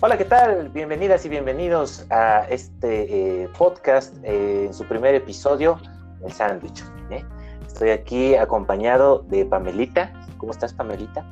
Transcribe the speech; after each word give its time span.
Hola, 0.00 0.16
¿qué 0.16 0.26
tal? 0.26 0.68
Bienvenidas 0.68 1.26
y 1.26 1.28
bienvenidos 1.28 2.06
a 2.10 2.46
este 2.50 3.42
eh, 3.42 3.48
podcast 3.58 4.14
eh, 4.22 4.66
en 4.66 4.72
su 4.72 4.84
primer 4.84 5.16
episodio, 5.16 5.76
El 6.24 6.30
Sándwich. 6.30 6.84
¿eh? 7.10 7.24
Estoy 7.66 7.90
aquí 7.90 8.36
acompañado 8.36 9.24
de 9.28 9.44
Pamelita. 9.44 10.12
¿Cómo 10.36 10.52
estás, 10.52 10.72
Pamelita? 10.72 11.26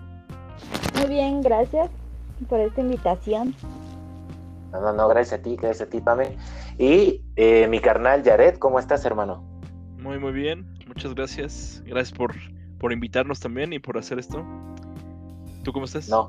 Muy 0.98 1.08
bien, 1.08 1.42
gracias 1.42 1.88
por 2.48 2.58
esta 2.58 2.80
invitación. 2.80 3.54
No, 4.72 4.80
no, 4.80 4.92
no, 4.94 5.06
gracias 5.06 5.38
a 5.38 5.42
ti, 5.44 5.54
gracias 5.54 5.86
a 5.86 5.90
ti, 5.90 6.00
Pame. 6.00 6.36
Y 6.76 7.22
eh, 7.36 7.68
mi 7.68 7.78
carnal 7.78 8.24
Jared, 8.24 8.58
¿cómo 8.58 8.80
estás, 8.80 9.04
hermano? 9.04 9.44
Muy, 9.96 10.18
muy 10.18 10.32
bien. 10.32 10.66
Muchas 10.88 11.14
gracias. 11.14 11.84
Gracias 11.86 12.18
por, 12.18 12.34
por 12.80 12.92
invitarnos 12.92 13.38
también 13.38 13.72
y 13.72 13.78
por 13.78 13.96
hacer 13.96 14.18
esto. 14.18 14.44
¿Tú 15.62 15.72
cómo 15.72 15.84
estás? 15.84 16.08
No. 16.08 16.26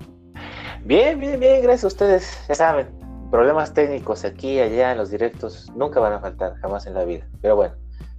Bien, 0.84 1.20
bien, 1.20 1.40
bien, 1.40 1.62
gracias 1.62 1.84
a 1.84 1.88
ustedes. 1.88 2.38
Ya 2.48 2.56
saben, 2.56 2.88
problemas 3.32 3.74
técnicos 3.74 4.24
aquí 4.24 4.60
allá 4.60 4.92
en 4.92 4.98
los 4.98 5.12
directos 5.12 5.70
nunca 5.76 6.00
van 6.00 6.14
a 6.14 6.20
faltar, 6.20 6.56
jamás 6.58 6.86
en 6.88 6.94
la 6.94 7.04
vida. 7.04 7.28
Pero 7.42 7.56
bueno, 7.56 7.76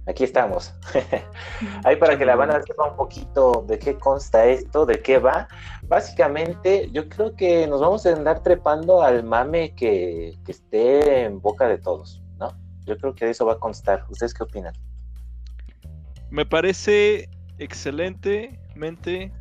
aquí 0.07 0.23
estamos. 0.23 0.73
Ahí 1.83 1.95
para 1.95 2.17
que 2.17 2.25
la 2.25 2.35
van 2.35 2.51
a 2.51 2.61
sepa 2.61 2.89
un 2.89 2.95
poquito 2.95 3.65
de 3.67 3.79
qué 3.79 3.97
consta 3.97 4.45
esto, 4.45 4.85
de 4.85 5.01
qué 5.01 5.17
va. 5.19 5.47
Básicamente, 5.87 6.89
yo 6.91 7.09
creo 7.09 7.35
que 7.35 7.67
nos 7.67 7.81
vamos 7.81 8.05
a 8.05 8.13
andar 8.13 8.43
trepando 8.43 9.01
al 9.01 9.23
mame 9.23 9.73
que, 9.75 10.37
que 10.45 10.51
esté 10.51 11.23
en 11.23 11.41
boca 11.41 11.67
de 11.67 11.77
todos, 11.77 12.21
¿no? 12.37 12.51
Yo 12.85 12.97
creo 12.97 13.15
que 13.15 13.25
de 13.25 13.31
eso 13.31 13.45
va 13.45 13.53
a 13.53 13.59
constar. 13.59 14.05
¿Ustedes 14.09 14.33
qué 14.33 14.43
opinan? 14.43 14.73
Me 16.29 16.45
parece 16.45 17.29
excelentemente 17.57 19.31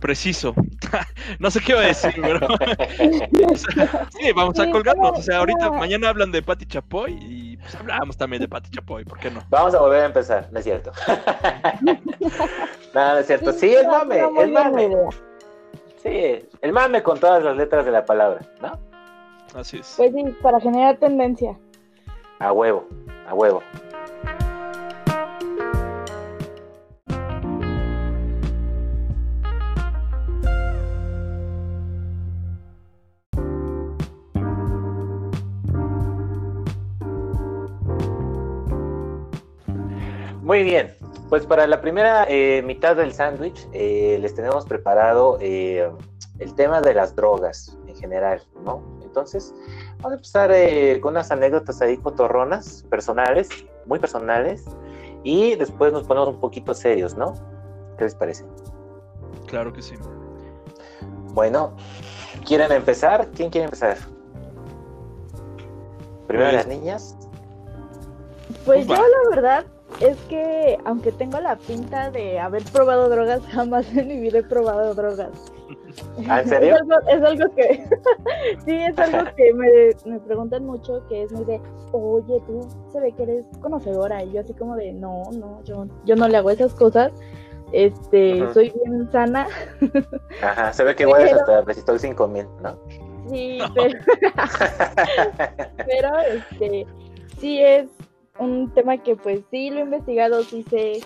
preciso. 0.00 0.54
no 1.38 1.50
sé 1.50 1.60
qué 1.60 1.72
iba 1.72 1.82
a 1.82 1.86
decir, 1.86 2.12
pero. 2.20 2.46
O 2.46 3.56
sea, 3.56 4.08
sí, 4.10 4.32
vamos 4.34 4.58
a 4.58 4.70
colgarnos. 4.70 5.18
O 5.18 5.22
sea, 5.22 5.38
ahorita, 5.38 5.70
mañana 5.70 6.08
hablan 6.08 6.32
de 6.32 6.42
Pati 6.42 6.66
Chapoy 6.66 7.12
y 7.20 7.56
pues 7.58 7.74
hablamos 7.74 8.16
también 8.16 8.42
de 8.42 8.48
Pati 8.48 8.70
Chapoy, 8.70 9.04
¿por 9.04 9.18
qué 9.18 9.30
no? 9.30 9.42
Vamos 9.50 9.74
a 9.74 9.80
volver 9.80 10.02
a 10.02 10.06
empezar, 10.06 10.48
no 10.50 10.58
es 10.58 10.64
cierto. 10.64 10.92
no, 11.82 13.12
no 13.12 13.18
es 13.18 13.26
cierto. 13.26 13.52
Sí, 13.52 13.72
el 13.74 13.86
mame, 13.86 14.18
el 14.18 14.52
mame. 14.52 14.90
Sí, 16.02 16.48
el 16.62 16.72
mame 16.72 17.02
con 17.02 17.20
todas 17.20 17.44
las 17.44 17.56
letras 17.56 17.84
de 17.84 17.90
la 17.90 18.04
palabra, 18.04 18.40
¿no? 18.60 18.72
Así 19.54 19.78
es. 19.78 19.94
Pues 19.96 20.12
sí, 20.12 20.24
para 20.42 20.60
generar 20.60 20.96
tendencia. 20.96 21.58
A 22.38 22.52
huevo, 22.52 22.88
a 23.28 23.34
huevo. 23.34 23.62
Muy 40.50 40.64
bien, 40.64 40.92
pues 41.28 41.46
para 41.46 41.64
la 41.68 41.80
primera 41.80 42.26
eh, 42.28 42.60
mitad 42.62 42.96
del 42.96 43.12
sándwich 43.12 43.68
eh, 43.72 44.18
les 44.20 44.34
tenemos 44.34 44.66
preparado 44.66 45.38
eh, 45.40 45.88
el 46.40 46.54
tema 46.56 46.80
de 46.80 46.92
las 46.92 47.14
drogas 47.14 47.78
en 47.86 47.94
general, 47.94 48.42
¿no? 48.64 48.82
Entonces, 49.00 49.54
vamos 49.98 50.10
a 50.10 50.14
empezar 50.16 50.50
eh, 50.50 50.98
con 51.00 51.12
unas 51.12 51.30
anécdotas 51.30 51.80
ahí 51.80 51.96
cotorronas, 51.98 52.84
personales, 52.90 53.48
muy 53.86 54.00
personales, 54.00 54.64
y 55.22 55.54
después 55.54 55.92
nos 55.92 56.02
ponemos 56.02 56.30
un 56.30 56.40
poquito 56.40 56.74
serios, 56.74 57.16
¿no? 57.16 57.34
¿Qué 57.96 58.02
les 58.02 58.16
parece? 58.16 58.44
Claro 59.46 59.72
que 59.72 59.82
sí. 59.82 59.94
Bueno, 61.32 61.76
¿quieren 62.44 62.72
empezar? 62.72 63.28
¿Quién 63.36 63.50
quiere 63.50 63.66
empezar? 63.66 63.98
Primero 66.26 66.50
Pues- 66.50 66.54
las 66.54 66.66
niñas. 66.66 67.16
Pues 68.64 68.84
yo 68.84 68.96
la 68.96 69.30
verdad 69.30 69.64
es 70.00 70.16
que 70.28 70.78
aunque 70.84 71.12
tengo 71.12 71.38
la 71.40 71.56
pinta 71.56 72.10
de 72.10 72.38
haber 72.40 72.62
probado 72.64 73.08
drogas, 73.08 73.40
jamás 73.52 73.86
en 73.94 74.08
mi 74.08 74.18
vida 74.20 74.38
he 74.38 74.42
probado 74.42 74.94
drogas. 74.94 75.30
¿Ah, 76.28 76.40
en 76.40 76.48
serio? 76.48 76.74
Es 76.76 76.80
algo, 76.82 77.08
es 77.08 77.22
algo 77.22 77.54
que 77.54 77.84
sí, 78.64 78.74
es 78.76 78.98
algo 78.98 79.30
que 79.36 79.52
me, 79.54 79.68
me 80.12 80.18
preguntan 80.20 80.64
mucho, 80.64 81.06
que 81.08 81.22
es 81.24 81.32
muy 81.32 81.44
de, 81.44 81.60
oye, 81.92 82.40
tú 82.46 82.66
se 82.92 83.00
ve 83.00 83.12
que 83.12 83.22
eres 83.24 83.44
conocedora, 83.60 84.22
y 84.24 84.32
yo 84.32 84.40
así 84.40 84.54
como 84.54 84.76
de, 84.76 84.92
no, 84.92 85.24
no, 85.32 85.62
yo, 85.64 85.86
yo 86.04 86.16
no 86.16 86.28
le 86.28 86.36
hago 86.38 86.50
esas 86.50 86.74
cosas, 86.74 87.12
este, 87.72 88.52
soy 88.52 88.72
bien 88.84 89.10
sana, 89.12 89.46
Ajá, 90.42 90.72
se 90.72 90.82
ve 90.84 90.94
que 90.96 91.04
igual 91.04 91.22
es 91.22 91.28
Pero- 91.32 91.40
hasta 91.40 91.60
Resistol 91.62 91.98
5000, 92.00 92.46
¿no? 92.62 92.78
sí, 93.28 93.58
pero, 93.74 93.98
pero 95.86 96.18
este 96.20 96.86
sí 97.38 97.62
es 97.62 97.86
un 98.40 98.70
tema 98.74 98.98
que 98.98 99.16
pues 99.16 99.40
sí 99.50 99.70
lo 99.70 99.78
he 99.78 99.82
investigado, 99.82 100.42
sí 100.42 100.64
sé 100.70 101.00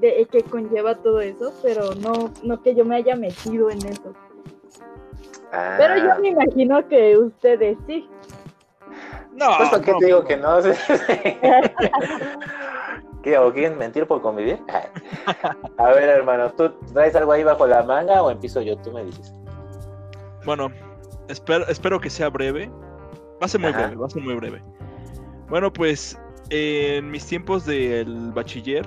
de 0.00 0.26
que 0.30 0.42
conlleva 0.42 0.94
todo 0.96 1.20
eso, 1.20 1.52
pero 1.62 1.94
no, 1.94 2.30
no 2.42 2.62
que 2.62 2.74
yo 2.74 2.84
me 2.84 2.96
haya 2.96 3.16
metido 3.16 3.70
en 3.70 3.78
eso. 3.86 4.12
Ah, 5.52 5.76
Pero 5.78 5.96
yo 5.96 6.20
me 6.20 6.28
imagino 6.28 6.86
que 6.88 7.16
ustedes 7.16 7.78
sí. 7.86 8.08
No, 9.32 9.46
Pues, 9.58 9.68
¿por 9.70 9.80
qué 9.82 9.92
no, 9.92 9.98
te 9.98 10.06
digo 10.06 10.20
no. 10.20 10.24
que 10.26 10.36
no? 10.36 10.58
¿Qué, 13.22 13.38
¿O 13.38 13.52
quieren 13.52 13.76
mentir 13.78 14.06
por 14.06 14.22
convivir? 14.22 14.58
A 15.78 15.88
ver, 15.92 16.08
hermano, 16.08 16.50
¿tú 16.52 16.70
traes 16.92 17.14
algo 17.16 17.32
ahí 17.32 17.42
bajo 17.42 17.66
la 17.66 17.82
manga 17.82 18.22
o 18.22 18.30
empiezo 18.30 18.60
yo? 18.62 18.76
Tú 18.78 18.92
me 18.92 19.04
dices. 19.04 19.34
Bueno, 20.44 20.68
espero, 21.28 21.66
espero 21.68 22.00
que 22.00 22.10
sea 22.10 22.28
breve. 22.28 22.70
Va 23.40 23.46
a 23.46 23.48
ser 23.48 23.60
muy 23.60 23.70
Ajá. 23.70 23.82
breve, 23.82 23.96
va 23.96 24.06
a 24.06 24.10
ser 24.10 24.22
muy 24.22 24.34
breve. 24.34 24.62
Bueno, 25.48 25.72
pues 25.72 26.18
en 26.50 27.10
mis 27.10 27.26
tiempos 27.26 27.64
del 27.66 28.32
bachiller, 28.32 28.86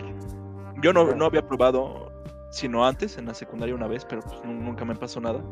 yo 0.82 0.94
no, 0.94 1.14
no 1.16 1.26
había 1.26 1.46
probado, 1.46 2.12
sino 2.52 2.86
antes, 2.86 3.18
en 3.18 3.26
la 3.26 3.34
secundaria 3.34 3.76
una 3.76 3.88
vez, 3.88 4.06
pero 4.06 4.22
pues, 4.22 4.44
nu- 4.44 4.54
nunca 4.54 4.86
me 4.86 4.96
pasó 4.96 5.20
nada. 5.20 5.44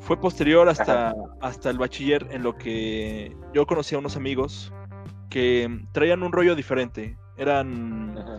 Fue 0.00 0.16
posterior 0.20 0.68
hasta, 0.68 1.14
hasta 1.40 1.70
el 1.70 1.78
bachiller 1.78 2.26
en 2.30 2.42
lo 2.42 2.56
que 2.56 3.36
yo 3.52 3.66
conocí 3.66 3.94
a 3.94 3.98
unos 3.98 4.16
amigos 4.16 4.72
que 5.30 5.80
traían 5.92 6.22
un 6.22 6.32
rollo 6.32 6.54
diferente. 6.54 7.18
Eran 7.36 8.16
Ajá. 8.16 8.38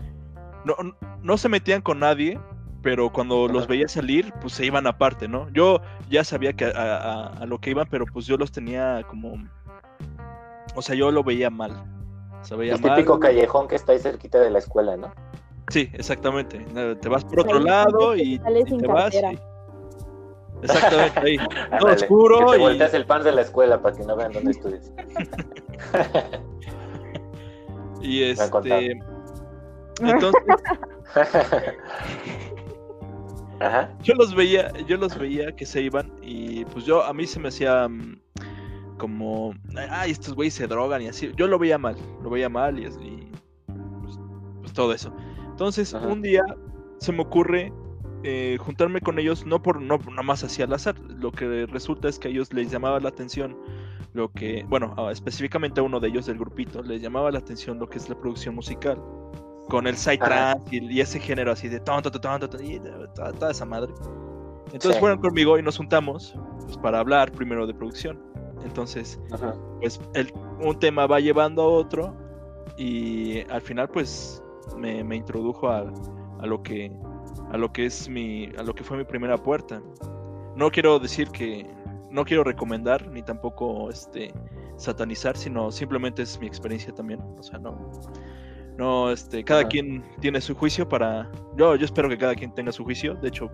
no, 0.66 0.76
no 1.22 1.38
se 1.38 1.50
metían 1.50 1.82
con 1.82 2.00
nadie, 2.00 2.40
pero 2.82 3.12
cuando 3.12 3.48
los 3.50 3.68
veía 3.68 3.88
salir, 3.90 4.34
pues 4.40 4.54
se 4.54 4.66
iban 4.66 4.88
aparte, 4.88 5.28
¿no? 5.28 5.50
Yo 5.50 5.82
ya 6.10 6.24
sabía 6.24 6.54
que 6.54 6.66
a, 6.66 6.70
a- 6.70 7.28
a 7.40 7.46
lo 7.46 7.60
que 7.60 7.72
iban, 7.72 7.88
pero 7.90 8.06
pues 8.06 8.26
yo 8.26 8.38
los 8.38 8.52
tenía 8.52 9.04
como... 9.10 9.36
O 10.76 10.82
sea, 10.82 10.96
yo 10.96 11.12
lo 11.12 11.24
veía 11.24 11.50
mal. 11.50 11.84
Se 12.48 12.56
veía 12.56 12.76
El 12.76 12.82
mal. 12.82 12.96
típico 12.96 13.20
callejón 13.20 13.68
que 13.68 13.76
está 13.76 13.92
ahí 13.92 14.00
cerquita 14.00 14.40
de 14.40 14.50
la 14.50 14.60
escuela, 14.60 14.96
¿no? 14.96 15.12
Sí, 15.70 15.90
exactamente. 15.94 16.66
Eh, 16.76 16.96
Te 17.02 17.10
vas 17.10 17.26
por 17.26 17.42
otro 17.42 17.60
lado 17.60 18.16
y, 18.16 18.40
te 18.40 18.88
vas. 18.88 19.14
y- 19.14 19.18
Exactamente, 20.64 21.20
ahí. 21.20 21.38
Todo 21.80 21.92
oscuro 21.94 22.40
Que 22.40 22.46
te 22.54 22.58
y- 22.58 22.60
volteas 22.62 22.94
el 22.94 23.06
pan 23.06 23.24
de 23.24 23.32
la 23.34 23.42
escuela 23.42 23.82
para 23.82 23.96
que 23.98 24.04
no 24.06 24.16
vean 24.16 24.32
dónde 24.32 24.52
estudias. 24.52 24.92
Y 28.00 28.24
este... 28.24 29.00
Entonces, 30.00 30.42
Ajá. 33.60 33.90
yo 34.04 34.14
los 34.14 34.36
veía, 34.36 34.72
yo 34.88 34.98
los 34.98 35.18
veía 35.18 35.52
que 35.56 35.66
se 35.66 35.82
iban 35.82 36.12
y 36.22 36.64
pues 36.66 36.86
yo 36.86 37.04
a 37.04 37.12
mí 37.14 37.26
se 37.26 37.40
me 37.40 37.48
hacía 37.48 37.88
mm, 37.88 38.20
como, 38.98 39.54
ay, 39.90 40.12
estos 40.12 40.34
güeyes 40.36 40.54
se 40.54 40.68
drogan 40.68 41.02
y 41.02 41.08
así. 41.08 41.32
Yo 41.36 41.48
lo 41.48 41.58
veía 41.60 41.78
mal, 41.78 41.96
lo 42.24 42.30
veía 42.30 42.50
mal 42.50 42.80
y 42.80 42.86
así, 42.86 43.32
pues, 44.02 44.20
pues, 44.62 44.74
todo 44.74 44.94
eso. 44.94 45.14
Entonces 45.50 45.94
Ajá. 45.94 46.08
un 46.08 46.22
día 46.22 46.44
se 47.00 47.12
me 47.12 47.22
ocurre 47.22 47.72
eh, 48.24 48.58
juntarme 48.60 49.00
con 49.02 49.20
ellos, 49.20 49.46
no 49.46 49.62
por 49.62 49.82
no 49.82 49.98
nada 49.98 50.24
más 50.24 50.44
así 50.44 50.62
al 50.62 50.74
azar. 50.74 50.96
Lo 51.00 51.32
que 51.32 51.66
resulta 51.68 52.10
es 52.10 52.20
que 52.20 52.28
a 52.28 52.32
ellos 52.32 52.52
les 52.54 52.72
llamaba 52.72 53.00
la 53.00 53.10
atención 53.10 53.56
lo 54.14 54.32
que, 54.32 54.66
bueno, 54.68 54.96
específicamente 55.12 55.80
a 55.80 55.84
uno 55.84 56.00
de 56.00 56.08
ellos 56.08 56.26
del 56.26 56.40
grupito, 56.40 56.82
les 56.82 57.02
llamaba 57.02 57.30
la 57.32 57.38
atención 57.40 57.78
lo 57.78 57.88
que 57.88 58.00
es 58.00 58.10
la 58.10 58.16
producción 58.20 58.56
musical. 58.56 59.00
Con 59.70 59.86
el 59.86 59.98
psytrance 59.98 60.64
y, 60.72 60.92
y 60.92 61.02
ese 61.02 61.20
género 61.20 61.52
así 61.52 61.68
de 61.68 61.80
ton, 61.82 62.02
ton, 62.02 62.12
ton, 62.14 62.40
ton, 62.40 62.50
ton, 62.50 62.66
y 62.66 62.80
toda, 63.14 63.34
toda 63.34 63.52
esa 63.52 63.66
madre. 63.66 63.94
Entonces 64.68 64.96
Sí. 64.96 65.00
fueron 65.00 65.20
conmigo 65.20 65.60
y 65.60 65.62
nos 65.62 65.78
juntamos 65.78 66.34
pues, 66.66 66.78
para 66.78 67.00
hablar 67.00 67.32
primero 67.34 67.68
de 67.68 67.74
producción. 67.74 68.18
Entonces, 68.64 69.20
Ajá. 69.32 69.56
pues 69.80 70.00
el, 70.14 70.34
un 70.62 70.78
tema 70.80 71.08
va 71.08 71.20
llevando 71.20 71.62
a 71.62 71.68
otro 71.68 72.16
y 72.78 73.40
al 73.50 73.62
final 73.62 73.90
pues 73.90 74.44
me, 74.78 75.04
me 75.04 75.16
introdujo 75.16 75.70
a, 75.70 75.92
a 76.40 76.46
lo 76.46 76.62
que 76.62 76.92
a 77.52 77.58
lo 77.58 77.72
que 77.72 77.86
es 77.86 78.10
mi 78.10 78.50
a 78.58 78.64
lo 78.64 78.74
que 78.74 78.84
fue 78.84 78.98
mi 78.98 79.04
primera 79.04 79.38
puerta 79.38 79.82
no 80.56 80.70
quiero 80.70 81.00
decir 81.00 81.30
que 81.30 81.70
no 82.12 82.26
quiero 82.26 82.44
recomendar 82.44 83.08
ni 83.10 83.22
tampoco 83.22 83.90
este 83.90 84.34
satanizar 84.76 85.38
sino 85.38 85.72
simplemente 85.72 86.22
es 86.24 86.40
mi 86.40 86.48
experiencia 86.48 86.94
también 86.94 87.22
o 87.38 87.44
sea 87.44 87.58
no 87.60 87.92
no 88.78 89.12
este 89.12 89.44
cada 89.44 89.62
Ajá. 89.62 89.70
quien 89.70 90.04
tiene 90.20 90.42
su 90.42 90.56
juicio 90.56 90.88
para 90.88 91.32
yo 91.56 91.76
yo 91.76 91.86
espero 91.86 92.10
que 92.10 92.18
cada 92.18 92.36
quien 92.36 92.54
tenga 92.54 92.72
su 92.72 92.84
juicio 92.84 93.16
de 93.16 93.30
hecho 93.30 93.50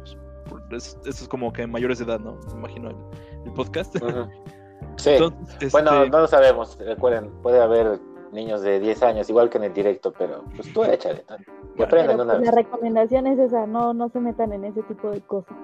pues, 0.69 0.97
esto 1.05 1.09
es 1.09 1.27
como 1.27 1.53
que 1.53 1.65
mayores 1.67 1.99
de 1.99 2.05
edad 2.05 2.19
no 2.19 2.39
me 2.53 2.59
imagino 2.59 2.89
el, 2.89 2.97
el 3.45 3.53
podcast 3.53 3.95
Ajá. 3.97 4.29
Sí. 4.97 5.11
Entonces, 5.11 5.71
Bueno, 5.71 5.91
este, 5.97 6.09
no 6.09 6.19
lo 6.19 6.27
sabemos. 6.27 6.77
Recuerden, 6.79 7.29
puede 7.41 7.61
haber 7.61 7.99
niños 8.31 8.61
de 8.61 8.79
10 8.79 9.03
años, 9.03 9.29
igual 9.29 9.49
que 9.49 9.57
en 9.59 9.65
el 9.65 9.73
directo, 9.73 10.11
pero 10.17 10.43
pues 10.55 10.71
tú 10.73 10.83
échale. 10.83 11.23
pues, 11.77 11.91
la 11.91 12.51
recomendación 12.51 13.27
es 13.27 13.39
esa, 13.39 13.67
no, 13.67 13.93
no 13.93 14.09
se 14.09 14.19
metan 14.19 14.53
en 14.53 14.65
ese 14.65 14.81
tipo 14.83 15.09
de 15.09 15.21
cosas. 15.21 15.55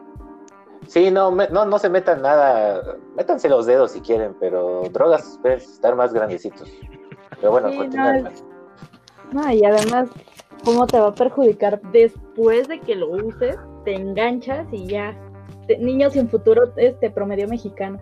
Sí, 0.88 1.12
no, 1.12 1.32
me- 1.32 1.48
no, 1.50 1.66
no 1.66 1.78
se 1.80 1.90
metan 1.90 2.22
nada. 2.22 2.82
Métanse 3.16 3.50
los 3.50 3.66
dedos 3.66 3.92
si 3.92 4.02
quieren, 4.02 4.36
pero 4.40 4.84
drogas 4.92 5.38
pueden 5.42 5.58
estar 5.60 5.96
más 5.96 6.14
grandecitos. 6.14 6.72
Pero 7.40 7.52
bueno, 7.52 7.70
Sí, 7.70 7.78
continúa, 7.78 8.32
no, 9.32 9.52
y 9.52 9.64
además, 9.64 10.10
¿cómo 10.66 10.88
te 10.88 11.00
va 11.00 11.10
a 11.10 11.14
perjudicar 11.14 11.80
después 11.92 12.68
de 12.68 12.80
que 12.80 12.96
lo 12.96 13.10
uses? 13.10 13.58
Te 13.86 13.94
enganchas 13.96 14.68
y 14.72 14.88
ya. 14.88 15.16
Te- 15.68 15.78
niño 15.78 16.10
sin 16.10 16.28
futuro, 16.30 16.72
este 16.78 17.12
promedio 17.12 17.48
mexicano. 17.48 18.00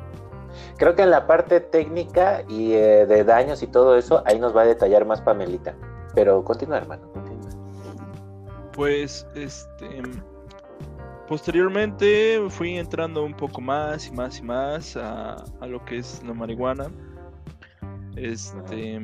Creo 0.77 0.95
que 0.95 1.03
en 1.03 1.11
la 1.11 1.27
parte 1.27 1.59
técnica 1.59 2.43
y 2.47 2.73
eh, 2.73 3.05
de 3.05 3.23
daños 3.23 3.61
y 3.63 3.67
todo 3.67 3.97
eso, 3.97 4.23
ahí 4.25 4.39
nos 4.39 4.55
va 4.55 4.61
a 4.61 4.65
detallar 4.65 5.05
más 5.05 5.21
Pamelita. 5.21 5.75
Pero 6.15 6.43
continúa, 6.43 6.77
hermano. 6.77 7.11
continúa. 7.11 7.49
Pues, 8.73 9.25
este, 9.35 10.01
posteriormente 11.27 12.39
fui 12.49 12.77
entrando 12.77 13.23
un 13.23 13.33
poco 13.33 13.59
más 13.61 14.07
y 14.07 14.11
más 14.11 14.39
y 14.39 14.43
más 14.43 14.95
a, 14.97 15.35
a 15.61 15.67
lo 15.67 15.83
que 15.85 15.97
es 15.97 16.21
la 16.23 16.33
marihuana. 16.33 16.87
Este, 18.15 18.99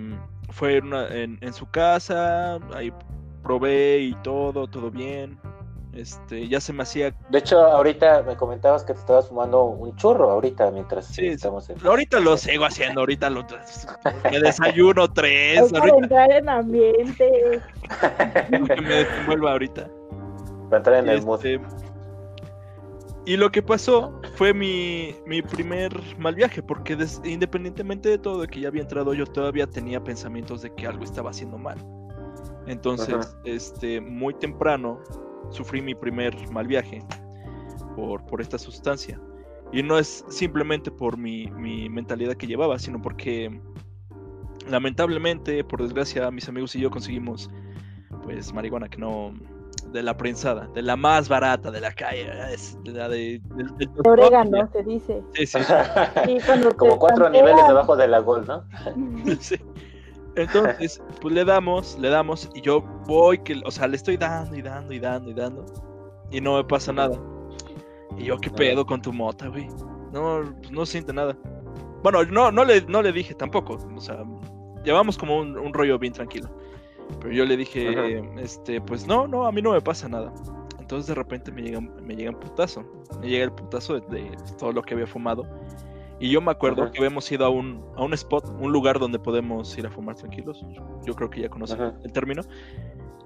fue 0.51 0.77
en, 0.77 0.85
una- 0.87 1.07
en, 1.07 1.37
en 1.41 1.53
su 1.53 1.69
casa, 1.69 2.55
ahí 2.73 2.91
probé 3.43 3.99
y 3.99 4.15
todo, 4.23 4.67
todo 4.67 4.89
bien. 4.89 5.37
Este, 5.93 6.47
ya 6.47 6.59
se 6.59 6.73
me 6.73 6.81
hacía 6.83 7.13
De 7.29 7.37
hecho, 7.37 7.59
ahorita 7.59 8.23
me 8.23 8.35
comentabas 8.35 8.83
que 8.83 8.93
te 8.93 8.99
estabas 8.99 9.27
fumando 9.29 9.63
un 9.65 9.95
churro 9.95 10.31
ahorita 10.31 10.71
mientras 10.71 11.05
Sí, 11.05 11.27
estamos 11.27 11.69
en... 11.69 11.77
Ahorita 11.85 12.19
lo 12.19 12.35
sigo 12.35 12.65
haciendo, 12.65 13.01
ahorita 13.01 13.29
lo 13.29 13.43
me 14.31 14.39
desayuno 14.39 15.11
tres, 15.11 15.71
para 15.71 15.83
ahorita 15.91 15.97
entrar 16.03 16.31
en 16.31 16.49
ambiente. 16.49 17.61
que 18.49 18.59
me 18.81 18.95
desenvuelva 18.95 19.51
ahorita. 19.51 19.87
Para 20.69 20.77
entrar 20.77 20.95
en 21.03 21.09
el 21.09 21.21
mood. 21.23 21.45
Este, 21.45 21.61
y 23.25 23.37
lo 23.37 23.51
que 23.51 23.61
pasó 23.61 24.19
fue 24.35 24.53
mi, 24.53 25.15
mi 25.25 25.41
primer 25.41 25.91
mal 26.17 26.35
viaje, 26.35 26.61
porque 26.63 26.95
des- 26.95 27.21
independientemente 27.23 28.09
de 28.09 28.17
todo, 28.17 28.41
de 28.41 28.47
que 28.47 28.59
ya 28.59 28.67
había 28.67 28.81
entrado, 28.81 29.13
yo 29.13 29.25
todavía 29.25 29.65
tenía 29.67 30.03
pensamientos 30.03 30.61
de 30.63 30.73
que 30.73 30.87
algo 30.87 31.03
estaba 31.03 31.29
haciendo 31.29 31.57
mal. 31.57 31.77
Entonces, 32.65 33.13
Ajá. 33.15 33.29
este, 33.45 34.01
muy 34.01 34.33
temprano 34.33 34.99
sufrí 35.49 35.81
mi 35.81 35.95
primer 35.95 36.35
mal 36.51 36.67
viaje 36.67 37.01
por, 37.95 38.25
por 38.25 38.41
esta 38.41 38.57
sustancia. 38.57 39.19
Y 39.71 39.81
no 39.83 39.97
es 39.97 40.23
simplemente 40.29 40.91
por 40.91 41.17
mi, 41.17 41.47
mi 41.47 41.89
mentalidad 41.89 42.35
que 42.35 42.45
llevaba, 42.47 42.77
sino 42.79 43.01
porque 43.01 43.59
lamentablemente, 44.67 45.63
por 45.63 45.81
desgracia, 45.81 46.29
mis 46.31 46.47
amigos 46.47 46.75
y 46.75 46.79
yo 46.79 46.89
conseguimos 46.91 47.49
pues 48.23 48.53
marihuana 48.53 48.87
que 48.87 48.97
no 48.97 49.33
de 49.91 50.01
la 50.01 50.15
prensada, 50.15 50.67
de 50.73 50.81
la 50.81 50.95
más 50.95 51.27
barata 51.27 51.69
de 51.69 51.81
la 51.81 51.91
calle, 51.91 52.27
es 52.53 52.77
de 52.83 52.91
la 52.91 53.09
de, 53.09 53.41
del- 53.55 53.77
De 53.77 54.09
orégano, 54.09 54.69
se 54.71 54.83
dice. 54.83 55.23
Sí, 55.33 55.45
sí, 55.45 55.57
te 56.25 56.75
Como 56.75 56.97
cuatro 56.97 57.29
niveles 57.29 57.67
debajo 57.67 57.95
de 57.95 58.07
la 58.07 58.19
gol, 58.19 58.45
¿no? 58.47 58.63
sí. 59.39 59.55
Entonces, 60.35 61.01
pues 61.21 61.33
le 61.33 61.45
damos, 61.45 61.97
le 61.99 62.09
damos 62.09 62.49
y 62.55 62.61
yo 62.61 62.81
voy 63.05 63.37
que, 63.39 63.61
o 63.65 63.71
sea, 63.71 63.87
le 63.87 63.95
estoy 63.95 64.17
dando 64.17 64.55
y 64.55 64.61
dando 64.61 64.93
y 64.93 64.99
dando 64.99 65.29
y 65.29 65.33
dando 65.33 65.65
y 66.31 66.41
no 66.41 66.57
me 66.57 66.63
pasa 66.63 66.91
nada. 66.91 67.19
Y 68.17 68.25
yo, 68.25 68.37
¿qué 68.37 68.49
pedo 68.49 68.85
con 68.85 69.01
tu 69.01 69.13
mota, 69.13 69.47
güey? 69.47 69.67
No, 70.11 70.41
pues 70.59 70.71
no 70.71 70.85
siente 70.85 71.13
nada. 71.13 71.37
Bueno, 72.03 72.23
no, 72.25 72.51
no 72.51 72.65
le, 72.65 72.81
no 72.81 73.01
le 73.01 73.11
dije 73.11 73.33
tampoco, 73.33 73.77
o 73.95 74.01
sea, 74.01 74.23
llevamos 74.83 75.17
como 75.17 75.37
un, 75.37 75.57
un 75.57 75.73
rollo 75.73 75.97
bien 75.97 76.13
tranquilo. 76.13 76.49
Pero 77.19 77.33
yo 77.33 77.45
le 77.45 77.57
dije, 77.57 77.89
Ajá. 77.89 78.41
este, 78.41 78.81
pues 78.81 79.07
no, 79.07 79.27
no, 79.27 79.45
a 79.45 79.51
mí 79.51 79.61
no 79.61 79.71
me 79.71 79.81
pasa 79.81 80.09
nada. 80.09 80.33
Entonces 80.79 81.07
de 81.07 81.15
repente 81.15 81.51
me 81.51 81.61
llega, 81.61 81.79
me 81.79 82.15
llega 82.15 82.31
un 82.31 82.39
putazo. 82.39 82.83
Me 83.21 83.29
llega 83.29 83.45
el 83.45 83.51
putazo 83.51 83.99
de, 83.99 84.23
de 84.23 84.37
todo 84.59 84.71
lo 84.71 84.81
que 84.81 84.93
había 84.93 85.07
fumado. 85.07 85.45
Y 86.23 86.29
yo 86.29 86.39
me 86.39 86.51
acuerdo 86.51 86.83
Ajá. 86.83 86.91
que 86.93 86.99
habíamos 86.99 87.29
ido 87.33 87.45
a 87.45 87.49
un, 87.49 87.83
a 87.97 88.03
un 88.05 88.13
spot, 88.13 88.45
un 88.57 88.71
lugar 88.71 88.97
donde 88.97 89.19
podemos 89.19 89.77
ir 89.77 89.85
a 89.85 89.91
fumar 89.91 90.15
tranquilos. 90.15 90.65
Yo 91.05 91.13
creo 91.15 91.29
que 91.29 91.41
ya 91.41 91.49
conocen 91.49 91.81
Ajá. 91.81 91.97
el 92.01 92.13
término. 92.13 92.43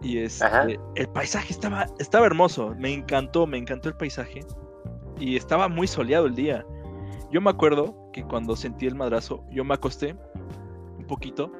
Y 0.02 0.18
este, 0.18 0.80
el 0.96 1.08
paisaje 1.10 1.54
estaba, 1.54 1.86
estaba 2.00 2.26
hermoso. 2.26 2.74
Me 2.76 2.92
encantó, 2.92 3.46
me 3.46 3.60
encantó 3.60 3.88
el 3.88 3.96
paisaje. 3.96 4.40
Y 5.20 5.36
estaba 5.36 5.68
muy 5.68 5.86
soleado 5.86 6.26
el 6.26 6.34
día. 6.34 6.66
Yo 7.32 7.40
me 7.40 7.52
acuerdo 7.52 7.96
que 8.14 8.24
cuando 8.24 8.56
sentí 8.56 8.88
el 8.88 8.96
madrazo, 8.96 9.44
yo 9.52 9.64
me 9.64 9.76
acosté 9.76 10.16
un 10.98 11.06
poquito 11.06 11.52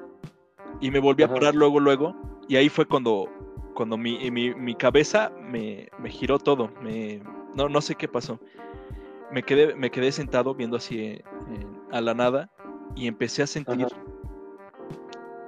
y 0.82 0.90
me 0.90 0.98
volví 0.98 1.22
a 1.22 1.32
parar 1.32 1.54
luego, 1.54 1.80
luego. 1.80 2.16
Y 2.48 2.56
ahí 2.56 2.68
fue 2.68 2.88
cuando, 2.88 3.30
cuando 3.76 3.96
mi, 3.96 4.32
mi, 4.32 4.56
mi 4.56 4.74
cabeza 4.74 5.32
me, 5.40 5.88
me 6.00 6.10
giró 6.10 6.40
todo. 6.40 6.72
Me, 6.82 7.22
no, 7.54 7.70
no 7.70 7.80
sé 7.80 7.94
qué 7.94 8.08
pasó. 8.08 8.40
Me 9.32 9.44
quedé, 9.44 9.76
me 9.76 9.90
quedé 9.92 10.12
sentado 10.12 10.56
viendo 10.56 10.78
así 10.78 11.00
eh, 11.00 11.24
a 11.92 12.00
la 12.02 12.14
nada 12.14 12.50
y 12.96 13.08
empecé 13.08 13.44
a 13.44 13.48
sentir. 13.48 13.86
Ajá. 13.86 13.96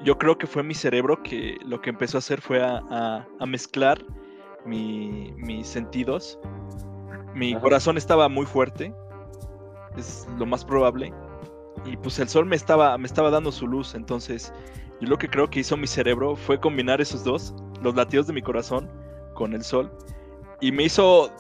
Yo 0.04 0.18
creo 0.18 0.38
que 0.38 0.48
fue 0.48 0.64
mi 0.64 0.74
cerebro 0.74 1.22
que 1.24 1.58
lo 1.66 1.82
que 1.82 1.90
empezó 1.90 2.18
a 2.18 2.20
hacer 2.20 2.40
fue 2.42 2.62
a, 2.64 2.82
a- 2.90 3.28
a 3.40 3.46
mezclar 3.46 4.02
mi- 4.66 5.34
mis 5.38 5.68
sentidos. 5.68 6.40
Mi 7.34 7.54
Ajá. 7.54 7.62
corazón 7.62 7.98
estaba 7.98 8.28
muy 8.30 8.46
fuerte, 8.46 8.94
es 9.98 10.28
lo 10.38 10.46
más 10.46 10.64
probable. 10.66 11.14
Y 11.86 11.96
pues 11.98 12.20
el 12.20 12.28
sol 12.30 12.46
me 12.46 12.56
estaba, 12.56 12.98
me 12.98 13.06
estaba 13.08 13.30
dando 13.30 13.52
su 13.52 13.68
luz. 13.68 13.94
Entonces, 13.96 14.54
yo 15.00 15.08
lo 15.08 15.18
que 15.18 15.30
creo 15.30 15.50
que 15.50 15.62
hizo 15.62 15.78
mi 15.78 15.88
cerebro 15.88 16.36
fue 16.36 16.60
combinar 16.60 17.00
esos 17.02 17.24
dos, 17.24 17.54
los 17.82 17.96
latidos 17.96 18.28
de 18.28 18.34
mi 18.34 18.42
corazón 18.42 18.90
con 19.36 19.54
el 19.54 19.64
sol. 19.64 19.90
Y 20.62 20.72
me 20.74 20.84
hizo. 20.84 21.32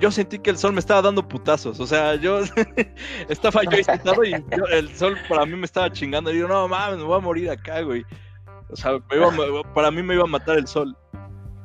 Yo 0.00 0.10
sentí 0.10 0.38
que 0.38 0.50
el 0.50 0.58
sol 0.58 0.72
me 0.72 0.80
estaba 0.80 1.02
dando 1.02 1.26
putazos. 1.26 1.80
O 1.80 1.86
sea, 1.86 2.14
yo 2.14 2.40
estaba 3.28 3.62
yo 3.64 3.82
sentado 3.82 4.24
y 4.24 4.30
yo- 4.32 4.66
el 4.70 4.94
sol 4.94 5.16
para 5.28 5.44
mí 5.44 5.56
me 5.56 5.66
estaba 5.66 5.90
chingando. 5.90 6.32
Y 6.32 6.38
yo, 6.38 6.48
no 6.48 6.68
mames, 6.68 6.98
me 6.98 7.04
voy 7.04 7.16
a 7.16 7.20
morir 7.20 7.50
acá, 7.50 7.80
güey. 7.82 8.04
O 8.70 8.76
sea, 8.76 8.92
me 9.10 9.16
iba 9.16 9.28
a- 9.28 9.74
para 9.74 9.90
mí 9.90 10.02
me 10.02 10.14
iba 10.14 10.24
a 10.24 10.28
matar 10.28 10.56
el 10.58 10.66
sol. 10.66 10.96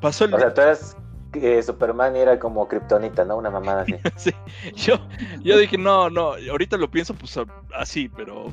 Pasó 0.01 0.25
el 0.25 0.33
O 0.33 0.39
sea, 0.39 0.53
tú 0.53 0.61
eras 0.61 0.97
eh, 1.33 1.61
Superman 1.61 2.15
y 2.15 2.19
era 2.19 2.39
como 2.39 2.67
Kryptonita, 2.67 3.23
¿no? 3.23 3.37
Una 3.37 3.49
mamada 3.49 3.83
así. 3.83 3.95
Sí, 4.17 4.31
yo, 4.75 4.95
yo 5.43 5.57
dije, 5.57 5.77
no, 5.77 6.09
no, 6.09 6.33
ahorita 6.49 6.77
lo 6.77 6.89
pienso 6.89 7.13
pues 7.13 7.37
así, 7.75 8.09
pero 8.09 8.47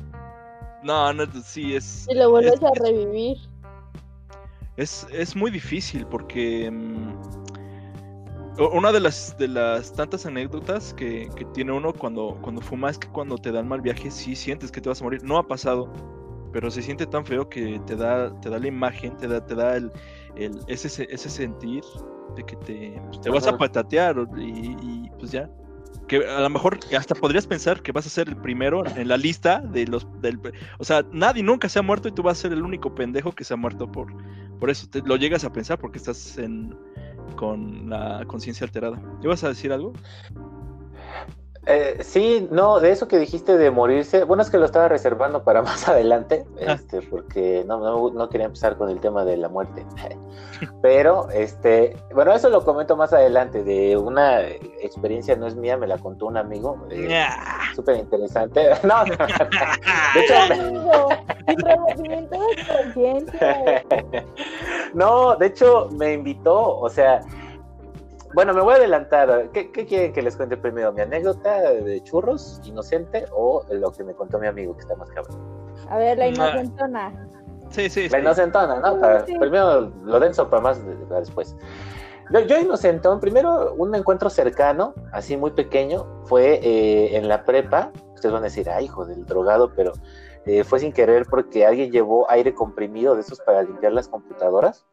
no, 0.83 1.11
no, 1.13 1.25
sí, 1.43 1.75
es, 1.75 2.05
Y 2.09 2.13
lo 2.15 2.29
vuelves 2.29 2.53
es, 2.53 2.63
a 2.63 2.71
revivir. 2.83 3.37
es, 4.77 5.07
es 5.11 5.35
muy 5.35 5.49
difícil 5.51 6.05
porque 6.05 6.69
mm, 6.71 7.44
una 8.57 8.91
de 8.91 8.99
las, 8.99 9.37
de 9.37 9.47
las 9.47 9.93
tantas 9.93 10.25
anécdotas 10.25 10.93
que, 10.93 11.29
que 11.35 11.45
tiene 11.45 11.71
uno 11.73 11.91
cuando, 11.93 12.37
cuando 12.41 12.61
fuma 12.61 12.89
es 12.89 12.97
que 12.97 13.07
cuando 13.09 13.37
te 13.37 13.51
dan 13.51 13.67
mal 13.67 13.81
viaje 13.81 14.09
sí 14.09 14.35
sientes 14.35 14.71
que 14.71 14.81
te 14.81 14.89
vas 14.89 15.01
a 15.01 15.03
morir. 15.03 15.23
No 15.23 15.37
ha 15.37 15.47
pasado, 15.47 15.91
pero 16.53 16.71
se 16.71 16.81
siente 16.81 17.05
tan 17.05 17.25
feo 17.25 17.49
que 17.49 17.81
te 17.85 17.95
da, 17.95 18.33
te 18.39 18.49
da 18.49 18.59
la 18.59 18.67
imagen, 18.67 19.17
te 19.17 19.27
da, 19.27 19.45
te 19.45 19.55
da 19.55 19.75
el, 19.75 19.91
el- 20.35 20.59
ese, 20.67 20.87
ese 21.09 21.29
sentir 21.29 21.83
de 22.35 22.43
que 22.45 22.55
te, 22.57 23.01
pues, 23.07 23.21
te 23.21 23.29
vas 23.29 23.47
a 23.47 23.57
patatear 23.57 24.25
y, 24.37 24.75
y, 24.81 25.11
pues 25.19 25.31
ya. 25.31 25.49
Que 26.07 26.17
a 26.27 26.39
lo 26.41 26.49
mejor 26.49 26.77
hasta 26.95 27.15
podrías 27.15 27.47
pensar 27.47 27.81
que 27.81 27.91
vas 27.91 28.05
a 28.05 28.09
ser 28.09 28.27
el 28.29 28.37
primero 28.37 28.83
en 28.95 29.07
la 29.07 29.17
lista 29.17 29.59
de 29.59 29.87
los 29.87 30.05
del 30.21 30.39
o 30.77 30.83
sea, 30.83 31.03
nadie 31.11 31.41
nunca 31.41 31.67
se 31.67 31.79
ha 31.79 31.81
muerto 31.81 32.07
y 32.07 32.11
tú 32.11 32.21
vas 32.21 32.37
a 32.37 32.41
ser 32.43 32.53
el 32.53 32.61
único 32.61 32.93
pendejo 32.93 33.31
que 33.31 33.43
se 33.43 33.53
ha 33.53 33.57
muerto 33.57 33.91
por 33.91 34.13
por 34.59 34.69
eso 34.69 34.87
te, 34.87 35.01
lo 35.01 35.15
llegas 35.15 35.43
a 35.45 35.51
pensar 35.51 35.79
porque 35.79 35.97
estás 35.97 36.37
en 36.37 36.75
con 37.35 37.89
la 37.89 38.23
conciencia 38.27 38.65
alterada. 38.65 39.01
¿Ibas 39.23 39.43
a 39.43 39.49
decir 39.49 39.71
algo? 39.71 39.93
Eh, 41.67 41.97
sí, 42.03 42.47
no, 42.51 42.79
de 42.79 42.91
eso 42.91 43.07
que 43.07 43.17
dijiste 43.17 43.57
de 43.57 43.71
morirse, 43.71 44.23
bueno, 44.23 44.43
es 44.43 44.51
que 44.51 44.57
lo 44.59 44.65
estaba 44.65 44.87
reservando 44.87 45.43
para 45.43 45.61
más 45.63 45.87
adelante, 45.87 46.45
Ah. 46.67 46.73
este, 46.73 47.01
porque 47.01 47.63
no, 47.65 47.79
no, 47.79 48.11
no 48.11 48.29
quería 48.29 48.45
empezar 48.45 48.77
con 48.77 48.89
el 48.89 48.99
tema 48.99 49.25
de 49.25 49.37
la 49.37 49.49
muerte. 49.49 49.83
Pero, 50.81 51.29
este, 51.31 51.97
bueno, 52.13 52.33
eso 52.33 52.49
lo 52.49 52.63
comento 52.63 52.95
más 52.95 53.11
adelante, 53.13 53.63
de 53.63 53.97
una 53.97 54.41
experiencia, 54.81 55.35
no 55.35 55.47
es 55.47 55.55
mía, 55.55 55.75
me 55.75 55.87
la 55.87 55.97
contó 55.97 56.27
un 56.27 56.37
amigo, 56.37 56.85
eh, 56.91 57.07
Ña. 57.07 57.29
súper 57.75 57.97
interesante. 57.97 58.69
No, 58.83 59.03
de 59.03 59.13
hecho, 60.21 60.35
Amigo, 60.53 61.09
sin 61.47 61.59
remordimiento 61.59 62.35
de 62.39 62.83
conciencia. 62.83 63.83
no, 64.93 65.35
de 65.35 65.47
hecho 65.47 65.89
me 65.91 66.13
invitó, 66.13 66.77
o 66.77 66.89
sea, 66.89 67.21
bueno, 68.35 68.53
me 68.53 68.61
voy 68.61 68.73
a 68.73 68.77
adelantar. 68.77 69.49
¿Qué, 69.51 69.71
qué 69.71 69.85
quieren 69.85 70.13
que 70.13 70.21
les 70.21 70.35
cuente 70.37 70.55
primero? 70.57 70.91
¿Mi 70.93 71.01
anécdota 71.01 71.61
de 71.71 72.03
churros 72.03 72.61
inocente 72.65 73.25
o 73.31 73.63
lo 73.71 73.91
que 73.91 74.03
me 74.03 74.13
contó 74.13 74.37
mi 74.37 74.47
amigo 74.47 74.75
que 74.75 74.81
está 74.81 74.95
más 74.95 75.09
cabrón? 75.09 75.37
A 75.89 75.97
ver, 75.97 76.17
la 76.17 76.25
Ah. 76.25 76.27
inocentona. 76.29 77.27
Sí, 77.71 77.89
sí, 77.89 78.03
sí. 78.03 78.09
La 78.09 78.19
inocentona, 78.19 78.79
¿no? 78.79 78.99
Para- 78.99 79.25
Sí. 79.25 79.33
Primero 79.39 79.91
lo 80.03 80.19
denso 80.19 80.47
para 80.49 80.61
más 80.61 80.79
para 81.09 81.21
después. 81.21 81.55
Yo, 82.31 82.39
yo 82.41 82.57
inocentón, 82.59 83.19
primero 83.19 83.73
un 83.75 83.93
encuentro 83.95 84.29
cercano, 84.29 84.93
así 85.11 85.37
muy 85.37 85.51
pequeño, 85.51 86.05
fue 86.25 86.59
eh, 86.63 87.17
en 87.17 87.27
la 87.27 87.43
prepa. 87.45 87.91
ustedes 88.15 88.31
van 88.33 88.41
a 88.43 88.45
decir, 88.45 88.69
ah, 88.69 88.81
hijo 88.81 89.05
del 89.05 89.25
drogado, 89.25 89.71
pero 89.75 89.91
eh, 90.45 90.63
fue 90.63 90.79
sin 90.79 90.91
querer 90.93 91.25
porque 91.29 91.65
alguien 91.65 91.91
llevó 91.91 92.29
aire 92.31 92.53
comprimido 92.53 93.13
de 93.15 93.21
esos 93.21 93.39
para 93.41 93.61
limpiar 93.63 93.91
las 93.93 94.07
computadoras. 94.07 94.85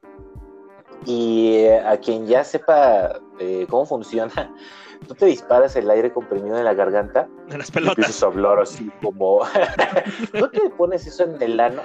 Y 1.05 1.57
eh, 1.65 1.81
a 1.81 1.97
quien 1.99 2.27
ya 2.27 2.45
sepa 2.45 3.19
eh, 3.43 3.67
cómo 3.69 3.87
funciona, 3.87 4.33
tú 5.09 5.15
te 5.15 5.27
disparas 5.27 5.75
el 5.77 5.91
aire 5.91 6.13
comprimido 6.13 6.57
en 6.59 6.65
la 6.65 6.75
garganta. 6.75 7.29
En 7.51 7.59
las 7.59 7.71
pelotas. 7.71 8.23
hablar 8.23 8.61
así 8.61 8.91
como. 9.03 9.41
¿No 10.33 10.51
te 10.51 10.71
pones 10.71 11.07
eso 11.07 11.25
en 11.25 11.41
el 11.43 11.59
ano? 11.61 11.83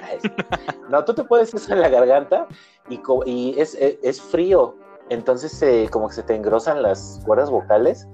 No, 0.90 1.04
tú 1.04 1.14
te 1.14 1.24
pones 1.24 1.54
eso 1.54 1.74
en 1.74 1.82
la 1.82 1.90
garganta 1.90 2.48
y, 2.90 3.02
y 3.26 3.60
es, 3.60 3.76
es, 3.76 3.98
es 4.02 4.22
frío. 4.22 4.76
Entonces, 5.10 5.62
eh, 5.62 5.88
como 5.92 6.10
que 6.10 6.16
se 6.16 6.24
te 6.24 6.36
engrosan 6.36 6.82
las 6.82 7.22
cuerdas 7.26 7.50
vocales 7.50 8.08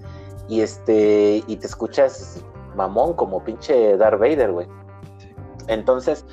y 0.47 0.61
este 0.61 1.43
y 1.47 1.55
te 1.55 1.65
escuchas 1.65 2.43
mamón 2.75 3.13
como 3.13 3.43
pinche 3.43 3.97
Darth 3.97 4.19
Vader, 4.19 4.51
güey. 4.51 4.67
Entonces, 5.67 6.25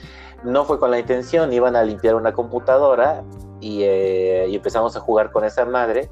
no 0.42 0.64
fue 0.64 0.78
con 0.78 0.90
la 0.90 0.98
intención, 0.98 1.52
iban 1.52 1.76
a 1.76 1.82
limpiar 1.82 2.14
una 2.14 2.32
computadora 2.32 3.22
y, 3.60 3.82
eh, 3.82 4.46
y 4.48 4.56
empezamos 4.56 4.96
a 4.96 5.00
jugar 5.00 5.30
con 5.32 5.44
esa 5.44 5.64
madre. 5.64 6.10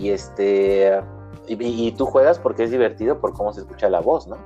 Y 0.00 0.10
este 0.10 1.00
y, 1.46 1.88
y 1.88 1.92
tú 1.92 2.06
juegas 2.06 2.38
porque 2.38 2.64
es 2.64 2.70
divertido 2.70 3.20
por 3.20 3.32
cómo 3.32 3.52
se 3.52 3.60
escucha 3.60 3.88
la 3.88 4.00
voz, 4.00 4.26
¿no? 4.26 4.36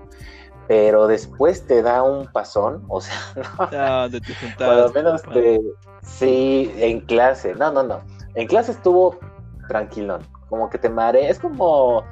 Pero 0.66 1.06
después 1.06 1.66
te 1.66 1.82
da 1.82 2.02
un 2.02 2.26
pasón, 2.26 2.84
o 2.88 3.00
sea, 3.00 3.18
no, 3.70 4.18
juntabas. 4.40 4.78
lo 4.78 4.92
menos 4.92 5.22
te, 5.22 5.60
sí, 6.02 6.72
en 6.78 7.00
clase, 7.00 7.54
no, 7.54 7.70
no, 7.70 7.82
no, 7.82 8.00
en 8.34 8.46
clase 8.46 8.72
estuvo 8.72 9.18
tranquilón, 9.68 10.22
como 10.48 10.70
que 10.70 10.78
te 10.78 10.88
mare, 10.88 11.28
es 11.28 11.38
como, 11.38 12.02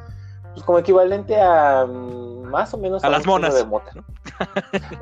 pues 0.53 0.65
como 0.65 0.79
equivalente 0.79 1.41
a 1.41 1.87
mm, 1.87 2.43
más 2.45 2.75
o 2.75 2.79
menos 2.79 3.03
A 3.03 3.09
las 3.09 3.27
monas, 3.27 3.55
de 3.55 3.65
mota. 3.65 3.93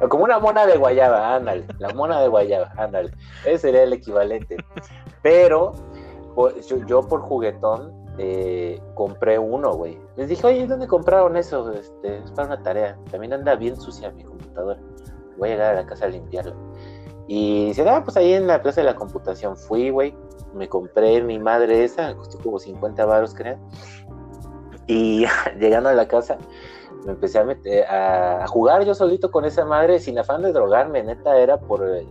Como 0.09 0.23
una 0.23 0.39
mona 0.39 0.67
de 0.67 0.77
guayaba, 0.77 1.35
ándale, 1.35 1.67
la 1.79 1.93
mona 1.93 2.21
de 2.21 2.29
guayaba, 2.29 2.73
ándale, 2.77 3.11
ese 3.45 3.59
sería 3.59 3.83
el 3.83 3.93
equivalente. 3.93 4.57
Pero 5.23 5.73
pues, 6.37 6.69
yo, 6.69 6.77
yo 6.87 7.03
por 7.03 7.23
juguetón 7.23 8.00
eh, 8.19 8.81
compré 8.95 9.39
uno, 9.39 9.75
güey. 9.75 9.99
Les 10.17 10.29
dije, 10.29 10.47
oye, 10.47 10.67
¿dónde 10.67 10.87
compraron 10.87 11.37
eso? 11.37 11.73
Este, 11.73 12.19
es 12.19 12.31
para 12.33 12.49
una 12.49 12.63
tarea. 12.63 12.99
También 13.11 13.33
anda 13.33 13.55
bien 13.57 13.81
sucia 13.81 14.11
mi 14.11 14.25
computadora. 14.25 14.81
Voy 15.39 15.49
a 15.49 15.53
llegar 15.53 15.73
a 15.77 15.83
la 15.83 15.87
casa 15.87 16.07
a 16.07 16.09
limpiarla. 16.09 16.55
Y 17.29 17.67
dice, 17.67 17.89
ah, 17.89 18.03
pues 18.05 18.17
ahí 18.17 18.33
en 18.33 18.47
la 18.47 18.61
plaza 18.61 18.81
de 18.81 18.87
la 18.87 18.97
computación 18.97 19.57
fui, 19.57 19.91
güey. 19.91 20.15
Me 20.55 20.69
compré 20.69 21.23
mi 21.23 21.39
madre 21.39 21.85
esa, 21.85 22.09
me 22.09 22.17
costó 22.17 22.39
como 22.39 22.59
50 22.59 23.05
baros, 23.05 23.35
creo. 23.35 23.59
Y 24.87 25.25
llegando 25.61 25.89
a 25.89 25.95
la 25.95 26.09
casa, 26.09 26.39
me 27.07 27.13
empecé 27.13 27.39
a, 27.39 27.45
meter, 27.45 27.87
a, 27.87 28.47
jugar 28.49 28.85
yo 28.85 28.95
solito 28.95 29.31
con 29.31 29.45
esa 29.45 29.65
madre 29.65 30.01
sin 30.01 30.19
afán 30.19 30.43
de 30.43 30.53
drogarme, 30.53 31.03
neta, 31.03 31.39
era 31.39 31.59
por 31.59 31.89
eh, 31.89 32.07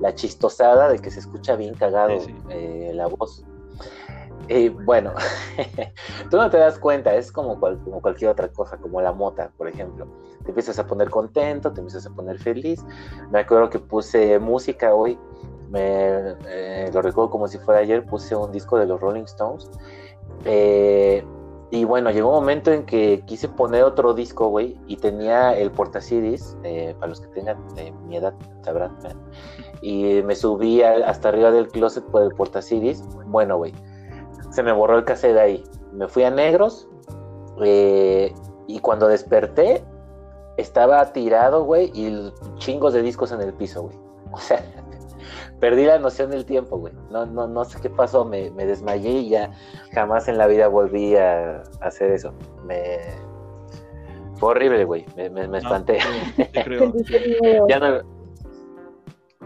la 0.00 0.14
chistosada 0.14 0.88
de 0.88 0.98
que 0.98 1.10
se 1.10 1.20
escucha 1.20 1.56
bien 1.56 1.74
cagado 1.74 2.18
Sí, 2.20 2.26
sí. 2.26 2.34
eh, 2.50 2.92
la 2.94 3.06
voz. 3.06 3.44
Y 4.48 4.68
bueno, 4.68 5.12
tú 6.30 6.36
no 6.36 6.50
te 6.50 6.58
das 6.58 6.78
cuenta, 6.78 7.14
es 7.14 7.32
como, 7.32 7.58
cual- 7.58 7.78
como 7.82 8.00
cualquier 8.02 8.30
otra 8.30 8.48
cosa, 8.48 8.76
como 8.76 9.00
la 9.00 9.12
mota, 9.12 9.50
por 9.56 9.68
ejemplo. 9.68 10.06
Te 10.44 10.50
empiezas 10.50 10.78
a 10.78 10.86
poner 10.86 11.08
contento, 11.10 11.72
te 11.72 11.80
empiezas 11.80 12.06
a 12.06 12.10
poner 12.14 12.38
feliz. 12.38 12.84
Me 13.30 13.38
acuerdo 13.40 13.70
que 13.70 13.78
puse 13.78 14.38
música 14.38 14.94
hoy, 14.94 15.18
me, 15.70 16.34
eh, 16.46 16.90
lo 16.92 17.00
recuerdo 17.00 17.30
como 17.30 17.48
si 17.48 17.58
fuera 17.58 17.80
ayer, 17.80 18.04
puse 18.04 18.36
un 18.36 18.52
disco 18.52 18.78
de 18.78 18.86
los 18.86 19.00
Rolling 19.00 19.24
Stones. 19.24 19.70
Eh, 20.44 21.24
y 21.70 21.84
bueno, 21.84 22.10
llegó 22.10 22.28
un 22.28 22.34
momento 22.36 22.70
en 22.70 22.84
que 22.84 23.22
quise 23.26 23.48
poner 23.48 23.82
otro 23.82 24.14
disco, 24.14 24.48
güey, 24.48 24.78
y 24.86 24.96
tenía 24.98 25.56
el 25.58 25.72
portacidis, 25.72 26.56
eh, 26.62 26.94
para 27.00 27.08
los 27.08 27.20
que 27.20 27.26
tengan 27.28 27.56
eh, 27.76 27.92
mi 28.06 28.16
edad, 28.16 28.34
sabrán. 28.62 28.96
Y 29.82 30.22
me 30.22 30.36
subí 30.36 30.82
al- 30.82 31.02
hasta 31.02 31.30
arriba 31.30 31.50
del 31.50 31.68
closet 31.68 32.04
por 32.04 32.22
el 32.22 32.28
portacidis. 32.34 33.02
Bueno, 33.26 33.56
güey, 33.56 33.72
se 34.54 34.62
me 34.62 34.72
borró 34.72 34.96
el 34.98 35.04
cassette 35.04 35.36
ahí. 35.36 35.64
Me 35.92 36.08
fui 36.08 36.22
a 36.24 36.30
negros, 36.30 36.88
eh, 37.62 38.32
y 38.66 38.78
cuando 38.80 39.08
desperté, 39.08 39.84
estaba 40.56 41.12
tirado, 41.12 41.64
güey, 41.64 41.90
y 41.94 42.32
chingos 42.56 42.94
de 42.94 43.02
discos 43.02 43.32
en 43.32 43.40
el 43.40 43.52
piso, 43.52 43.82
güey. 43.82 43.96
O 44.32 44.38
sea, 44.38 44.64
perdí 45.60 45.84
la 45.84 45.98
noción 45.98 46.30
del 46.30 46.44
tiempo, 46.44 46.76
güey. 46.78 46.92
No, 47.10 47.24
no, 47.26 47.46
no 47.46 47.64
sé 47.64 47.80
qué 47.80 47.88
pasó, 47.88 48.24
me, 48.24 48.50
me 48.50 48.66
desmayé 48.66 49.10
y 49.10 49.28
ya 49.28 49.50
jamás 49.92 50.26
en 50.28 50.38
la 50.38 50.46
vida 50.48 50.66
volví 50.68 51.16
a, 51.16 51.62
a 51.80 51.86
hacer 51.86 52.10
eso. 52.10 52.32
Me... 52.64 52.98
Fue 54.36 54.50
horrible, 54.50 54.84
güey. 54.84 55.06
Me, 55.16 55.30
me- 55.30 55.42
me 55.42 55.48
No, 55.48 55.56
espanté. 55.58 55.98
creo. 56.64 56.92
Ya 57.68 57.78
no- 57.78 58.00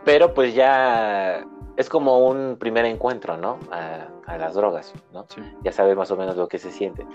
Pero 0.07 0.33
pues 0.33 0.55
ya 0.55 1.45
es 1.79 1.89
como 1.89 2.27
un 2.27 2.57
primer 2.59 2.85
encuentro, 2.87 3.37
¿no? 3.37 3.61
A, 3.71 4.09
a 4.27 4.37
las 4.37 4.55
drogas, 4.55 4.93
¿no? 5.13 5.25
Sí. 5.29 5.41
Ya 5.63 5.71
sabes 5.71 5.97
más 5.97 6.11
o 6.11 6.17
menos 6.17 6.37
lo 6.37 6.49
que 6.49 6.59
se 6.59 6.73
siente. 6.73 7.07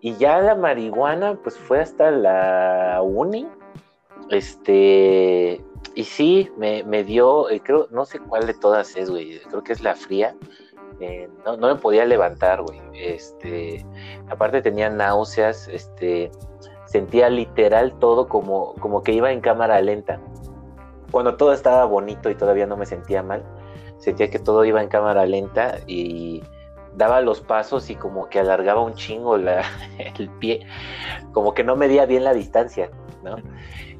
Y 0.00 0.16
ya 0.16 0.40
la 0.40 0.54
marihuana, 0.54 1.38
pues 1.42 1.58
fue 1.58 1.78
hasta 1.78 2.10
la 2.10 3.02
uni. 3.02 3.46
Este. 4.30 5.62
Y 5.94 6.04
sí, 6.04 6.50
me, 6.56 6.84
me 6.84 7.04
dio, 7.04 7.50
eh, 7.50 7.60
creo, 7.62 7.86
no 7.90 8.06
sé 8.06 8.18
cuál 8.18 8.46
de 8.46 8.54
todas 8.54 8.96
es, 8.96 9.10
güey. 9.10 9.40
Creo 9.40 9.62
que 9.62 9.74
es 9.74 9.82
la 9.82 9.94
fría. 9.94 10.34
Eh, 11.00 11.28
no, 11.44 11.58
no 11.58 11.66
me 11.68 11.74
podía 11.74 12.06
levantar, 12.06 12.62
güey. 12.62 12.80
Este. 12.94 13.84
Aparte 14.30 14.62
tenía 14.62 14.88
náuseas, 14.88 15.68
este. 15.68 16.30
Sentía 16.86 17.28
literal 17.28 17.92
todo 17.98 18.26
como, 18.26 18.74
como 18.76 19.02
que 19.02 19.12
iba 19.12 19.30
en 19.30 19.42
cámara 19.42 19.82
lenta. 19.82 20.18
Cuando 21.10 21.36
todo 21.36 21.52
estaba 21.52 21.84
bonito 21.84 22.30
y 22.30 22.34
todavía 22.34 22.66
no 22.66 22.78
me 22.78 22.86
sentía 22.86 23.22
mal, 23.22 23.44
sentía 24.02 24.30
que 24.30 24.40
todo 24.40 24.64
iba 24.64 24.82
en 24.82 24.88
cámara 24.88 25.24
lenta 25.26 25.78
y 25.86 26.42
daba 26.96 27.20
los 27.20 27.40
pasos 27.40 27.88
y 27.88 27.94
como 27.94 28.28
que 28.28 28.40
alargaba 28.40 28.82
un 28.82 28.94
chingo 28.94 29.38
la, 29.38 29.62
el 30.18 30.28
pie, 30.28 30.66
como 31.32 31.54
que 31.54 31.62
no 31.62 31.76
medía 31.76 32.04
bien 32.04 32.24
la 32.24 32.34
distancia, 32.34 32.90
¿no? 33.22 33.36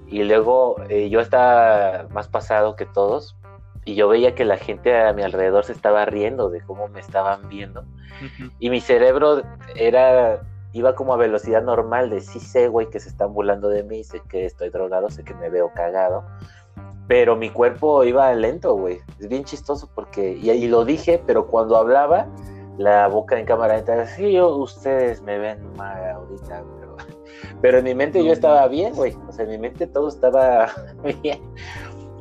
Y 0.09 0.25
luego 0.25 0.77
eh, 0.89 1.09
yo 1.09 1.21
estaba 1.21 2.09
más 2.11 2.27
pasado 2.27 2.75
que 2.75 2.85
todos 2.85 3.37
y 3.85 3.95
yo 3.95 4.09
veía 4.09 4.35
que 4.35 4.45
la 4.45 4.57
gente 4.57 5.01
a 5.01 5.13
mi 5.13 5.23
alrededor 5.23 5.65
se 5.65 5.73
estaba 5.73 6.05
riendo 6.05 6.51
de 6.51 6.61
cómo 6.61 6.89
me 6.89 7.01
estaban 7.01 7.49
viendo 7.49 7.83
Ujú. 7.83 8.51
y 8.59 8.71
mi 8.71 8.81
cerebro 8.81 9.43
era 9.77 10.41
iba 10.73 10.95
como 10.95 11.15
a 11.15 11.17
velocidad 11.17 11.63
normal 11.63 12.11
de 12.11 12.21
sí 12.21 12.41
sé, 12.41 12.69
güey, 12.69 12.89
que 12.89 12.99
se 12.99 13.09
están 13.09 13.33
burlando 13.33 13.69
de 13.69 13.85
mí, 13.85 14.05
sé 14.05 14.21
que 14.29 14.47
estoy 14.47 14.71
drogado, 14.71 15.11
sé 15.11 15.23
que 15.23 15.35
me 15.35 15.49
veo 15.51 15.71
cagado, 15.75 16.25
pero 17.13 17.37
mi 17.37 17.51
cuerpo 17.51 18.05
iba 18.05 18.35
lento, 18.35 18.75
güey. 18.75 18.99
Es 19.21 19.29
bien 19.29 19.45
chistoso 19.45 19.87
porque, 19.95 20.33
y, 20.33 20.51
y 20.51 20.67
lo 20.67 20.83
dije, 20.83 21.23
pero 21.27 21.47
cuando 21.47 21.77
hablaba, 21.77 22.27
la 22.79 23.07
boca 23.07 23.39
en 23.39 23.45
cámara 23.45 23.77
lenta, 23.77 24.07
sí, 24.07 24.33
yo, 24.33 24.57
ustedes 24.57 25.21
me 25.21 25.37
ven 25.37 25.59
mal 25.77 26.03
ahorita, 26.11 26.65
pero, 26.81 26.97
pero 27.61 27.79
en 27.81 27.85
mi 27.85 27.95
mente 27.95 28.25
yo 28.25 28.33
estaba 28.33 28.67
bien, 28.67 28.95
güey. 28.95 29.15
O 29.29 29.31
sea, 29.31 29.45
en 29.45 29.51
mi 29.51 29.59
mente 29.59 29.87
todo 29.87 30.09
estaba 30.09 30.71
bien. 31.23 31.43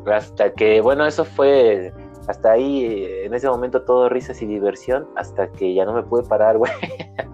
Hasta 0.06 0.52
que, 0.52 0.82
bueno, 0.82 1.06
eso 1.06 1.24
fue, 1.24 1.94
hasta 2.28 2.52
ahí, 2.52 2.84
eh, 2.84 3.26
en 3.28 3.34
ese 3.34 3.48
momento 3.48 3.84
todo 3.84 4.10
risas 4.10 4.42
y 4.42 4.46
diversión, 4.46 5.08
hasta 5.16 5.50
que 5.54 5.74
ya 5.74 5.86
no 5.86 5.94
me 5.94 6.04
pude 6.04 6.24
parar, 6.24 6.58
güey. 6.58 6.74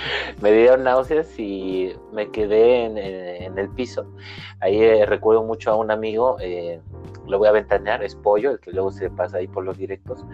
me 0.42 0.52
dieron 0.52 0.84
náuseas 0.84 1.38
y 1.38 1.92
me 2.12 2.30
quedé 2.30 2.84
en, 2.84 2.98
en- 2.98 3.28
en 3.44 3.58
el 3.58 3.68
piso. 3.70 4.06
Ahí 4.60 4.80
eh, 4.82 5.06
recuerdo 5.06 5.42
mucho 5.42 5.70
a 5.70 5.76
un 5.76 5.90
amigo, 5.90 6.36
eh, 6.40 6.80
lo 7.26 7.38
voy 7.38 7.48
a 7.48 7.52
ventanear, 7.52 8.02
es 8.02 8.14
Pollo, 8.14 8.50
el 8.52 8.60
que 8.60 8.72
luego 8.72 8.90
se 8.90 9.10
pasa 9.10 9.38
ahí 9.38 9.46
por 9.46 9.64
los 9.64 9.76
directos, 9.78 10.24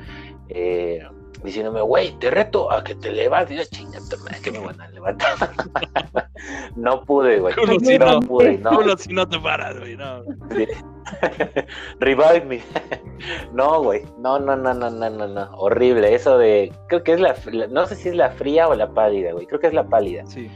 eh, 0.48 1.02
diciéndome, 1.42 1.80
güey, 1.82 2.12
te 2.18 2.30
reto 2.30 2.72
a 2.72 2.82
que 2.82 2.94
te 2.94 3.10
levantes. 3.12 3.52
Y 3.52 3.58
yo, 3.58 3.64
chinga, 3.70 3.98
que 4.42 4.50
me 4.50 4.58
van 4.60 4.80
a 4.80 4.88
levantar. 4.88 5.34
no 6.76 7.02
pude, 7.04 7.40
güey. 7.40 7.54
No 7.56 8.12
no. 8.14 8.20
pude, 8.20 8.58
no. 8.58 8.78
Uno 8.78 8.96
si 8.96 9.12
no 9.12 9.28
te 9.28 9.38
paras, 9.38 9.78
güey, 9.78 9.96
no. 9.96 10.22
Sí. 10.54 10.66
Revive 12.00 12.44
me. 12.46 12.62
No, 13.52 13.82
güey. 13.82 14.02
No, 14.18 14.38
no, 14.38 14.56
no, 14.56 14.74
no, 14.74 14.90
no, 14.90 15.10
no, 15.10 15.26
no. 15.28 15.50
Horrible. 15.56 16.14
Eso 16.14 16.36
de. 16.38 16.72
Creo 16.88 17.02
que 17.02 17.12
es 17.14 17.20
la. 17.20 17.34
la- 17.52 17.68
No 17.68 17.86
sé 17.86 17.94
si 17.96 18.08
es 18.10 18.14
la 18.16 18.30
fría 18.30 18.68
o 18.68 18.74
la 18.74 18.90
pálida, 18.92 19.32
güey. 19.32 19.46
Creo 19.46 19.60
que 19.60 19.68
es 19.68 19.74
la 19.74 19.84
pálida. 19.86 20.26
Sí. 20.26 20.50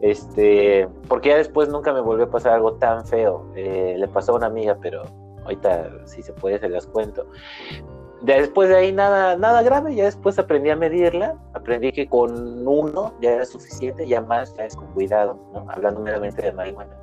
Este. 0.00 0.88
Porque 1.08 1.30
ya 1.30 1.36
después 1.36 1.68
nunca 1.68 1.92
me 1.92 2.00
volvió 2.00 2.26
a 2.26 2.30
pasar 2.30 2.52
algo 2.52 2.74
tan 2.74 3.06
feo. 3.06 3.50
Eh, 3.56 3.96
le 3.98 4.08
pasó 4.08 4.32
a 4.32 4.36
una 4.36 4.46
amiga, 4.46 4.78
pero 4.80 5.02
ahorita, 5.44 6.06
si 6.06 6.22
se 6.22 6.32
puede, 6.32 6.58
se 6.58 6.68
las 6.68 6.86
cuento. 6.86 7.26
Ya 8.22 8.36
después 8.36 8.70
de 8.70 8.76
ahí 8.76 8.92
nada, 8.92 9.36
nada 9.36 9.62
grave, 9.62 9.94
ya 9.94 10.04
después 10.04 10.38
aprendí 10.38 10.70
a 10.70 10.76
medirla, 10.76 11.36
aprendí 11.52 11.92
que 11.92 12.08
con 12.08 12.66
uno 12.66 13.12
ya 13.20 13.32
era 13.32 13.44
suficiente, 13.44 14.06
ya 14.06 14.22
más 14.22 14.54
ya 14.56 14.64
es 14.64 14.74
con 14.76 14.86
cuidado, 14.94 15.38
¿no? 15.52 15.66
hablando 15.68 16.00
meramente 16.00 16.40
de 16.40 16.52
marihuana. 16.52 16.96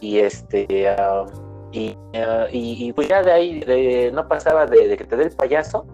Y 0.00 0.18
este, 0.18 0.88
ah, 0.90 1.24
y, 1.72 1.96
ah, 2.14 2.46
y, 2.50 2.88
y 2.88 2.92
pues 2.92 3.08
ya 3.08 3.22
de 3.22 3.32
ahí 3.32 3.60
de- 3.60 4.10
no 4.12 4.28
pasaba 4.28 4.66
de, 4.66 4.88
de 4.88 4.96
que 4.96 5.04
te 5.04 5.16
dé 5.16 5.24
el 5.24 5.30
payaso 5.34 5.86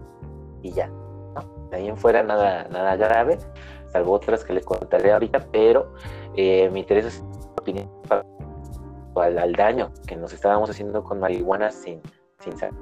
y 0.62 0.72
ya, 0.72 0.88
¿no? 0.88 1.68
De 1.70 1.76
ahí 1.76 1.88
en 1.88 1.96
fuera 1.96 2.22
nada, 2.22 2.66
nada 2.68 2.96
grave, 2.96 3.38
salvo 3.92 4.12
otras 4.12 4.44
que 4.44 4.52
les 4.54 4.64
contaré 4.64 5.12
ahorita, 5.12 5.46
pero 5.52 5.92
eh, 6.36 6.68
me 6.70 6.80
interesa 6.80 7.10
su 7.10 7.24
opinión 7.58 7.88
al, 9.16 9.38
al, 9.38 9.52
daño 9.52 9.90
que 10.06 10.16
nos 10.16 10.32
estábamos 10.32 10.68
haciendo 10.70 11.02
con 11.04 11.20
marihuana 11.20 11.70
sin, 11.70 12.00
sin 12.40 12.56
saber. 12.56 12.74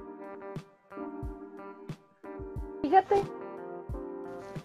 Fíjate, 2.82 3.22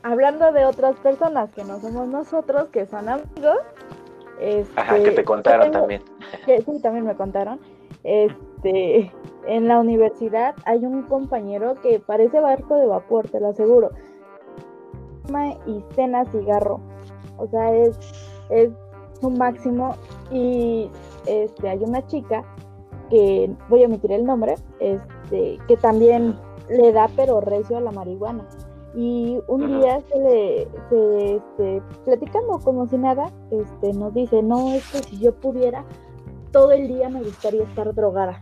hablando 0.03 0.51
de 0.51 0.65
otras 0.65 0.95
personas 0.97 1.49
que 1.51 1.63
no 1.63 1.79
somos 1.79 2.07
nosotros, 2.07 2.67
que 2.69 2.85
son 2.85 3.09
amigos. 3.09 3.57
Este, 4.39 4.79
Ajá, 4.79 4.95
que 4.95 5.11
te 5.11 5.23
contaron 5.23 5.71
también. 5.71 6.01
Que, 6.45 6.61
sí, 6.61 6.81
también 6.81 7.05
me 7.05 7.15
contaron. 7.15 7.59
Este, 8.03 9.11
en 9.47 9.67
la 9.67 9.79
universidad 9.79 10.55
hay 10.65 10.85
un 10.85 11.03
compañero 11.03 11.75
que 11.81 11.99
parece 11.99 12.39
barco 12.39 12.75
de 12.75 12.87
vapor, 12.87 13.27
te 13.27 13.39
lo 13.39 13.49
aseguro. 13.49 13.91
Y 15.65 15.83
cena 15.95 16.25
cigarro. 16.25 16.79
O 17.37 17.47
sea, 17.47 17.73
es, 17.73 17.97
es 18.49 18.69
su 19.19 19.29
máximo. 19.29 19.95
Y 20.29 20.89
este, 21.25 21.69
hay 21.69 21.79
una 21.83 22.05
chica 22.07 22.43
que 23.09 23.53
voy 23.69 23.83
a 23.83 23.87
omitir 23.87 24.11
el 24.11 24.25
nombre, 24.25 24.55
este, 24.79 25.57
que 25.67 25.77
también 25.77 26.35
le 26.69 26.91
da 26.91 27.09
pero 27.15 27.41
recio 27.41 27.77
a 27.77 27.81
la 27.81 27.91
marihuana 27.91 28.47
y 28.93 29.39
un 29.47 29.67
día 29.67 30.01
se 30.01 30.19
le 30.19 30.67
se, 30.89 31.35
este, 31.35 31.81
platicando 32.03 32.59
como 32.59 32.87
si 32.87 32.97
nada 32.97 33.31
este 33.49 33.93
nos 33.93 34.13
dice 34.13 34.43
no 34.43 34.73
es 34.73 34.89
que 34.91 34.97
si 34.99 35.19
yo 35.19 35.33
pudiera 35.33 35.85
todo 36.51 36.71
el 36.71 36.87
día 36.87 37.09
me 37.09 37.23
gustaría 37.23 37.63
estar 37.63 37.93
drogada 37.93 38.41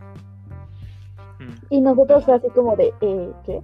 mm. 1.40 1.66
y 1.70 1.82
nosotros 1.82 2.26
fue 2.26 2.36
así 2.36 2.50
como 2.50 2.76
de 2.76 2.94
eh, 3.02 3.32
qué 3.46 3.62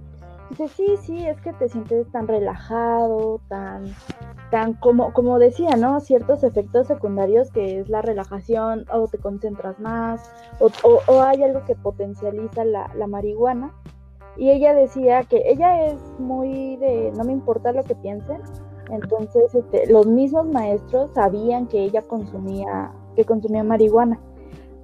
dice 0.50 0.68
sí 0.68 0.96
sí 1.02 1.26
es 1.26 1.40
que 1.40 1.52
te 1.52 1.68
sientes 1.68 2.10
tan 2.12 2.28
relajado 2.28 3.40
tan 3.48 3.94
tan 4.50 4.74
como 4.74 5.12
como 5.12 5.38
decía 5.38 5.76
no 5.76 5.98
ciertos 6.00 6.44
efectos 6.44 6.86
secundarios 6.86 7.50
que 7.50 7.80
es 7.80 7.88
la 7.88 8.02
relajación 8.02 8.86
o 8.92 9.08
te 9.08 9.18
concentras 9.18 9.78
más 9.80 10.30
o, 10.60 10.70
o, 11.08 11.22
hay 11.22 11.42
algo 11.42 11.64
que 11.64 11.74
potencializa 11.74 12.64
la, 12.64 12.90
la 12.94 13.06
marihuana 13.06 13.72
y 14.36 14.50
ella 14.50 14.74
decía 14.74 15.22
que 15.24 15.42
ella 15.46 15.86
es 15.86 15.98
muy 16.18 16.76
de 16.76 17.12
no 17.16 17.24
me 17.24 17.32
importa 17.32 17.72
lo 17.72 17.82
que 17.82 17.94
piensen. 17.94 18.42
Entonces, 18.90 19.54
este, 19.54 19.90
los 19.90 20.06
mismos 20.06 20.46
maestros 20.46 21.10
sabían 21.14 21.66
que 21.66 21.82
ella 21.82 22.02
consumía, 22.02 22.92
que 23.16 23.24
consumía 23.24 23.64
marihuana. 23.64 24.20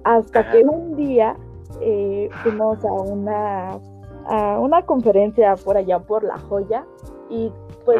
Hasta 0.03 0.51
que 0.51 0.63
un 0.63 0.95
día 0.95 1.35
eh, 1.81 2.29
fuimos 2.43 2.83
a 2.85 2.91
una, 2.91 3.79
a 4.25 4.59
una 4.59 4.81
conferencia 4.85 5.55
por 5.55 5.77
allá 5.77 5.99
por 5.99 6.23
La 6.23 6.37
Joya 6.37 6.85
y 7.29 7.51
pues 7.85 7.99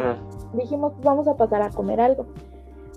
dijimos, 0.54 0.94
pues 0.94 1.06
vamos 1.06 1.28
a 1.28 1.36
pasar 1.36 1.62
a 1.62 1.70
comer 1.70 2.00
algo. 2.02 2.26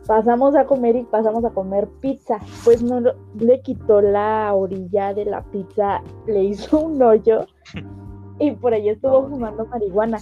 Pasamos 0.06 0.54
a 0.54 0.66
comer 0.66 0.94
y 0.94 1.02
pasamos 1.02 1.44
a 1.44 1.50
comer 1.50 1.88
pizza. 2.00 2.38
Pues 2.64 2.82
no 2.82 3.00
le 3.00 3.60
quitó 3.62 4.00
la 4.00 4.54
orilla 4.54 5.12
de 5.12 5.24
la 5.24 5.42
pizza, 5.42 6.00
le 6.26 6.44
hizo 6.44 6.78
un 6.78 7.02
hoyo 7.02 7.46
y 8.38 8.52
por 8.52 8.72
ahí 8.72 8.88
estuvo 8.88 9.28
fumando 9.28 9.66
marihuana. 9.66 10.18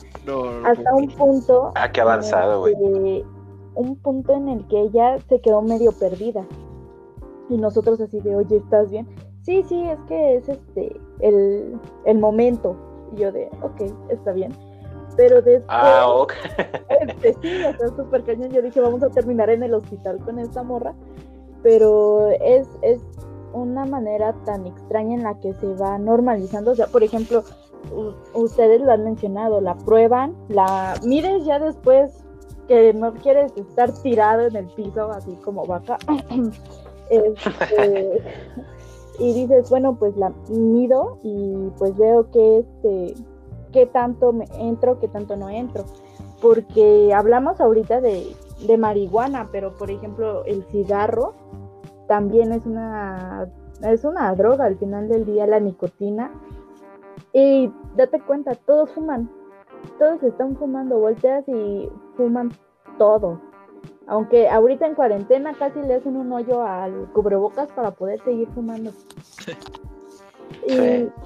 hasta 0.64 0.94
un 0.94 1.08
punto. 1.08 1.72
Ah, 1.74 1.90
qué 1.90 2.00
avanzado, 2.00 2.60
güey. 2.60 3.24
Un 3.74 3.96
punto 3.96 4.32
en 4.32 4.48
el 4.48 4.66
que 4.68 4.82
ella 4.82 5.18
se 5.28 5.40
quedó 5.40 5.60
medio 5.60 5.92
perdida. 5.92 6.46
Y 7.48 7.56
nosotros 7.56 8.00
así 8.00 8.20
de, 8.20 8.36
oye, 8.36 8.56
¿estás 8.56 8.90
bien? 8.90 9.06
Sí, 9.42 9.62
sí, 9.62 9.82
es 9.82 9.98
que 10.08 10.36
es 10.36 10.48
este, 10.48 10.96
el, 11.20 11.78
el 12.06 12.18
momento. 12.18 12.76
Y 13.12 13.20
yo 13.20 13.32
de, 13.32 13.48
ok, 13.62 13.82
está 14.08 14.32
bien. 14.32 14.52
Pero 15.16 15.42
después. 15.42 15.66
Ah, 15.68 16.08
ok. 16.08 16.32
Este, 17.00 17.34
sí, 17.42 17.48
está 17.48 17.88
súper 17.88 18.24
cañón. 18.24 18.50
Yo 18.50 18.62
dije, 18.62 18.80
vamos 18.80 19.02
a 19.02 19.10
terminar 19.10 19.50
en 19.50 19.62
el 19.62 19.74
hospital 19.74 20.18
con 20.24 20.38
esta 20.38 20.62
morra. 20.62 20.94
Pero 21.62 22.30
es, 22.30 22.66
es 22.82 23.02
una 23.52 23.84
manera 23.84 24.34
tan 24.44 24.66
extraña 24.66 25.14
en 25.14 25.22
la 25.22 25.38
que 25.40 25.52
se 25.54 25.74
va 25.74 25.98
normalizando. 25.98 26.70
O 26.70 26.74
sea, 26.74 26.86
por 26.86 27.02
ejemplo, 27.02 27.42
ustedes 28.32 28.80
lo 28.80 28.92
han 28.92 29.04
mencionado, 29.04 29.60
la 29.60 29.76
prueban, 29.76 30.34
la 30.48 30.94
mides 31.04 31.44
ya 31.44 31.58
después 31.58 32.24
que 32.68 32.94
no 32.94 33.12
quieres 33.14 33.52
estar 33.56 33.92
tirado 34.02 34.46
en 34.46 34.56
el 34.56 34.66
piso 34.66 35.10
así 35.10 35.34
como 35.36 35.66
vaca. 35.66 35.98
Este, 37.10 38.22
y 39.18 39.34
dices, 39.34 39.70
bueno, 39.70 39.96
pues 39.96 40.16
la 40.16 40.32
mido 40.48 41.18
y 41.22 41.70
pues 41.78 41.96
veo 41.96 42.30
que 42.30 42.58
este 42.58 43.14
qué 43.72 43.86
tanto 43.86 44.32
me 44.32 44.46
entro, 44.58 45.00
qué 45.00 45.08
tanto 45.08 45.36
no 45.36 45.50
entro. 45.50 45.84
Porque 46.40 47.12
hablamos 47.14 47.60
ahorita 47.60 48.00
de, 48.00 48.34
de 48.66 48.76
marihuana, 48.76 49.48
pero 49.50 49.76
por 49.76 49.90
ejemplo, 49.90 50.44
el 50.44 50.64
cigarro 50.64 51.34
también 52.06 52.52
es 52.52 52.66
una 52.66 53.48
es 53.82 54.04
una 54.04 54.32
droga 54.34 54.66
al 54.66 54.78
final 54.78 55.08
del 55.08 55.24
día 55.24 55.46
la 55.46 55.60
nicotina 55.60 56.30
y 57.32 57.70
date 57.96 58.20
cuenta, 58.20 58.54
todos 58.54 58.90
fuman. 58.90 59.28
Todos 59.98 60.22
están 60.22 60.56
fumando, 60.56 60.98
volteas 60.98 61.44
y 61.48 61.90
fuman 62.16 62.52
todo. 62.96 63.40
Aunque 64.06 64.48
ahorita 64.48 64.86
en 64.86 64.94
cuarentena 64.94 65.54
casi 65.54 65.80
le 65.80 65.94
hacen 65.94 66.16
un 66.16 66.30
hoyo 66.32 66.62
al 66.62 67.10
cubrebocas 67.12 67.70
para 67.72 67.90
poder 67.90 68.22
seguir 68.22 68.48
fumando. 68.54 68.90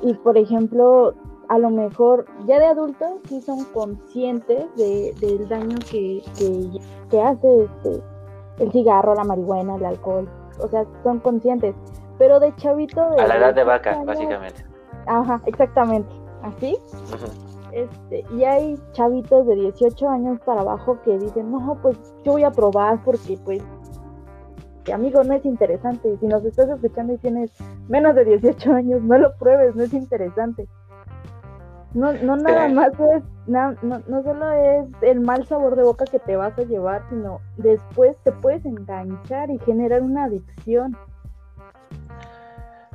Y, 0.03 0.15
por 0.15 0.37
ejemplo, 0.37 1.15
a 1.49 1.59
lo 1.59 1.71
mejor 1.71 2.27
ya 2.47 2.59
de 2.59 2.67
adultos 2.67 3.21
sí 3.29 3.41
son 3.41 3.65
conscientes 3.67 4.65
de, 4.77 5.15
del 5.21 5.49
daño 5.49 5.77
que, 5.91 6.23
que, 7.11 7.21
hace 7.21 7.65
este, 7.65 8.03
el 8.59 8.73
cigarro, 8.73 9.15
la 9.15 9.25
marihuana, 9.25 9.77
el 9.77 9.85
alcohol. 9.85 10.29
O 10.61 10.69
sea, 10.69 10.85
son 11.05 11.21
conscientes. 11.21 11.75
Pero 12.19 12.41
de 12.41 12.55
chavito... 12.57 13.01
a 13.01 13.27
la 13.27 13.37
edad 13.37 13.55
de 13.55 13.65
vaca, 13.65 14.03
básicamente. 14.05 14.65
Ajá, 15.07 15.41
exactamente. 15.47 16.13
Así. 16.43 16.77
Este, 17.73 18.25
y 18.35 18.45
hay 18.45 18.79
chavitos 18.93 19.47
de 19.47 19.55
18 19.55 20.09
años 20.09 20.41
para 20.45 20.63
abajo 20.63 20.99
que 21.05 21.19
dicen, 21.19 21.51
no, 21.51 21.79
pues 21.83 21.97
yo 22.25 22.33
voy 22.33 22.45
a 22.45 22.51
probar 22.51 23.03
porque 23.05 23.39
pues, 23.45 23.63
amigo, 24.93 25.23
no 25.25 25.35
es 25.35 25.45
interesante. 25.45 26.17
Si 26.19 26.27
nos 26.27 26.45
estás 26.45 26.69
escuchando 26.69 27.15
y 27.15 27.19
tienes 27.19 27.51
menos 27.89 28.15
de 28.15 28.25
18 28.25 28.73
años, 28.73 29.03
no 29.03 29.19
lo 29.19 29.35
pruebes, 29.37 29.75
no 29.77 29.83
es 29.83 29.93
interesante. 29.93 30.67
No, 31.95 32.13
no 32.13 32.37
nada 32.37 32.69
más 32.69 32.93
es, 32.93 33.23
no, 33.47 33.75
no 33.83 34.23
solo 34.23 34.53
es 34.53 34.87
el 35.01 35.21
mal 35.21 35.47
sabor 35.47 35.75
de 35.75 35.83
boca 35.83 36.05
que 36.05 36.19
te 36.19 36.37
vas 36.37 36.57
a 36.59 36.63
llevar, 36.63 37.03
sino 37.09 37.41
después 37.57 38.17
te 38.25 38.33
puedes 38.33 38.65
enganchar 38.67 39.51
y 39.51 39.59
generar 39.61 40.03
una 40.03 40.25
adicción. 40.25 40.97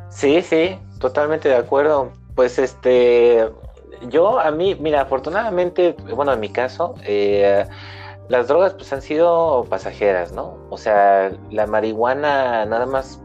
Sí, 0.10 0.42
sí, 0.44 0.80
totalmente 1.00 1.50
de 1.50 1.56
acuerdo. 1.56 2.12
Pues 2.36 2.60
este, 2.60 3.50
yo 4.10 4.40
a 4.40 4.52
mí, 4.52 4.76
mira, 4.80 5.02
afortunadamente, 5.02 5.96
bueno, 6.16 6.34
en 6.34 6.40
mi 6.40 6.50
caso, 6.50 6.96
eh, 7.04 7.66
las 8.30 8.48
drogas 8.48 8.74
pues 8.74 8.92
han 8.94 9.02
sido 9.02 9.66
pasajeras, 9.70 10.32
¿no? 10.32 10.58
O 10.70 10.78
sea, 10.78 11.32
la 11.52 11.68
marihuana 11.68 12.66
nada 12.66 12.86
más 12.86 13.22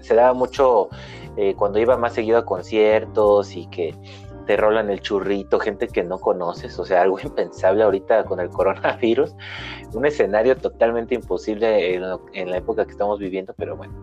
se 0.00 0.14
daba 0.14 0.32
mucho 0.32 0.88
eh, 1.36 1.54
cuando 1.54 1.78
iba 1.78 1.96
más 1.96 2.14
seguido 2.14 2.38
a 2.38 2.44
conciertos 2.44 3.54
y 3.54 3.66
que 3.66 3.94
te 4.46 4.56
rolan 4.56 4.90
el 4.90 5.00
churrito, 5.00 5.60
gente 5.60 5.86
que 5.86 6.02
no 6.02 6.18
conoces, 6.18 6.76
o 6.78 6.84
sea, 6.84 7.02
algo 7.02 7.20
impensable 7.22 7.84
ahorita 7.84 8.24
con 8.24 8.40
el 8.40 8.48
coronavirus, 8.50 9.34
un 9.94 10.06
escenario 10.06 10.56
totalmente 10.56 11.14
imposible 11.14 11.94
en, 11.94 12.50
la 12.50 12.56
época 12.56 12.84
que 12.84 12.90
estamos 12.90 13.18
viviendo, 13.18 13.54
pero 13.56 13.76
bueno. 13.76 14.02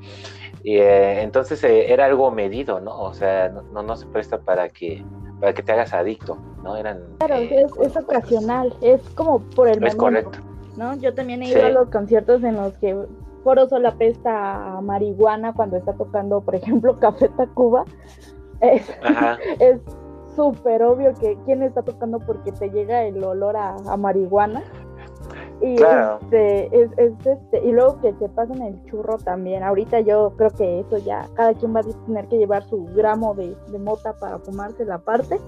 Eh, 0.63 1.19
entonces 1.21 1.63
eh, 1.63 1.91
era 1.91 2.05
algo 2.05 2.31
medido, 2.31 2.79
¿no? 2.79 2.97
O 2.97 3.13
sea, 3.13 3.49
no, 3.49 3.83
no, 3.83 3.95
se 3.95 4.05
presta 4.07 4.39
para 4.39 4.69
que 4.69 5.03
para 5.39 5.53
que 5.53 5.63
te 5.63 5.71
hagas 5.71 5.93
adicto, 5.93 6.37
¿no? 6.63 6.75
Eran 6.75 6.99
claro, 7.19 7.35
eh, 7.35 7.65
es, 7.81 7.97
ocasional, 7.97 8.73
es 8.81 9.01
como 9.09 9.39
por 9.39 9.67
el 9.67 9.83
es 9.85 9.95
correcto. 9.95 10.39
¿no? 10.75 10.95
Yo 10.97 11.13
también 11.13 11.41
he 11.43 11.49
ido 11.49 11.65
a 11.65 11.69
los 11.69 11.89
conciertos 11.89 12.43
en 12.43 12.55
los 12.55 12.73
que 12.77 12.95
Foro 13.43 13.67
solo 13.69 13.87
apesta 13.87 14.77
a 14.77 14.81
marihuana 14.81 15.53
cuando 15.53 15.77
está 15.77 15.93
tocando, 15.93 16.41
por 16.41 16.55
ejemplo, 16.55 16.97
Café 16.99 17.29
Tacuba. 17.29 17.85
Es, 18.59 18.83
es 19.59 19.79
súper 20.35 20.83
obvio 20.83 21.13
que 21.13 21.37
quién 21.45 21.63
está 21.63 21.81
tocando 21.81 22.19
porque 22.19 22.51
te 22.51 22.69
llega 22.69 23.03
el 23.03 23.23
olor 23.23 23.55
a, 23.55 23.75
marihuana. 23.97 24.63
Y 25.61 25.73
este, 25.73 26.65
es, 26.67 26.91
este, 26.97 27.61
y 27.63 27.71
luego 27.71 27.99
que 28.01 28.13
te 28.13 28.29
pasan 28.29 28.61
el 28.61 28.83
churro 28.85 29.17
también. 29.17 29.63
Ahorita 29.63 30.01
yo 30.01 30.33
creo 30.37 30.51
que 30.51 30.81
eso 30.81 30.97
ya, 30.99 31.27
cada 31.33 31.53
quien 31.53 31.75
va 31.75 31.79
a 31.79 32.05
tener 32.05 32.27
que 32.27 32.37
llevar 32.37 32.63
su 32.63 32.85
gramo 32.93 33.33
de, 33.33 33.55
mota 33.79 34.13
para 34.13 34.37
fumarse 34.39 34.85
la 34.85 34.99
parte. 34.99 35.39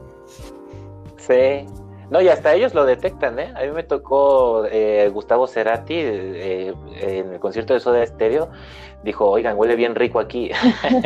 Sí. 1.18 1.66
No, 2.10 2.22
y 2.22 2.28
hasta 2.28 2.56
ellos 2.56 2.74
lo 2.74 2.86
detectan, 2.86 3.38
¿eh? 3.38 3.54
A 3.56 3.62
mí 3.62 3.72
me 3.72 3.84
tocó 3.84 4.66
eh, 4.66 5.08
Gustavo 5.14 5.46
Cerati 5.46 5.94
eh, 5.96 6.74
en 7.02 7.34
el 7.34 7.40
concierto 7.40 7.76
de 7.76 7.80
Soda 7.80 8.04
Stereo. 8.04 8.50
Dijo, 9.04 9.30
oigan, 9.30 9.60
huele 9.60 9.76
bien 9.76 9.94
rico 9.94 10.20
aquí. 10.20 10.50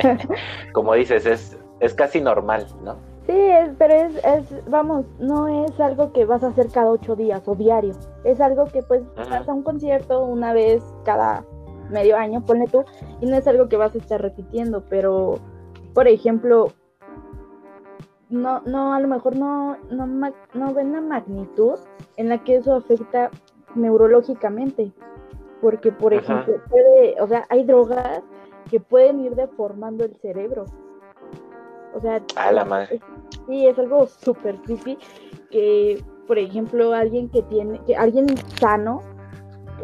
Como 0.71 0.93
dices, 0.93 1.25
es, 1.25 1.57
es 1.81 1.93
casi 1.93 2.21
normal, 2.21 2.67
¿no? 2.81 2.95
Sí, 3.25 3.33
es, 3.33 3.71
pero 3.77 3.93
es, 3.93 4.15
es, 4.25 4.69
vamos, 4.69 5.05
no 5.19 5.47
es 5.47 5.79
algo 5.79 6.11
que 6.11 6.25
vas 6.25 6.43
a 6.43 6.47
hacer 6.47 6.67
cada 6.69 6.91
ocho 6.91 7.15
días 7.15 7.47
o 7.47 7.55
diario. 7.55 7.93
Es 8.25 8.41
algo 8.41 8.65
que 8.65 8.83
pues 8.83 9.01
vas 9.15 9.47
a 9.47 9.53
un 9.53 9.63
concierto 9.63 10.25
una 10.25 10.51
vez 10.53 10.83
cada 11.05 11.45
medio 11.89 12.17
año, 12.17 12.43
ponle 12.45 12.67
tú, 12.67 12.83
y 13.21 13.25
no 13.25 13.37
es 13.37 13.47
algo 13.47 13.69
que 13.69 13.77
vas 13.77 13.95
a 13.95 13.97
estar 13.99 14.21
repitiendo, 14.21 14.83
pero, 14.89 15.39
por 15.93 16.07
ejemplo, 16.07 16.67
no, 18.29 18.61
no, 18.65 18.93
a 18.93 18.99
lo 18.99 19.07
mejor 19.07 19.35
no, 19.35 19.77
no, 19.91 20.07
no 20.07 20.73
ven 20.73 20.91
la 20.91 21.01
magnitud 21.01 21.79
en 22.17 22.29
la 22.29 22.43
que 22.43 22.55
eso 22.57 22.75
afecta 22.75 23.29
neurológicamente, 23.75 24.91
porque, 25.61 25.91
por 25.91 26.13
ejemplo, 26.13 26.55
puede, 26.69 27.15
o 27.21 27.27
sea, 27.27 27.45
hay 27.49 27.63
drogas 27.63 28.21
que 28.69 28.79
pueden 28.79 29.21
ir 29.21 29.35
deformando 29.35 30.03
el 30.03 30.15
cerebro. 30.17 30.65
O 31.95 32.01
sea, 32.01 32.21
a 32.35 32.51
la 32.51 32.65
madre. 32.65 32.99
Sí, 33.47 33.67
es 33.67 33.77
algo 33.77 34.07
súper 34.07 34.57
creepy 34.61 34.97
que, 35.49 36.03
por 36.27 36.37
ejemplo, 36.37 36.93
alguien 36.93 37.29
que 37.29 37.41
tiene, 37.43 37.79
que 37.85 37.95
alguien 37.95 38.27
sano, 38.59 39.01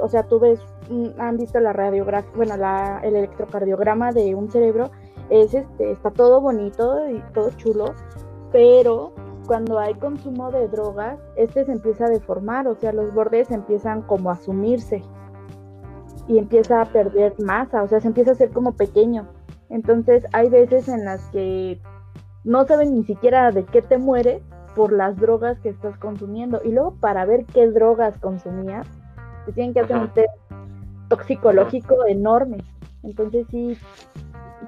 o 0.02 0.08
sea, 0.08 0.24
tú 0.24 0.40
ves, 0.40 0.60
mm, 0.90 1.20
han 1.20 1.38
visto 1.38 1.60
la 1.60 1.74
radiografía, 1.74 2.32
bueno, 2.36 2.58
la, 2.58 3.00
el 3.04 3.16
electrocardiograma 3.16 4.12
de 4.12 4.36
un 4.36 4.50
cerebro, 4.52 4.92
es 5.30 5.54
este, 5.54 5.92
está 5.92 6.12
todo 6.12 6.42
bonito 6.42 7.10
y 7.10 7.22
todo 7.34 7.52
chulo, 7.52 7.94
pero 8.52 9.14
cuando 9.46 9.80
hay 9.80 9.96
consumo 9.96 10.52
de 10.52 10.68
drogas, 10.68 11.20
este 11.36 11.66
se 11.66 11.72
empieza 11.72 12.06
a 12.06 12.10
deformar, 12.10 12.68
o 12.68 12.76
sea, 12.76 12.94
los 12.94 13.14
bordes 13.14 13.52
empiezan 13.52 14.04
como 14.04 14.30
a 14.32 14.36
sumirse 14.36 15.04
y 16.28 16.38
empieza 16.38 16.82
a 16.82 16.86
perder 16.86 17.34
masa, 17.40 17.82
o 17.82 17.88
sea, 17.88 18.00
se 18.00 18.08
empieza 18.08 18.32
a 18.32 18.34
hacer 18.34 18.52
como 18.52 18.74
pequeño. 18.74 19.28
Entonces 19.70 20.26
hay 20.34 20.50
veces 20.50 20.88
en 20.88 21.06
las 21.06 21.22
que 21.30 21.80
no 22.44 22.66
saben 22.66 22.96
ni 22.96 23.04
siquiera 23.04 23.52
de 23.52 23.66
qué 23.66 23.82
te 23.82 23.98
mueres 23.98 24.42
por 24.76 24.92
las 24.92 25.18
drogas 25.18 25.60
que 25.60 25.70
estás 25.70 25.98
consumiendo. 25.98 26.62
Y 26.64 26.72
luego 26.72 26.96
para 27.00 27.26
ver 27.26 27.46
qué 27.46 27.68
drogas 27.68 28.18
consumías, 28.20 28.88
te 29.46 29.54
tienen 29.54 29.74
que 29.74 29.82
hacer 29.82 29.98
un 29.98 30.10
test 30.14 30.34
toxicológico 31.10 32.06
enorme. 32.08 32.58
Entonces 33.04 33.48
sí, 33.50 33.78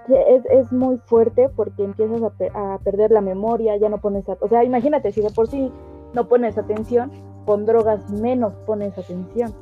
es, 0.09 0.45
es 0.49 0.71
muy 0.71 0.97
fuerte 1.05 1.49
porque 1.49 1.83
empiezas 1.83 2.21
a, 2.21 2.73
a, 2.73 2.79
perder 2.79 3.11
la 3.11 3.21
memoria, 3.21 3.77
ya 3.77 3.89
no 3.89 3.99
pones... 3.99 4.25
o 4.27 4.47
sea, 4.47 4.63
imagínate, 4.63 5.11
si 5.11 5.21
de 5.21 5.29
por 5.29 5.47
sí 5.47 5.71
no 6.13 6.27
pones 6.27 6.57
atención, 6.57 7.11
con 7.45 7.65
drogas 7.65 8.09
menos 8.09 8.53
pones 8.65 8.97
atención. 8.97 9.53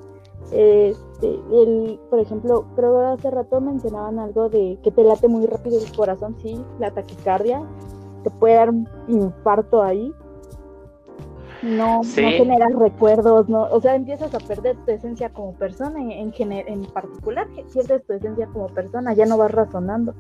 Este, 0.52 1.40
el, 1.52 2.00
por 2.10 2.20
ejemplo, 2.20 2.66
creo 2.76 2.98
que 2.98 3.06
hace 3.06 3.32
rato 3.32 3.62
mencionaban 3.62 4.20
algo 4.20 4.50
de 4.50 4.80
que 4.84 4.92
te 4.92 5.04
late 5.04 5.28
muy 5.28 5.46
rápido 5.46 5.80
el 5.80 5.96
corazón, 5.96 6.36
sí, 6.42 6.64
la 6.80 6.92
taquicardia, 6.92 7.62
te 8.24 8.30
puede 8.30 8.56
dar 8.56 8.70
un 8.70 8.88
infarto 9.08 9.84
ahí. 9.84 10.14
No, 11.62 11.98
no 11.98 12.04
generas 12.04 12.74
recuerdos, 12.74 13.50
no, 13.50 13.64
o 13.64 13.82
sea, 13.82 13.96
empiezas 13.96 14.34
a 14.34 14.40
perder 14.40 14.78
tu 14.86 14.92
esencia 14.92 15.28
como 15.30 15.54
persona, 15.56 16.00
en, 16.00 16.34
en, 16.34 16.52
en 16.54 16.86
particular, 16.86 17.48
pierdes 17.74 18.06
tu 18.06 18.14
esencia 18.14 18.48
como 18.48 18.68
persona, 18.68 19.14
ya 19.14 19.26
no 19.26 19.38
vas 19.38 19.52
razonando. 19.52 20.14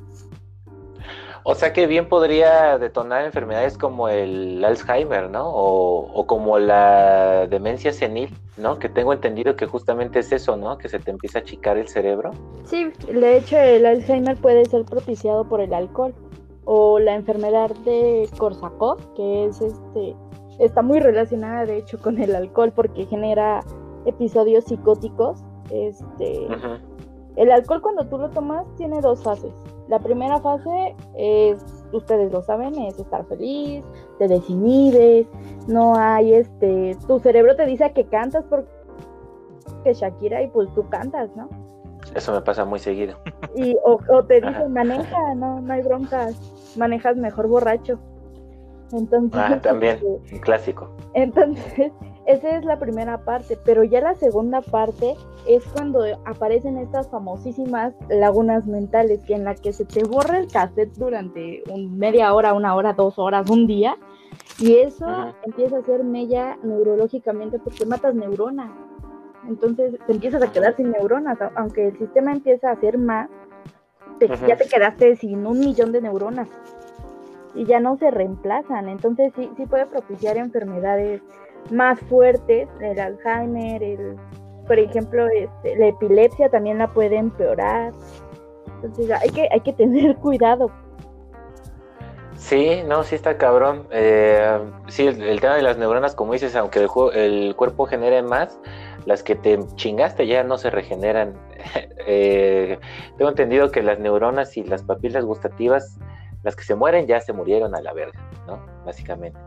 O 1.43 1.55
sea 1.55 1.73
que 1.73 1.87
bien 1.87 2.07
podría 2.07 2.77
detonar 2.77 3.25
enfermedades 3.25 3.77
como 3.77 4.09
el 4.09 4.63
Alzheimer, 4.63 5.29
¿no? 5.29 5.49
O, 5.51 6.27
como 6.27 6.59
la 6.59 7.47
demencia 7.47 7.91
senil, 7.91 8.29
¿no? 8.57 8.77
Que 8.77 8.89
tengo 8.89 9.13
entendido 9.13 9.55
que 9.55 9.65
justamente 9.65 10.19
es 10.19 10.31
eso, 10.31 10.57
¿no? 10.57 10.77
Que 10.77 10.89
se 10.89 10.99
te 10.99 11.11
empieza 11.11 11.39
a 11.39 11.41
achicar 11.41 11.77
el 11.77 11.87
cerebro. 11.87 12.31
Sí, 12.65 12.91
de 13.11 13.37
hecho 13.37 13.57
el 13.57 13.85
Alzheimer 13.85 14.37
puede 14.37 14.65
ser 14.65 14.85
propiciado 14.85 15.45
por 15.45 15.61
el 15.61 15.73
alcohol 15.73 16.13
o 16.71 16.99
la 16.99 17.15
enfermedad 17.15 17.71
de 17.83 18.29
Korsakoff, 18.37 19.03
que 19.15 19.45
es 19.45 19.59
este 19.59 20.15
está 20.59 20.83
muy 20.83 20.99
relacionada 20.99 21.65
de 21.65 21.77
hecho 21.77 21.97
con 21.99 22.19
el 22.21 22.35
alcohol 22.35 22.71
porque 22.75 23.07
genera 23.07 23.61
episodios 24.05 24.65
psicóticos. 24.65 25.43
Este, 25.71 26.47
el 27.37 27.51
alcohol 27.51 27.81
cuando 27.81 28.07
tú 28.07 28.19
lo 28.19 28.29
tomas 28.29 28.67
tiene 28.77 29.01
dos 29.01 29.23
fases. 29.23 29.51
La 29.87 29.97
primera 29.97 30.39
fase 30.41 30.95
es, 31.17 31.65
ustedes 31.91 32.31
lo 32.31 32.43
saben, 32.43 32.77
es 32.77 32.99
estar 32.99 33.25
feliz, 33.25 33.83
te 34.19 34.27
desinhibes, 34.27 35.25
no 35.67 35.95
hay 35.95 36.35
este, 36.35 36.95
tu 37.07 37.17
cerebro 37.17 37.55
te 37.55 37.65
dice 37.65 37.91
que 37.93 38.05
cantas 38.05 38.45
porque 38.47 38.69
Shakira 39.91 40.43
y 40.43 40.47
pues 40.49 40.71
tú 40.75 40.87
cantas, 40.89 41.35
¿no? 41.35 41.49
Eso 42.15 42.33
me 42.33 42.41
pasa 42.41 42.65
muy 42.65 42.79
seguido. 42.79 43.17
Y, 43.55 43.75
o, 43.83 44.23
te 44.23 44.41
dicen, 44.41 44.73
maneja, 44.73 45.35
no, 45.35 45.61
no 45.61 45.73
hay 45.73 45.81
broncas, 45.81 46.35
manejas 46.77 47.17
mejor 47.17 47.47
borracho. 47.47 47.99
Entonces, 48.91 49.39
ah, 49.39 49.59
también, 49.61 49.95
este, 50.23 50.35
un 50.35 50.41
clásico. 50.41 50.89
Entonces, 51.13 51.91
esa 52.25 52.57
es 52.57 52.65
la 52.65 52.79
primera 52.79 53.23
parte, 53.23 53.57
pero 53.63 53.83
ya 53.83 54.01
la 54.01 54.15
segunda 54.15 54.61
parte 54.61 55.15
es 55.47 55.63
cuando 55.65 56.03
aparecen 56.25 56.77
estas 56.77 57.07
famosísimas 57.09 57.93
lagunas 58.09 58.65
mentales, 58.65 59.23
que 59.25 59.35
en 59.35 59.45
la 59.45 59.55
que 59.55 59.73
se 59.73 59.85
te 59.85 60.03
borra 60.03 60.39
el 60.39 60.47
cassette 60.47 60.93
durante 60.95 61.63
un 61.69 61.97
media 61.97 62.33
hora, 62.33 62.53
una 62.53 62.75
hora, 62.75 62.93
dos 62.93 63.19
horas, 63.19 63.49
un 63.49 63.67
día, 63.67 63.97
y 64.59 64.75
eso 64.75 65.07
empieza 65.43 65.77
a 65.77 65.83
ser 65.83 66.03
mella 66.03 66.57
neurológicamente 66.63 67.59
porque 67.59 67.85
matas 67.85 68.15
neuronas. 68.15 68.71
Entonces 69.49 69.95
te 70.05 70.13
empiezas 70.13 70.43
a 70.43 70.51
quedar 70.51 70.75
sin 70.75 70.91
neuronas, 70.91 71.37
aunque 71.55 71.87
el 71.87 71.97
sistema 71.97 72.31
empieza 72.31 72.69
a 72.69 72.73
hacer 72.73 72.97
más, 72.97 73.29
ya 74.47 74.55
te 74.55 74.67
quedaste 74.67 75.15
sin 75.15 75.45
un 75.47 75.59
millón 75.59 75.91
de 75.91 76.01
neuronas 76.01 76.47
y 77.55 77.65
ya 77.65 77.79
no 77.79 77.97
se 77.97 78.11
reemplazan. 78.11 78.87
Entonces 78.87 79.33
sí, 79.35 79.49
sí 79.57 79.65
puede 79.65 79.87
propiciar 79.87 80.37
enfermedades 80.37 81.21
más 81.71 81.99
fuertes, 82.01 82.69
el 82.79 82.99
Alzheimer, 82.99 83.81
el, 83.81 84.15
por 84.67 84.77
ejemplo, 84.77 85.27
este, 85.27 85.75
la 85.77 85.87
epilepsia 85.87 86.49
también 86.49 86.77
la 86.77 86.87
puede 86.87 87.17
empeorar. 87.17 87.91
Entonces 88.75 89.09
hay 89.11 89.29
que, 89.29 89.49
hay 89.51 89.61
que 89.61 89.73
tener 89.73 90.15
cuidado. 90.21 90.71
Sí, 92.35 92.83
no, 92.87 93.03
sí 93.03 93.15
está 93.15 93.37
cabrón. 93.37 93.87
Eh, 93.91 94.59
sí, 94.87 95.07
el, 95.07 95.41
tema 95.41 95.55
de 95.55 95.61
las 95.61 95.77
neuronas, 95.77 96.15
como 96.15 96.33
dices, 96.33 96.55
aunque 96.55 96.79
el, 96.79 96.89
el, 97.13 97.55
cuerpo 97.55 97.85
genere 97.85 98.21
más, 98.21 98.57
las 99.09 99.23
que 99.23 99.33
te 99.33 99.57
chingaste 99.73 100.27
ya 100.27 100.43
no 100.43 100.59
se 100.59 100.69
regeneran. 100.69 101.33
eh, 102.05 102.77
tengo 103.17 103.31
entendido 103.31 103.71
que 103.71 103.81
las 103.81 103.97
neuronas 103.97 104.55
y 104.55 104.63
las 104.63 104.83
papilas 104.83 105.25
gustativas 105.25 105.97
las 106.43 106.55
que 106.55 106.63
se 106.63 106.75
mueren 106.75 107.07
ya 107.07 107.19
se 107.19 107.33
murieron 107.33 107.73
a 107.75 107.81
la 107.81 107.91
verga, 107.91 108.19
¿no? 108.45 108.63
Básicamente. 108.85 109.37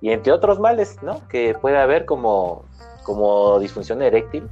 Y 0.00 0.10
entre 0.10 0.32
otros 0.32 0.58
males, 0.58 1.00
¿no? 1.02 1.26
Que 1.28 1.54
puede 1.54 1.78
haber 1.78 2.04
como, 2.04 2.64
como 3.04 3.60
disfunción 3.60 4.02
eréctil, 4.02 4.48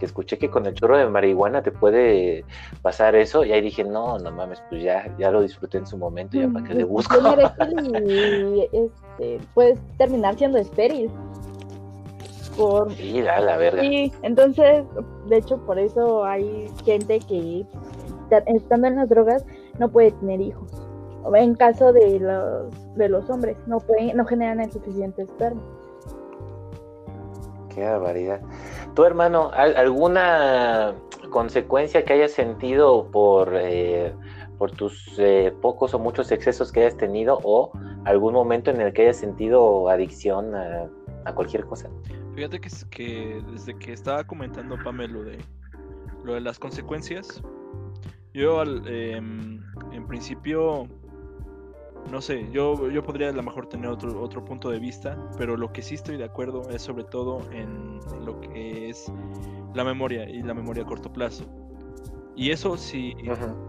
que 0.00 0.06
escuché 0.06 0.38
que 0.38 0.48
con 0.48 0.64
el 0.64 0.72
chorro 0.72 0.96
de 0.96 1.06
marihuana 1.06 1.62
te 1.62 1.70
puede 1.70 2.44
pasar 2.80 3.14
eso, 3.14 3.44
y 3.44 3.52
ahí 3.52 3.60
dije, 3.60 3.84
no, 3.84 4.18
no 4.18 4.30
mames, 4.30 4.62
pues 4.70 4.82
ya, 4.82 5.14
ya 5.18 5.30
lo 5.30 5.42
disfruté 5.42 5.76
en 5.78 5.86
su 5.86 5.98
momento, 5.98 6.38
ya 6.38 6.48
para 6.48 6.66
qué 6.66 6.74
le 6.74 6.84
busco. 6.84 7.16
y 8.06 8.68
este, 8.72 9.46
puedes 9.54 9.78
terminar 9.98 10.36
siendo 10.36 10.58
estéril. 10.58 11.10
Por... 12.56 12.92
Sí, 12.92 13.22
la 13.22 13.56
verga. 13.56 13.82
Sí, 13.82 14.12
entonces, 14.22 14.84
de 15.26 15.36
hecho, 15.36 15.58
por 15.66 15.78
eso 15.78 16.24
hay 16.24 16.70
gente 16.84 17.20
que 17.20 17.66
estando 18.46 18.88
en 18.88 18.96
las 18.96 19.08
drogas 19.08 19.44
no 19.78 19.88
puede 19.88 20.12
tener 20.12 20.40
hijos 20.40 20.86
en 21.34 21.54
caso 21.54 21.92
de 21.92 22.20
los, 22.20 22.96
de 22.96 23.08
los 23.08 23.28
hombres, 23.28 23.56
no, 23.66 23.80
pueden, 23.80 24.16
no 24.16 24.24
generan 24.24 24.60
el 24.60 24.70
suficiente 24.70 25.22
esperma. 25.22 25.60
Qué 27.74 27.84
barbaridad. 27.84 28.40
¿Tu 28.94 29.04
hermano, 29.04 29.50
alguna 29.52 30.94
consecuencia 31.30 32.04
que 32.04 32.14
hayas 32.14 32.30
sentido 32.30 33.10
por, 33.10 33.54
eh, 33.54 34.14
por 34.56 34.70
tus 34.70 35.18
eh, 35.18 35.52
pocos 35.60 35.92
o 35.92 35.98
muchos 35.98 36.30
excesos 36.30 36.72
que 36.72 36.80
hayas 36.80 36.96
tenido 36.96 37.38
o 37.42 37.72
algún 38.04 38.32
momento 38.32 38.70
en 38.70 38.80
el 38.80 38.92
que 38.92 39.02
hayas 39.02 39.16
sentido 39.16 39.88
adicción 39.90 40.54
a, 40.54 40.88
cualquier 41.34 41.64
cosa? 41.66 41.90
Fíjate 42.34 42.60
que, 42.60 42.70
que 42.90 43.42
desde 43.52 43.78
que 43.78 43.92
estaba 43.92 44.24
comentando 44.24 44.76
Pamelo 44.82 45.24
de 45.24 45.38
lo 46.24 46.34
de 46.34 46.40
las 46.40 46.58
consecuencias, 46.58 47.42
yo 48.34 48.62
em, 48.62 49.62
en 49.92 50.06
principio 50.06 50.88
no 52.10 52.20
sé, 52.20 52.48
yo, 52.52 52.88
yo 52.90 53.02
podría 53.02 53.30
a 53.30 53.32
lo 53.32 53.42
mejor 53.42 53.68
tener 53.68 53.90
otro, 53.90 54.20
otro 54.22 54.44
punto 54.44 54.70
de 54.70 54.78
vista, 54.78 55.18
pero 55.36 55.56
lo 55.56 55.72
que 55.72 55.82
sí 55.82 55.94
estoy 55.96 56.16
de 56.16 56.24
acuerdo 56.24 56.68
es 56.70 56.82
sobre 56.82 57.04
todo 57.04 57.40
en, 57.50 57.98
lo 58.24 58.40
que 58.40 58.88
es 58.88 59.12
la 59.74 59.84
memoria 59.84 60.28
y 60.28 60.42
la 60.42 60.54
memoria 60.54 60.84
a 60.84 60.86
corto 60.86 61.12
plazo. 61.12 61.44
Y 62.36 62.50
eso 62.50 62.76
sí, 62.76 63.14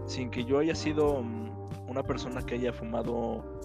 sin 0.06 0.30
que 0.30 0.44
yo 0.44 0.58
haya 0.58 0.74
sido 0.74 1.22
mm, 1.22 1.88
una 1.88 2.02
persona 2.02 2.42
que 2.42 2.54
haya 2.54 2.72
fumado 2.72 3.57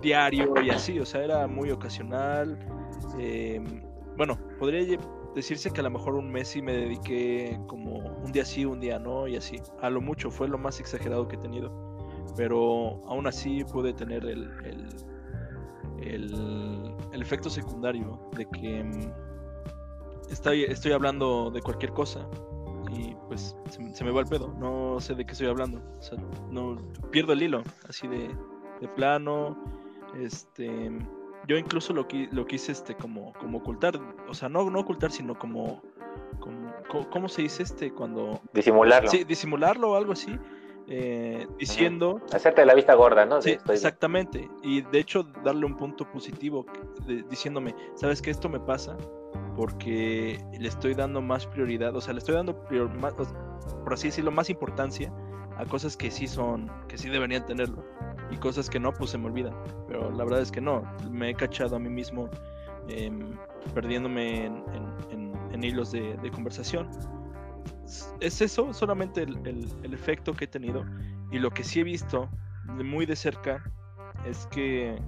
diario 0.00 0.54
y 0.62 0.70
así, 0.70 0.98
o 0.98 1.06
sea, 1.06 1.24
era 1.24 1.46
muy 1.46 1.70
ocasional. 1.70 2.58
Em, 3.18 3.82
bueno, 4.16 4.38
podría 4.58 4.98
decirse 5.34 5.70
que 5.70 5.80
a 5.80 5.84
lo 5.84 5.90
mejor 5.90 6.14
un 6.14 6.30
mes 6.30 6.48
sí 6.48 6.62
me 6.62 6.72
dediqué 6.72 7.58
como 7.66 7.98
un 7.98 8.32
día 8.32 8.44
sí, 8.44 8.64
un 8.64 8.80
día 8.80 8.98
no 8.98 9.28
y 9.28 9.36
así. 9.36 9.60
A 9.80 9.90
lo 9.90 10.00
mucho 10.00 10.30
fue 10.30 10.48
lo 10.48 10.58
más 10.58 10.80
exagerado 10.80 11.28
que 11.28 11.36
he 11.36 11.38
tenido 11.38 11.86
pero 12.36 13.00
aún 13.06 13.26
así 13.26 13.64
puede 13.64 13.92
tener 13.92 14.24
el, 14.24 14.50
el, 16.00 17.22
efecto 17.22 17.50
secundario 17.50 18.20
de 18.36 18.46
que 18.46 18.84
mm, 18.84 19.12
estoy, 20.30 20.64
estoy 20.64 20.92
hablando 20.92 21.50
de 21.50 21.60
cualquier 21.60 21.92
cosa 21.92 22.28
y 22.92 23.14
pues 23.26 23.56
se, 23.70 24.04
me 24.04 24.10
va 24.12 24.20
el 24.20 24.26
pedo, 24.26 24.54
no 24.58 25.00
sé 25.00 25.14
de 25.14 25.26
qué 25.26 25.32
estoy 25.32 25.48
hablando, 25.48 25.82
no 26.50 26.76
pierdo 27.10 27.32
el 27.32 27.42
hilo, 27.42 27.62
así 27.88 28.06
de 28.06 28.30
plano, 28.94 29.56
este, 30.20 30.90
yo 31.46 31.56
incluso 31.56 31.92
lo, 31.92 32.06
lo 32.32 32.46
quise 32.46 32.72
este 32.72 32.94
como, 32.94 33.32
como 33.34 33.58
ocultar, 33.58 33.98
o 34.28 34.34
sea, 34.34 34.48
no, 34.48 34.68
no 34.70 34.80
ocultar, 34.80 35.10
sino 35.10 35.38
como, 35.38 35.82
como, 36.40 36.74
¿cómo 37.10 37.28
se 37.28 37.42
dice 37.42 37.62
este 37.62 37.92
cuando... 37.92 38.40
Disimularlo. 38.52 39.10
Sí, 39.10 39.24
disimularlo 39.24 39.92
o 39.92 39.96
algo 39.96 40.12
así, 40.12 40.38
eh, 40.88 41.46
diciendo... 41.58 42.20
Hacerte 42.32 42.64
la 42.64 42.74
vista 42.74 42.94
gorda, 42.94 43.24
¿no? 43.26 43.42
Sí, 43.42 43.58
exactamente, 43.68 44.48
y 44.62 44.82
de 44.82 44.98
hecho 44.98 45.22
darle 45.44 45.66
un 45.66 45.76
punto 45.76 46.10
positivo, 46.10 46.66
diciéndome, 47.28 47.74
¿sabes 47.94 48.22
que 48.22 48.30
esto 48.30 48.48
me 48.48 48.60
pasa? 48.60 48.96
porque 49.56 50.38
le 50.58 50.68
estoy 50.68 50.94
dando 50.94 51.22
más 51.22 51.46
prioridad, 51.46 51.96
o 51.96 52.00
sea, 52.00 52.12
le 52.12 52.18
estoy 52.18 52.34
dando 52.34 52.62
por 52.62 53.92
así 53.92 54.08
decirlo, 54.08 54.30
más 54.30 54.50
importancia 54.50 55.12
a 55.56 55.64
cosas 55.64 55.96
que 55.96 56.10
sí 56.10 56.28
son, 56.28 56.70
que 56.88 56.98
sí 56.98 57.08
deberían 57.08 57.46
tenerlo, 57.46 57.82
y 58.30 58.36
cosas 58.36 58.68
que 58.68 58.80
no, 58.80 58.92
pues 58.92 59.10
se 59.10 59.18
me 59.18 59.26
olvidan. 59.26 59.54
Pero 59.88 60.10
la 60.10 60.24
verdad 60.24 60.40
es 60.40 60.50
que 60.50 60.60
no, 60.60 60.82
me 61.10 61.30
he 61.30 61.34
cachado 61.34 61.76
a 61.76 61.78
mí 61.78 61.88
mismo 61.88 62.28
em, 62.88 63.32
perdiéndome 63.74 64.46
en, 64.46 65.64
hilos 65.64 65.90
de, 65.90 66.30
conversación. 66.32 66.90
Es 68.20 68.42
eso, 68.42 68.74
solamente 68.74 69.22
el, 69.22 69.38
el 69.82 69.94
efecto 69.94 70.34
que 70.34 70.44
he 70.44 70.48
tenido, 70.48 70.84
y 71.30 71.38
lo 71.38 71.50
que 71.50 71.64
sí 71.64 71.80
he 71.80 71.84
visto 71.84 72.28
muy 72.66 73.06
de 73.06 73.16
cerca 73.16 73.64
es 74.26 74.46
que 74.48 74.98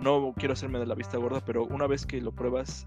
no 0.00 0.34
quiero 0.36 0.54
hacerme 0.54 0.78
de 0.78 0.86
la 0.86 0.94
vista 0.94 1.18
gorda, 1.18 1.40
pero 1.44 1.64
una 1.64 1.86
vez 1.86 2.06
que 2.06 2.20
lo 2.20 2.32
pruebas, 2.32 2.86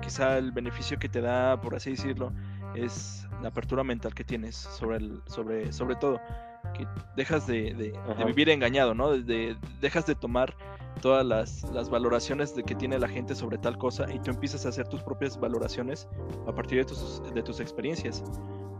quizá 0.00 0.38
el 0.38 0.52
beneficio 0.52 0.98
que 0.98 1.08
te 1.08 1.20
da, 1.20 1.60
por 1.60 1.74
así 1.74 1.90
decirlo, 1.90 2.32
es 2.74 3.26
la 3.42 3.48
apertura 3.48 3.82
mental 3.82 4.14
que 4.14 4.24
tienes 4.24 4.56
sobre 4.56 4.98
el, 4.98 5.22
sobre, 5.26 5.72
sobre 5.72 5.96
todo, 5.96 6.20
que 6.74 6.86
dejas 7.16 7.46
de, 7.46 7.94
vivir 8.26 8.48
engañado, 8.48 8.94
¿no? 8.94 9.10
De, 9.10 9.56
dejas 9.80 10.06
de 10.06 10.14
tomar 10.14 10.54
todas 11.00 11.24
las, 11.24 11.62
las, 11.72 11.88
valoraciones 11.88 12.54
de 12.54 12.62
que 12.62 12.74
tiene 12.74 12.98
la 12.98 13.08
gente 13.08 13.34
sobre 13.34 13.58
tal 13.58 13.78
cosa 13.78 14.12
y 14.12 14.18
tú 14.18 14.30
empiezas 14.30 14.66
a 14.66 14.70
hacer 14.70 14.88
tus 14.88 15.02
propias 15.02 15.38
valoraciones 15.38 16.08
a 16.46 16.54
partir 16.54 16.78
de 16.78 16.84
tus, 16.84 17.22
de 17.32 17.42
tus 17.42 17.60
experiencias. 17.60 18.22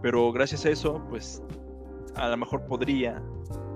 Pero 0.03 0.31
gracias 0.33 0.65
a 0.67 0.71
eso, 0.71 1.03
pues 1.09 1.43
a 2.17 2.29
lo 2.29 2.37
mejor 2.37 2.65
podría, 2.67 3.23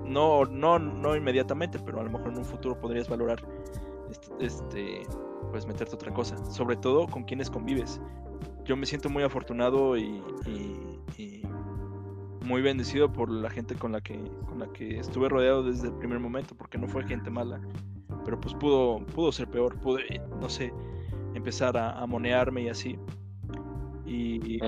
no, 0.03 0.45
no, 0.45 0.79
no 0.79 1.15
inmediatamente, 1.15 1.79
pero 1.79 1.99
a 1.99 2.03
lo 2.03 2.09
mejor 2.09 2.31
en 2.31 2.37
un 2.37 2.45
futuro 2.45 2.79
podrías 2.79 3.09
valorar 3.09 3.43
este, 4.11 4.45
este 4.45 5.07
pues 5.51 5.65
meterte 5.65 5.95
otra 5.95 6.13
cosa, 6.13 6.37
sobre 6.51 6.75
todo 6.75 7.07
con 7.07 7.23
quienes 7.23 7.49
convives. 7.49 8.01
Yo 8.65 8.75
me 8.75 8.85
siento 8.85 9.09
muy 9.09 9.23
afortunado 9.23 9.97
y, 9.97 10.21
muy 12.45 12.61
bendecido 12.61 13.11
por 13.11 13.29
la 13.29 13.49
gente 13.49 13.75
con 13.75 13.91
la 13.91 14.01
que 14.01 14.17
con 14.47 14.59
la 14.59 14.67
que 14.67 14.99
estuve 14.99 15.27
rodeado 15.29 15.63
desde 15.63 15.87
el 15.87 15.93
primer 15.95 16.19
momento, 16.19 16.55
porque 16.55 16.77
no 16.77 16.87
fue 16.87 17.03
gente 17.03 17.29
mala, 17.29 17.59
pero 18.23 18.39
pues 18.39 18.53
pudo 18.55 19.05
pudo 19.07 19.31
ser 19.31 19.49
peor, 19.49 19.77
pude 19.79 20.21
no 20.39 20.49
sé 20.49 20.71
empezar 21.33 21.77
a, 21.77 22.05
monearme 22.05 22.63
y 22.63 22.69
así. 22.69 22.97
Y 24.05 24.59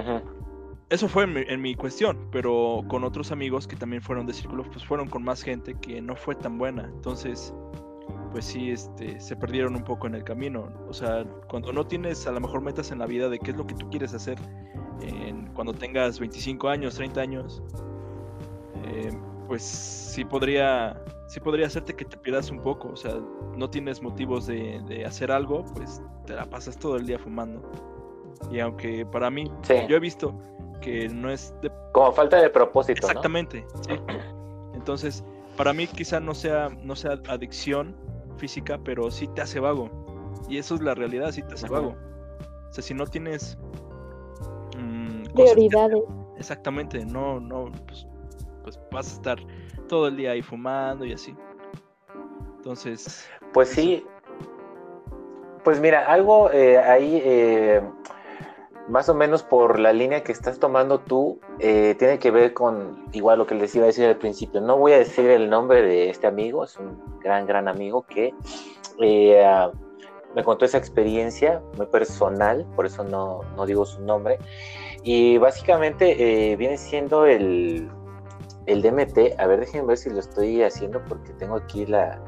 eso 0.89 1.07
fue 1.07 1.23
en 1.23 1.61
mi, 1.61 1.75
cuestión, 1.75 2.17
pero 2.31 2.83
con 2.87 3.03
otros 3.03 3.31
amigos 3.31 3.67
que 3.67 3.75
también 3.75 4.01
fueron 4.01 4.25
de 4.25 4.33
círculo, 4.33 4.63
pues 4.63 4.85
fueron 4.85 5.09
con 5.09 5.23
más 5.23 5.41
gente 5.41 5.73
que 5.75 6.01
no 6.01 6.15
fue 6.15 6.35
tan 6.35 6.57
buena. 6.57 6.85
Entonces, 6.85 7.53
pues 8.37 8.45
sí, 8.45 8.69
este, 8.69 9.19
se 9.19 9.35
perdieron 9.35 9.75
un 9.75 9.83
poco 9.83 10.05
en 10.05 10.13
el 10.13 10.23
camino. 10.23 10.71
O 10.87 10.93
sea, 10.93 11.25
cuando 11.49 11.73
no 11.73 11.87
tienes 11.87 12.27
a 12.27 12.31
lo 12.31 12.39
mejor 12.39 12.61
metas 12.61 12.91
en 12.91 12.99
la 12.99 13.07
vida 13.07 13.29
de 13.29 13.39
qué 13.39 13.49
es 13.49 13.57
lo 13.57 13.65
que 13.65 13.73
tú 13.73 13.89
quieres 13.89 14.13
hacer 14.13 14.37
cuando 15.55 15.73
tengas 15.73 16.19
25 16.19 16.69
años, 16.69 16.93
30 16.93 17.19
años, 17.19 17.63
eh, 18.85 19.09
pues 19.47 19.63
sí 19.63 20.23
podría, 20.23 21.01
sí 21.25 21.39
podría 21.39 21.65
hacerte 21.65 21.95
que 21.95 22.05
te 22.05 22.15
pierdas 22.15 22.51
un 22.51 22.61
poco. 22.61 22.89
O 22.89 22.95
sea, 22.95 23.15
no 23.55 23.67
tienes 23.71 24.03
motivos 24.03 24.45
de, 24.45 25.03
hacer 25.03 25.31
algo, 25.31 25.65
pues 25.73 25.99
te 26.27 26.35
la 26.35 26.45
pasas 26.45 26.77
todo 26.77 26.97
el 26.97 27.07
día 27.07 27.17
fumando. 27.17 27.59
Y 28.51 28.59
aunque 28.59 29.03
para 29.03 29.31
mí, 29.31 29.51
yo 29.89 29.95
he 29.95 29.99
visto 29.99 30.31
que 30.79 31.09
no 31.09 31.31
es 31.31 31.55
de... 31.63 31.71
Como 31.91 32.11
falta 32.11 32.39
de 32.39 32.51
propósito. 32.51 33.07
Exactamente, 33.07 33.65
sí. 33.81 33.93
Entonces, 34.75 35.23
para 35.57 35.73
mí 35.73 35.87
quizá 35.87 36.19
no 36.19 36.35
sea, 36.35 36.69
no 36.83 36.95
sea 36.95 37.19
adicción, 37.29 37.95
física, 38.37 38.79
pero 38.83 39.11
sí 39.11 39.27
te 39.27 39.41
hace 39.41 39.59
vago. 39.59 39.89
Y 40.49 40.57
eso 40.57 40.75
es 40.75 40.81
la 40.81 40.95
realidad, 40.95 41.31
sí 41.31 41.41
te 41.43 41.53
hace 41.53 41.67
vago. 41.67 41.95
O 42.69 42.73
sea, 42.73 42.83
si 42.83 42.93
no 42.93 43.05
tienes... 43.05 43.57
Mm, 44.77 45.23
Prioridades. 45.33 46.03
exactamente, 46.37 47.05
no, 47.05 47.39
no, 47.39 47.71
pues, 47.87 48.07
pues, 48.63 48.79
vas 48.91 49.11
a 49.11 49.13
estar 49.15 49.39
todo 49.87 50.07
el 50.07 50.17
día 50.17 50.31
ahí 50.31 50.41
fumando 50.41 51.05
y 51.05 51.13
así. 51.13 51.35
Entonces... 52.57 53.29
Pues 53.53 53.69
sí. 53.69 54.05
Pues 55.63 55.79
mira, 55.79 56.05
algo 56.05 56.51
eh, 56.51 56.77
ahí... 56.77 57.21
Eh, 57.23 57.81
más 58.87 59.09
o 59.09 59.13
menos 59.13 59.43
por 59.43 59.79
la 59.79 59.91
línea 59.91 60.23
que 60.23 60.31
estás 60.31 60.59
tomando 60.59 60.99
tú, 60.99 61.39
eh, 61.59 61.95
tiene 61.99 62.19
que 62.19 62.31
ver 62.31 62.53
con 62.53 63.05
igual 63.11 63.39
lo 63.39 63.45
que 63.45 63.55
les 63.55 63.75
iba 63.75 63.83
a 63.83 63.87
decir 63.87 64.05
al 64.05 64.17
principio. 64.17 64.61
No 64.61 64.77
voy 64.77 64.93
a 64.93 64.99
decir 64.99 65.29
el 65.29 65.49
nombre 65.49 65.81
de 65.81 66.09
este 66.09 66.27
amigo, 66.27 66.63
es 66.63 66.77
un 66.77 66.97
gran, 67.19 67.45
gran 67.45 67.67
amigo 67.67 68.03
que 68.03 68.33
eh, 68.99 69.67
me 70.35 70.43
contó 70.43 70.65
esa 70.65 70.77
experiencia 70.77 71.61
muy 71.75 71.87
personal, 71.87 72.65
por 72.75 72.85
eso 72.85 73.03
no, 73.03 73.41
no 73.55 73.65
digo 73.65 73.85
su 73.85 74.01
nombre. 74.01 74.39
Y 75.03 75.37
básicamente 75.37 76.51
eh, 76.51 76.55
viene 76.55 76.77
siendo 76.77 77.25
el, 77.25 77.89
el 78.67 78.81
DMT. 78.81 79.39
A 79.39 79.47
ver, 79.47 79.59
déjenme 79.59 79.87
ver 79.87 79.97
si 79.97 80.09
lo 80.09 80.19
estoy 80.19 80.63
haciendo 80.63 81.03
porque 81.05 81.33
tengo 81.33 81.55
aquí 81.55 81.85
la 81.85 82.21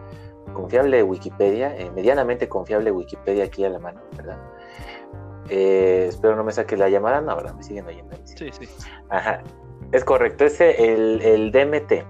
confiable 0.53 1.03
Wikipedia, 1.03 1.73
medianamente 1.95 2.49
confiable 2.49 2.91
Wikipedia 2.91 3.45
aquí 3.45 3.63
a 3.63 3.69
la 3.69 3.79
mano, 3.79 4.01
¿verdad? 4.17 4.37
Eh, 5.49 6.05
espero 6.09 6.35
no 6.35 6.43
me 6.43 6.51
saque 6.51 6.77
la 6.77 6.89
llamada. 6.89 7.21
No, 7.21 7.31
ahora 7.31 7.53
me 7.53 7.63
siguen 7.63 7.85
oyendo. 7.87 8.15
Sí, 8.23 8.49
sí. 8.51 8.69
Ajá. 9.09 9.41
Es 9.91 10.03
correcto. 10.03 10.45
Ese, 10.45 10.93
el, 10.93 11.21
el 11.21 11.51
DMT. 11.51 12.05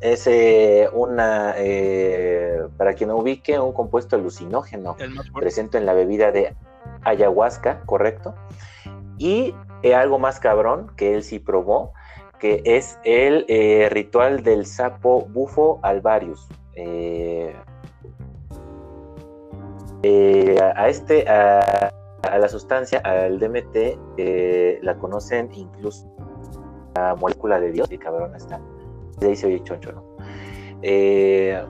Es 0.00 0.26
eh, 0.26 0.88
una, 0.92 1.54
eh, 1.58 2.60
para 2.78 2.94
quien 2.94 3.10
no 3.10 3.16
ubique, 3.16 3.58
un 3.58 3.72
compuesto 3.72 4.16
alucinógeno 4.16 4.96
presente 5.34 5.76
en 5.76 5.84
la 5.84 5.92
bebida 5.92 6.32
de 6.32 6.54
ayahuasca, 7.02 7.82
correcto. 7.84 8.34
Y 9.18 9.54
algo 9.94 10.18
más 10.18 10.40
cabrón 10.40 10.90
que 10.96 11.14
él 11.14 11.22
sí 11.22 11.38
probó, 11.38 11.92
que 12.38 12.62
es 12.64 12.98
el 13.04 13.44
ritual 13.90 14.42
del 14.42 14.64
sapo 14.64 15.26
bufo 15.26 15.80
alvarius. 15.82 16.48
a 20.76 20.88
este, 20.88 21.28
a 21.28 21.92
la 22.38 22.48
sustancia, 22.48 23.00
al 23.00 23.38
DMT, 23.38 23.98
eh, 24.16 24.78
la 24.82 24.96
conocen 24.96 25.50
incluso 25.54 26.10
la 26.94 27.14
molécula 27.16 27.60
de 27.60 27.72
Dios, 27.72 27.90
y 27.90 27.98
cabrón 27.98 28.34
está. 28.34 28.60
De 29.18 29.28
ahí 29.28 29.36
se 29.36 29.46
oye 29.46 29.62
choncho, 29.62 29.92
¿no? 29.92 30.04
Eh, 30.82 31.62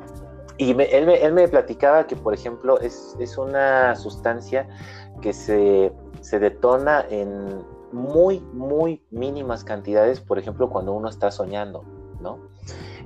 y 0.57 0.71
él, 0.71 0.77
me, 0.77 0.85
él, 1.17 1.33
me, 1.33 1.49
platicaba 1.49 2.07
que, 2.07 2.17
por 2.17 2.35
ejemplo, 2.35 2.79
es, 2.81 3.17
es 3.19 3.39
una 3.39 3.97
sustancia 3.97 4.69
que 5.21 5.33
se, 5.33 5.93
se, 6.21 6.39
detona 6.39 7.05
en 7.09 7.65
muy, 7.93 8.41
muy 8.53 9.03
mínimas 9.11 9.65
cantidades, 9.65 10.21
por 10.21 10.39
ejemplo, 10.39 10.71
cuando 10.71 10.93
uno 10.93 11.09
está 11.09 11.31
soñando, 11.31 11.85
¿no? 12.21 12.39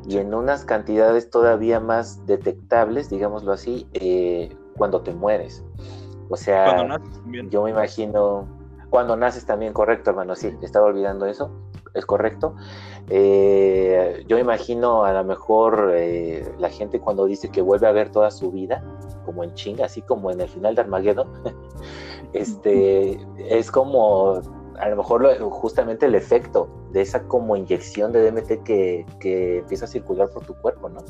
Y 0.06 0.18
en 0.18 0.34
unas 0.34 0.64
cantidades 0.64 1.30
todavía 1.30 1.80
más 1.80 2.24
detectables, 2.26 3.10
digámoslo 3.10 3.52
así, 3.52 3.86
eh, 3.94 4.54
cuando 4.76 5.02
te 5.02 5.12
mueres. 5.12 5.64
O 6.30 6.36
sea, 6.36 6.86
yo 7.50 7.62
me 7.62 7.70
imagino, 7.70 8.46
cuando 8.90 9.16
naces 9.16 9.46
también, 9.46 9.72
correcto, 9.72 10.10
hermano, 10.10 10.34
sí, 10.36 10.54
estaba 10.62 10.86
olvidando 10.86 11.26
eso, 11.26 11.50
es 11.94 12.04
correcto. 12.04 12.54
Eh, 13.08 14.24
yo 14.26 14.36
me 14.36 14.42
imagino 14.42 15.04
a 15.04 15.12
lo 15.12 15.24
mejor 15.24 15.92
eh, 15.94 16.52
la 16.58 16.68
gente 16.68 17.00
cuando 17.00 17.24
dice 17.24 17.50
que 17.50 17.62
vuelve 17.62 17.86
a 17.86 17.92
ver 17.92 18.10
toda 18.10 18.30
su 18.30 18.50
vida, 18.50 18.82
como 19.24 19.44
en 19.44 19.54
chinga, 19.54 19.86
así 19.86 20.02
como 20.02 20.30
en 20.30 20.40
el 20.40 20.48
final 20.48 20.74
de 20.74 20.82
Armageddon, 20.82 21.28
este, 22.32 23.18
es 23.38 23.70
como 23.70 24.40
a 24.78 24.88
lo 24.88 24.96
mejor 24.96 25.38
justamente 25.50 26.06
el 26.06 26.14
efecto 26.14 26.68
de 26.92 27.00
esa 27.00 27.24
como 27.24 27.56
inyección 27.56 28.12
de 28.12 28.30
DMT 28.30 28.62
que, 28.62 29.06
que 29.18 29.58
empieza 29.58 29.86
a 29.86 29.88
circular 29.88 30.28
por 30.30 30.44
tu 30.44 30.54
cuerpo, 30.54 30.88
¿no? 30.88 31.00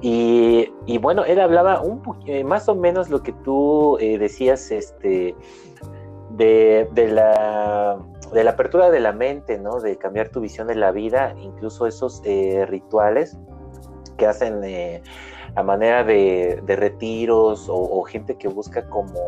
Y, 0.00 0.98
bueno, 0.98 1.24
él 1.24 1.40
hablaba 1.40 1.80
un 1.80 2.02
eh, 2.26 2.44
más 2.44 2.68
o 2.68 2.74
menos 2.74 3.10
lo 3.10 3.22
que 3.22 3.32
tú 3.32 3.98
eh, 3.98 4.18
decías, 4.18 4.70
este, 4.70 5.34
de, 6.30 6.88
la, 7.10 7.98
apertura 8.48 8.90
de 8.90 9.00
la 9.00 9.12
mente, 9.12 9.58
¿no? 9.58 9.80
De 9.80 9.96
cambiar 9.96 10.28
tu 10.28 10.40
visión 10.40 10.66
de 10.66 10.74
la 10.74 10.90
vida, 10.90 11.34
incluso 11.40 11.86
esos 11.86 12.22
eh, 12.24 12.66
rituales 12.66 13.38
que 14.16 14.26
hacen 14.26 14.62
a 15.56 15.62
manera 15.62 16.04
de, 16.04 16.62
retiros 16.66 17.68
o, 17.68 17.76
o, 17.76 18.02
gente 18.02 18.36
que 18.36 18.48
busca 18.48 18.88
como, 18.88 19.20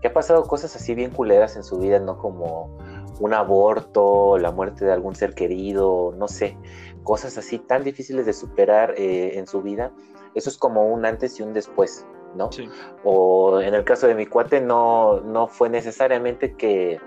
que 0.00 0.08
ha 0.08 0.12
pasado 0.12 0.44
cosas 0.44 0.74
así 0.76 0.94
bien 0.94 1.10
culeras 1.10 1.56
en 1.56 1.64
su 1.64 1.78
vida, 1.78 1.98
¿no? 1.98 2.18
Como 2.18 2.76
un 3.22 3.34
aborto, 3.34 4.36
la 4.38 4.50
muerte 4.50 4.84
de 4.84 4.92
algún 4.92 5.14
ser 5.14 5.34
querido, 5.34 6.12
no 6.16 6.26
sé, 6.26 6.56
cosas 7.04 7.38
así 7.38 7.58
tan 7.58 7.84
difíciles 7.84 8.26
de 8.26 8.32
superar 8.32 8.94
eh, 8.96 9.38
en 9.38 9.46
su 9.46 9.62
vida, 9.62 9.92
eso 10.34 10.50
es 10.50 10.58
como 10.58 10.88
un 10.88 11.06
antes 11.06 11.38
y 11.38 11.42
un 11.42 11.52
después, 11.52 12.04
¿no? 12.34 12.50
O 13.04 13.60
en 13.60 13.74
el 13.74 13.84
caso 13.84 14.08
de 14.08 14.14
mi 14.14 14.26
cuate 14.26 14.60
no, 14.60 15.20
no 15.20 15.46
fue 15.46 15.68
necesariamente 15.68 16.54
que 16.56 16.98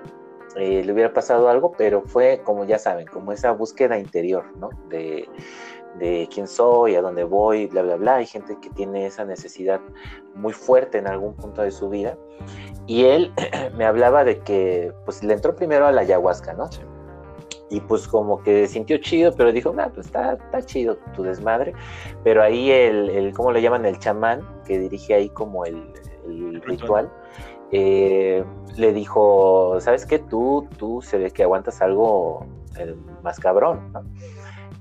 eh, 0.56 0.84
le 0.86 0.93
hubiera 0.93 1.12
pasado 1.12 1.49
algo, 1.49 1.73
pero 1.78 2.01
fue, 2.01 2.41
como 2.45 2.63
ya 2.63 2.80
saben, 2.80 3.08
como 3.08 3.34
esa 3.34 3.51
búsqueda 3.51 3.99
interior, 3.99 4.45
¿no? 4.58 4.69
De, 4.88 5.28
de 5.99 6.27
quién 6.34 6.47
soy, 6.47 6.95
a 6.95 7.01
dónde 7.01 7.23
voy, 7.23 7.67
bla, 7.67 7.81
bla, 7.81 7.95
bla. 7.95 8.15
Hay 8.15 8.25
gente 8.25 8.58
que 8.62 8.69
tiene 8.69 9.05
esa 9.05 9.25
necesidad 9.25 9.81
muy 10.34 10.53
fuerte 10.53 10.97
en 10.97 11.08
algún 11.08 11.34
punto 11.36 11.62
de 11.62 11.71
su 11.71 11.89
vida. 11.89 12.17
Y 12.88 13.05
él 13.05 13.34
me 13.77 13.86
hablaba 13.86 14.23
de 14.23 14.39
que, 14.39 14.93
pues, 15.05 15.23
le 15.23 15.34
entró 15.34 15.55
primero 15.55 15.88
a 15.88 15.91
la 15.91 16.01
ayahuasca, 16.01 16.53
¿no? 16.53 16.69
Y 17.69 17.79
pues 17.79 18.08
como 18.08 18.43
que 18.43 18.67
sintió 18.67 18.97
chido, 18.99 19.34
pero 19.36 19.51
dijo, 19.51 19.73
nah, 19.73 19.89
pues 19.89 20.05
está, 20.05 20.34
está 20.34 20.62
chido 20.62 20.97
tu 21.15 21.23
desmadre. 21.23 21.73
Pero 22.23 22.43
ahí 22.43 22.69
el, 22.69 23.10
el, 23.10 23.34
¿cómo 23.34 23.51
le 23.51 23.62
llaman? 23.62 23.86
El 23.86 23.97
chamán, 23.97 24.47
que 24.65 24.77
dirige 24.77 25.15
ahí 25.15 25.29
como 25.29 25.65
el, 25.65 25.91
el 26.27 26.62
ritual, 26.62 27.12
eh, 27.71 28.43
le 28.77 28.93
dijo, 28.93 29.79
¿sabes 29.79 30.05
qué? 30.05 30.19
Tú, 30.19 30.67
tú 30.77 31.01
se 31.01 31.17
ve 31.17 31.31
que 31.31 31.43
aguantas 31.43 31.81
algo 31.81 32.45
eh, 32.77 32.95
más 33.23 33.39
cabrón, 33.39 33.91
¿no? 33.91 34.03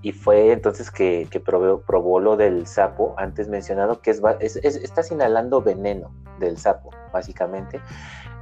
Y 0.04 0.12
fue 0.12 0.52
entonces 0.52 0.90
que, 0.90 1.26
probó, 1.42 2.20
lo 2.20 2.36
del 2.36 2.66
sapo 2.66 3.14
antes 3.16 3.48
mencionado, 3.48 4.02
que 4.02 4.10
es, 4.10 4.20
estás 4.56 5.10
inhalando 5.10 5.62
veneno 5.62 6.14
del 6.38 6.58
sapo, 6.58 6.90
básicamente. 7.10 7.80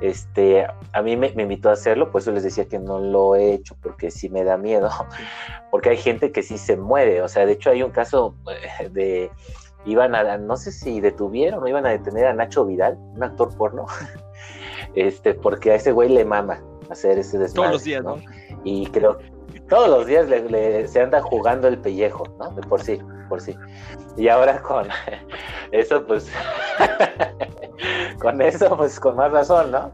Este, 0.01 0.66
a 0.92 1.03
mí 1.03 1.16
me, 1.16 1.29
invitó 1.29 1.70
a 1.70 1.75
hacerlo, 1.75 2.11
por 2.11 2.20
eso 2.20 2.33
les 2.33 2.42
decía 2.42 2.64
que 2.64 2.81
no 2.81 2.98
lo 2.98 3.37
he 3.37 3.53
hecho, 3.53 3.77
porque 3.81 4.11
sí 4.11 4.29
me 4.29 4.42
da 4.42 4.57
miedo, 4.57 4.90
porque 5.70 5.90
hay 5.90 5.98
gente 5.98 6.33
que 6.33 6.42
sí 6.42 6.59
se 6.59 6.77
muere, 6.77 7.22
o 7.22 7.29
sea, 7.29 7.46
de 7.46 7.53
hecho 7.53 7.70
hay 7.70 7.85
un 7.85 7.92
caso 7.92 8.35
eh, 8.51 8.88
de, 8.88 9.31
iban 9.85 10.16
a, 10.16 10.38
no 10.38 10.57
sé 10.57 10.72
si 10.72 11.01
detuvieron 11.01 11.62
o 11.62 11.68
iban 11.68 11.87
a 11.87 11.90
detener 11.90 12.27
a 12.27 12.35
Nacho 12.35 12.66
Vidal, 12.66 12.98
un 13.14 13.22
actor 13.22 13.57
porno, 13.57 13.87
este, 14.96 15.35
porque 15.35 15.70
a 15.70 15.75
ese 15.77 15.92
güey 15.92 16.09
le 16.09 16.25
mama 16.25 16.61
hacer 16.90 17.20
ese 17.20 17.38
desmadre. 17.38 17.55
Todos 17.55 17.72
los 17.72 17.85
días, 17.85 18.03
¿no? 18.03 18.16
Y 18.64 18.87
creo, 18.88 19.18
todos 19.73 19.89
los 19.89 20.07
días 20.07 20.27
se 20.91 21.01
anda 21.01 21.23
jugando 21.23 21.67
el 21.67 21.79
pellejo, 21.79 22.25
¿no? 22.39 22.51
De 22.51 22.61
por 22.61 22.83
sí, 22.83 23.01
por 23.31 23.41
sí. 23.41 23.57
Y 24.19 24.29
ahora 24.29 24.61
con 24.61 24.87
eso, 25.73 26.05
pues, 26.05 26.31
con 28.21 28.43
eso, 28.43 28.77
pues, 28.77 29.01
con 29.01 29.17
más 29.17 29.33
razón, 29.33 29.71
¿no? 29.71 29.91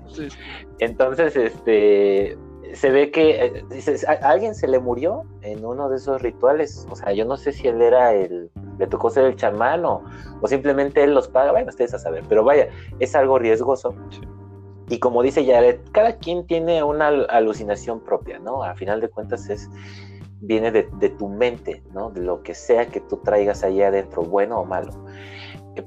Entonces, 0.81 1.37
este, 1.37 2.37
se 2.75 2.91
ve 2.91 3.13
que, 3.13 3.45
eh, 3.45 3.65
dices, 3.71 4.05
¿a, 4.09 4.15
alguien 4.15 4.57
se 4.57 4.67
le 4.67 4.81
murió 4.81 5.23
en 5.43 5.65
uno 5.65 5.89
de 5.89 5.99
esos 5.99 6.23
rituales? 6.23 6.85
O 6.91 6.97
sea, 6.97 7.13
yo 7.13 7.25
no 7.25 7.37
sé 7.37 7.53
si 7.53 7.69
él 7.69 7.81
era 7.81 8.13
el, 8.15 8.51
le 8.79 8.87
tocó 8.89 9.11
ser 9.11 9.27
el 9.27 9.37
chamán 9.37 9.85
o, 9.85 10.03
simplemente 10.47 11.05
él 11.05 11.15
los 11.15 11.29
paga, 11.29 11.53
bueno, 11.53 11.69
ustedes 11.69 11.95
a 11.95 12.01
saber, 12.01 12.25
pero 12.29 12.43
vaya, 12.43 12.69
es 12.99 13.15
algo 13.15 13.39
riesgoso. 13.39 13.95
Y 14.89 14.99
como 14.99 15.23
dice 15.23 15.45
Jared, 15.45 15.81
cada 15.93 16.17
quien 16.17 16.47
tiene 16.47 16.83
una 16.83 17.09
alucinación 17.09 18.01
propia, 18.01 18.39
¿no? 18.39 18.63
A 18.63 18.75
final 18.75 19.01
de 19.01 19.09
cuentas 19.09 19.49
es 19.51 19.69
viene 20.41 20.71
de, 20.71 21.09
tu 21.11 21.29
mente, 21.29 21.83
¿no? 21.93 22.11
De 22.11 22.21
lo 22.21 22.43
que 22.43 22.55
sea 22.55 22.87
que 22.87 23.01
tú 23.01 23.19
traigas 23.19 23.65
ahí 23.65 23.83
adentro, 23.83 24.23
bueno 24.23 24.61
o 24.61 24.65
malo. 24.65 24.93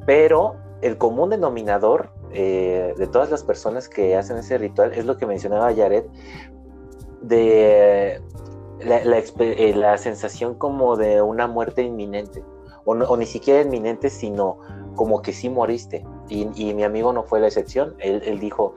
Pero 0.05 0.55
el 0.81 0.97
común 0.97 1.29
denominador 1.29 2.11
eh, 2.31 2.93
de 2.97 3.07
todas 3.07 3.29
las 3.31 3.43
personas 3.43 3.87
que 3.87 4.15
hacen 4.15 4.37
ese 4.37 4.57
ritual 4.57 4.93
es 4.93 5.05
lo 5.05 5.17
que 5.17 5.25
mencionaba 5.25 5.73
Jared, 5.73 6.05
de 7.21 8.21
la, 8.83 9.17
eh, 9.17 9.97
sensación 9.97 10.55
como 10.55 10.95
de 10.95 11.21
una 11.21 11.47
muerte 11.47 11.83
inminente, 11.83 12.43
o, 12.83 12.93
o 12.93 13.17
ni 13.17 13.25
siquiera 13.25 13.61
inminente, 13.61 14.09
sino 14.09 14.57
como 14.95 15.21
que 15.21 15.33
sí 15.33 15.49
moriste. 15.49 16.03
Y, 16.31 16.73
mi 16.73 16.83
amigo 16.83 17.11
no 17.11 17.23
fue 17.23 17.41
la 17.41 17.47
excepción. 17.47 17.93
Él, 17.99 18.39
dijo, 18.39 18.75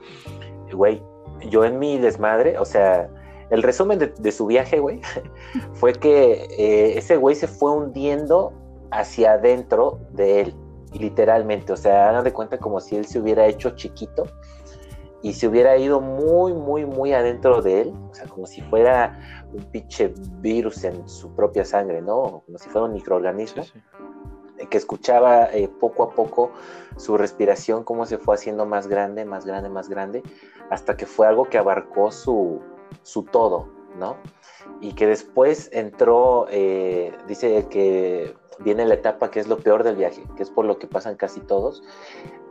güey, 0.73 1.01
yo 1.49 1.63
en 1.63 1.79
mi 1.79 1.97
desmadre, 1.97 2.59
o 2.59 2.65
sea, 2.65 3.09
el 3.49 3.63
resumen 3.63 3.97
de, 3.97 4.31
su 4.31 4.45
viaje, 4.45 4.79
güey, 4.79 5.01
fue 5.73 5.93
que 5.93 6.47
eh, 6.57 6.97
ese 6.97 7.15
güey 7.15 7.33
se 7.33 7.47
fue 7.47 7.71
hundiendo 7.71 8.51
hacia 8.91 9.33
adentro 9.33 9.99
de 10.11 10.41
él, 10.41 10.55
literalmente. 10.99 11.71
O 11.71 11.77
sea, 11.77 12.09
hagan 12.09 12.25
de 12.25 12.33
cuenta 12.33 12.57
como 12.57 12.81
si 12.81 12.97
él 12.97 13.05
se 13.05 13.19
hubiera 13.19 13.47
hecho 13.47 13.69
chiquito 13.69 14.25
y 15.21 15.31
se 15.31 15.47
hubiera 15.47 15.77
ido 15.77 16.01
muy, 16.01 16.53
muy, 16.53 16.85
muy 16.85 17.13
adentro 17.13 17.61
de 17.61 17.81
él, 17.83 17.93
o 18.11 18.13
sea, 18.13 18.27
como 18.27 18.45
si 18.45 18.61
fuera 18.63 19.17
un 19.53 19.63
pinche 19.71 20.13
virus 20.41 20.83
en 20.83 21.07
su 21.07 21.33
propia 21.33 21.63
sangre, 21.63 22.01
¿no? 22.01 22.43
Como 22.45 22.57
si 22.57 22.69
fuera 22.69 22.85
un 22.85 22.93
microorganismo 22.93 23.63
que 24.69 24.77
escuchaba 24.77 25.45
eh, 25.45 25.67
poco 25.67 26.03
a 26.03 26.11
poco 26.11 26.51
su 26.97 27.17
respiración, 27.17 27.83
cómo 27.83 28.05
se 28.05 28.17
fue 28.17 28.35
haciendo 28.35 28.65
más 28.65 28.87
grande, 28.87 29.25
más 29.25 29.45
grande, 29.45 29.69
más 29.69 29.89
grande, 29.89 30.23
hasta 30.69 30.95
que 30.95 31.05
fue 31.05 31.27
algo 31.27 31.45
que 31.45 31.57
abarcó 31.57 32.11
su, 32.11 32.61
su 33.03 33.23
todo, 33.23 33.67
¿no? 33.99 34.17
Y 34.81 34.93
que 34.93 35.07
después 35.07 35.69
entró, 35.73 36.47
eh, 36.49 37.13
dice 37.27 37.67
que 37.69 38.33
viene 38.59 38.85
la 38.85 38.95
etapa 38.95 39.29
que 39.29 39.39
es 39.39 39.47
lo 39.47 39.57
peor 39.57 39.83
del 39.83 39.95
viaje, 39.95 40.23
que 40.35 40.43
es 40.43 40.49
por 40.49 40.65
lo 40.65 40.79
que 40.79 40.87
pasan 40.87 41.15
casi 41.15 41.41
todos, 41.41 41.83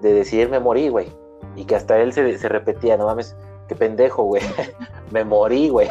de 0.01 0.13
decir 0.13 0.49
me 0.49 0.61
morí, 0.61 0.89
güey. 0.89 1.09
Y 1.57 1.65
que 1.65 1.77
hasta 1.77 1.99
él 1.99 2.13
se, 2.13 2.39
se 2.39 2.49
repetía, 2.49 2.97
no 2.97 3.07
mames, 3.07 3.37
qué 3.69 3.75
pendejo, 3.75 4.25
güey. 4.25 4.43
me 5.11 5.25
morí, 5.25 5.69
güey. 5.69 5.89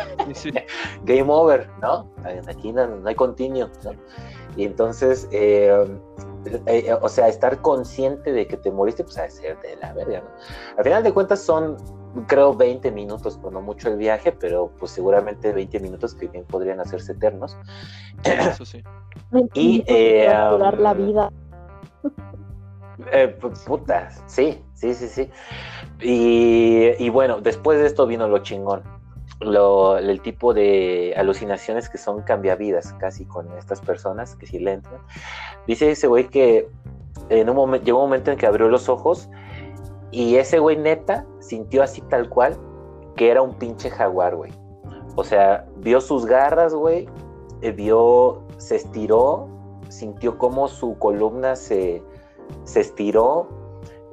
Game 1.03 1.31
over, 1.31 1.69
¿no? 1.81 2.09
Aquí 2.47 2.71
no, 2.71 2.87
no 2.87 3.09
hay 3.09 3.15
continuo, 3.15 3.69
¿no? 3.83 3.91
Y 4.55 4.65
entonces, 4.65 5.27
eh, 5.31 5.87
eh, 6.65 6.95
o 7.01 7.09
sea, 7.09 7.27
estar 7.27 7.61
consciente 7.61 8.31
de 8.31 8.47
que 8.47 8.57
te 8.57 8.71
moriste, 8.71 9.03
pues 9.03 9.17
a 9.17 9.29
ser 9.29 9.59
de 9.61 9.75
la 9.77 9.93
verga, 9.93 10.21
¿no? 10.21 10.29
Al 10.77 10.83
final 10.83 11.03
de 11.03 11.13
cuentas 11.13 11.41
son, 11.41 11.77
creo, 12.27 12.53
20 12.53 12.91
minutos, 12.91 13.37
cuando 13.41 13.61
mucho 13.61 13.89
el 13.89 13.97
viaje, 13.97 14.31
pero 14.31 14.71
pues 14.79 14.91
seguramente 14.91 15.53
20 15.53 15.79
minutos 15.79 16.13
que 16.13 16.27
bien 16.27 16.45
podrían 16.45 16.79
hacerse 16.79 17.13
eternos. 17.13 17.57
Eso 18.23 18.65
sí. 18.65 18.83
y 19.53 19.83
eh, 19.87 20.27
la 20.27 20.93
vida. 20.93 21.31
Eh, 23.11 23.27
puta, 23.65 24.11
sí, 24.27 24.63
sí, 24.75 24.93
sí, 24.93 25.07
sí. 25.07 25.29
Y, 25.99 26.91
y 27.03 27.09
bueno, 27.09 27.41
después 27.41 27.79
de 27.79 27.87
esto 27.87 28.05
vino 28.05 28.27
lo 28.27 28.37
chingón 28.37 28.83
el 29.39 30.21
tipo 30.21 30.53
de 30.53 31.13
alucinaciones 31.17 31.89
que 31.89 31.97
son 31.97 32.21
cambiavidas 32.21 32.93
casi 32.93 33.25
con 33.25 33.51
estas 33.57 33.81
personas 33.81 34.35
que 34.35 34.47
sí 34.47 34.59
le 34.59 34.73
entran. 34.73 35.01
Dice 35.67 35.91
ese 35.91 36.07
güey 36.07 36.27
que 36.27 36.69
en 37.29 37.49
un 37.49 37.55
momento, 37.55 37.85
llegó 37.85 37.99
un 37.99 38.05
momento 38.05 38.31
en 38.31 38.37
que 38.37 38.45
abrió 38.45 38.69
los 38.69 38.89
ojos 38.89 39.29
y 40.11 40.35
ese 40.35 40.59
güey 40.59 40.77
neta 40.77 41.25
sintió 41.39 41.83
así 41.83 42.01
tal 42.01 42.29
cual 42.29 42.57
que 43.15 43.29
era 43.29 43.41
un 43.41 43.55
pinche 43.55 43.89
jaguar, 43.89 44.35
güey. 44.35 44.51
O 45.15 45.23
sea, 45.23 45.65
vio 45.77 46.01
sus 46.01 46.25
garras, 46.25 46.73
güey, 46.73 47.07
eh, 47.61 47.71
vio, 47.71 48.43
se 48.57 48.75
estiró, 48.77 49.47
sintió 49.89 50.37
como 50.37 50.67
su 50.67 50.97
columna 50.97 51.55
se, 51.55 52.01
se 52.63 52.81
estiró, 52.81 53.47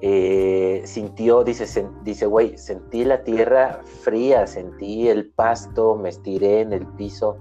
eh, 0.03 0.81
sintió, 0.87 1.45
dice, 1.45 1.87
dice, 2.03 2.25
güey, 2.25 2.57
sentí 2.57 3.05
la 3.05 3.23
tierra 3.23 3.81
fría, 4.03 4.47
sentí 4.47 5.09
el 5.09 5.27
pasto, 5.27 5.95
me 5.95 6.09
estiré 6.09 6.63
en 6.63 6.73
el 6.73 6.87
piso, 6.87 7.37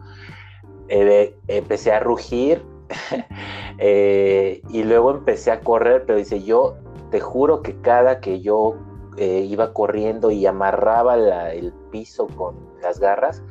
eh, 0.89 1.35
empecé 1.47 1.93
a 1.93 2.01
rugir 2.01 2.65
eh, 3.77 4.61
y 4.69 4.83
luego 4.83 5.11
empecé 5.11 5.51
a 5.51 5.61
correr, 5.61 6.05
pero 6.05 6.17
dice, 6.17 6.43
yo 6.43 6.75
te 7.11 7.21
juro 7.21 7.61
que 7.61 7.79
cada 7.81 8.19
que 8.19 8.41
yo 8.41 8.75
iba 9.21 9.73
corriendo 9.73 10.31
y 10.31 10.45
amarraba 10.45 11.51
el 11.51 11.73
piso 11.91 12.27
con 12.37 12.55
las 12.81 13.01
garras, 13.01 13.43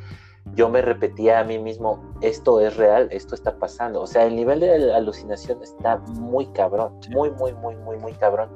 yo 0.54 0.70
me 0.70 0.80
repetía 0.80 1.40
a 1.40 1.44
mí 1.44 1.58
mismo, 1.58 2.02
esto 2.22 2.60
es 2.60 2.78
real, 2.78 3.08
esto 3.10 3.34
está 3.34 3.58
pasando. 3.58 4.00
O 4.00 4.06
sea, 4.06 4.24
el 4.24 4.34
nivel 4.34 4.60
de 4.60 4.94
alucinación 4.94 5.62
está 5.62 5.98
muy 5.98 6.46
cabrón, 6.46 6.98
muy, 7.10 7.30
muy, 7.32 7.52
muy, 7.52 7.76
muy, 7.76 7.98
muy 7.98 8.12
cabrón 8.14 8.48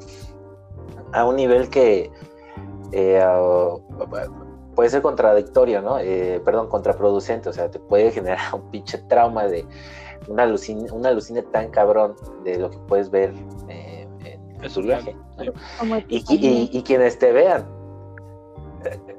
a 1.12 1.24
un 1.24 1.36
nivel 1.36 1.68
que 1.68 2.10
eh, 2.92 3.22
puede 4.74 4.90
ser 4.90 5.02
contradictorio, 5.02 5.82
¿no? 5.82 5.98
Eh, 5.98 6.40
perdón, 6.44 6.68
contraproducente, 6.68 7.48
o 7.48 7.52
sea, 7.52 7.70
te 7.70 7.78
puede 7.78 8.10
generar 8.10 8.38
un 8.54 8.70
pinche 8.70 8.98
trauma 9.08 9.46
de 9.46 9.64
una 10.28 10.44
alucine, 10.44 10.90
una 10.92 11.08
alucine 11.08 11.42
tan 11.42 11.70
cabrón 11.70 12.14
de 12.44 12.58
lo 12.58 12.70
que 12.70 12.78
puedes 12.78 13.10
ver 13.10 13.32
eh, 13.68 14.06
en, 14.60 14.70
su 14.70 14.82
viaje. 14.82 15.16
Y, 16.08 16.82
quienes 16.82 17.18
te 17.18 17.32
vean, 17.32 17.66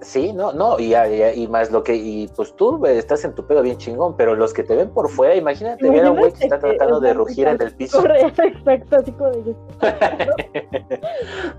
Sí, 0.01 0.33
no, 0.33 0.51
no, 0.51 0.79
y, 0.79 0.93
y, 0.95 1.47
más 1.47 1.71
lo 1.71 1.83
que, 1.83 1.95
y 1.95 2.27
pues 2.35 2.55
tú 2.55 2.85
estás 2.85 3.23
en 3.23 3.33
tu 3.33 3.45
pedo 3.47 3.61
bien 3.61 3.77
chingón, 3.77 4.15
pero 4.17 4.35
los 4.35 4.53
que 4.53 4.63
te 4.63 4.75
ven 4.75 4.89
por 4.89 5.09
fuera, 5.09 5.35
imagínate 5.35 5.89
ver 5.89 6.05
a 6.05 6.11
un 6.11 6.19
güey 6.19 6.33
que 6.33 6.43
está 6.43 6.59
tratando 6.59 6.99
de 6.99 7.13
rugir 7.13 7.47
en 7.47 7.61
el 7.61 7.73
piso. 7.75 8.03
Exacto, 8.15 8.97
así 8.97 9.11
como 9.13 9.31
de... 9.31 9.55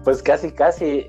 pues 0.04 0.22
casi, 0.22 0.52
casi. 0.52 1.08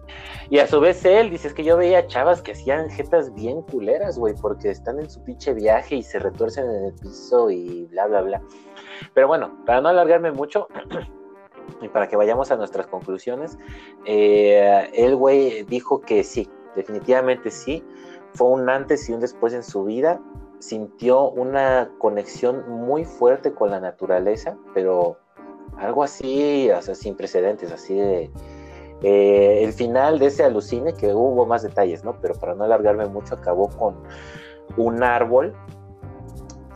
Y 0.50 0.60
a 0.60 0.68
su 0.68 0.80
vez 0.80 1.04
él, 1.04 1.30
dices 1.30 1.54
que 1.54 1.64
yo 1.64 1.78
veía 1.78 2.08
chavas 2.08 2.41
que 2.41 2.54
hacían 2.54 2.89
jetas 2.89 3.34
bien 3.34 3.62
culeras, 3.64 4.18
güey, 4.18 4.34
porque 4.41 4.70
están 4.70 5.00
en 5.00 5.10
su 5.10 5.24
pinche 5.24 5.54
viaje 5.54 5.96
y 5.96 6.04
se 6.04 6.20
retuercen 6.20 6.70
en 6.70 6.86
el 6.86 6.93
piso 6.93 7.50
y 7.50 7.86
bla, 7.88 8.08
bla, 8.08 8.22
bla. 8.22 8.41
Pero 9.14 9.28
bueno, 9.28 9.58
para 9.66 9.82
no 9.82 9.89
alargarme 9.89 10.32
mucho, 10.32 10.68
y 11.82 11.89
para 11.89 12.08
que 12.08 12.16
vayamos 12.16 12.52
a 12.52 12.56
nuestras 12.56 12.88
conclusiones, 12.88 13.58
eh, 14.06 14.89
el 14.93 15.16
güey 15.16 15.64
dijo 15.64 16.02
que 16.02 16.24
sí, 16.24 16.50
definitivamente 16.76 17.51
sí, 17.51 17.84
fue 18.34 18.49
un 18.49 18.69
antes 18.69 19.09
y 19.09 19.13
un 19.13 19.19
después 19.19 19.53
en 19.53 19.63
su 19.63 19.84
vida, 19.84 20.21
sintió 20.59 21.30
una 21.30 21.91
conexión 21.97 22.69
muy 22.69 23.05
fuerte 23.05 23.53
con 23.53 23.71
la 23.71 23.80
naturaleza, 23.80 24.57
pero 24.73 25.17
algo 25.78 26.03
así, 26.03 26.69
o 26.71 26.82
sea, 26.82 26.95
sin 26.95 27.15
precedentes, 27.15 27.71
así 27.71 27.95
de... 27.95 28.32
Eh, 29.01 29.63
el 29.63 29.73
final 29.73 30.19
de 30.19 30.28
ese 30.28 30.43
alucine, 30.43 30.93
que 30.93 31.13
hubo 31.13 31.45
más 31.45 31.63
detalles, 31.63 32.03
¿no? 32.05 32.19
Pero 32.21 32.34
para 32.36 32.55
no 32.55 32.63
alargarme 32.63 33.05
mucho, 33.07 33.36
acabó 33.36 33.67
con 33.69 33.95
un 34.78 35.03
árbol 35.03 35.53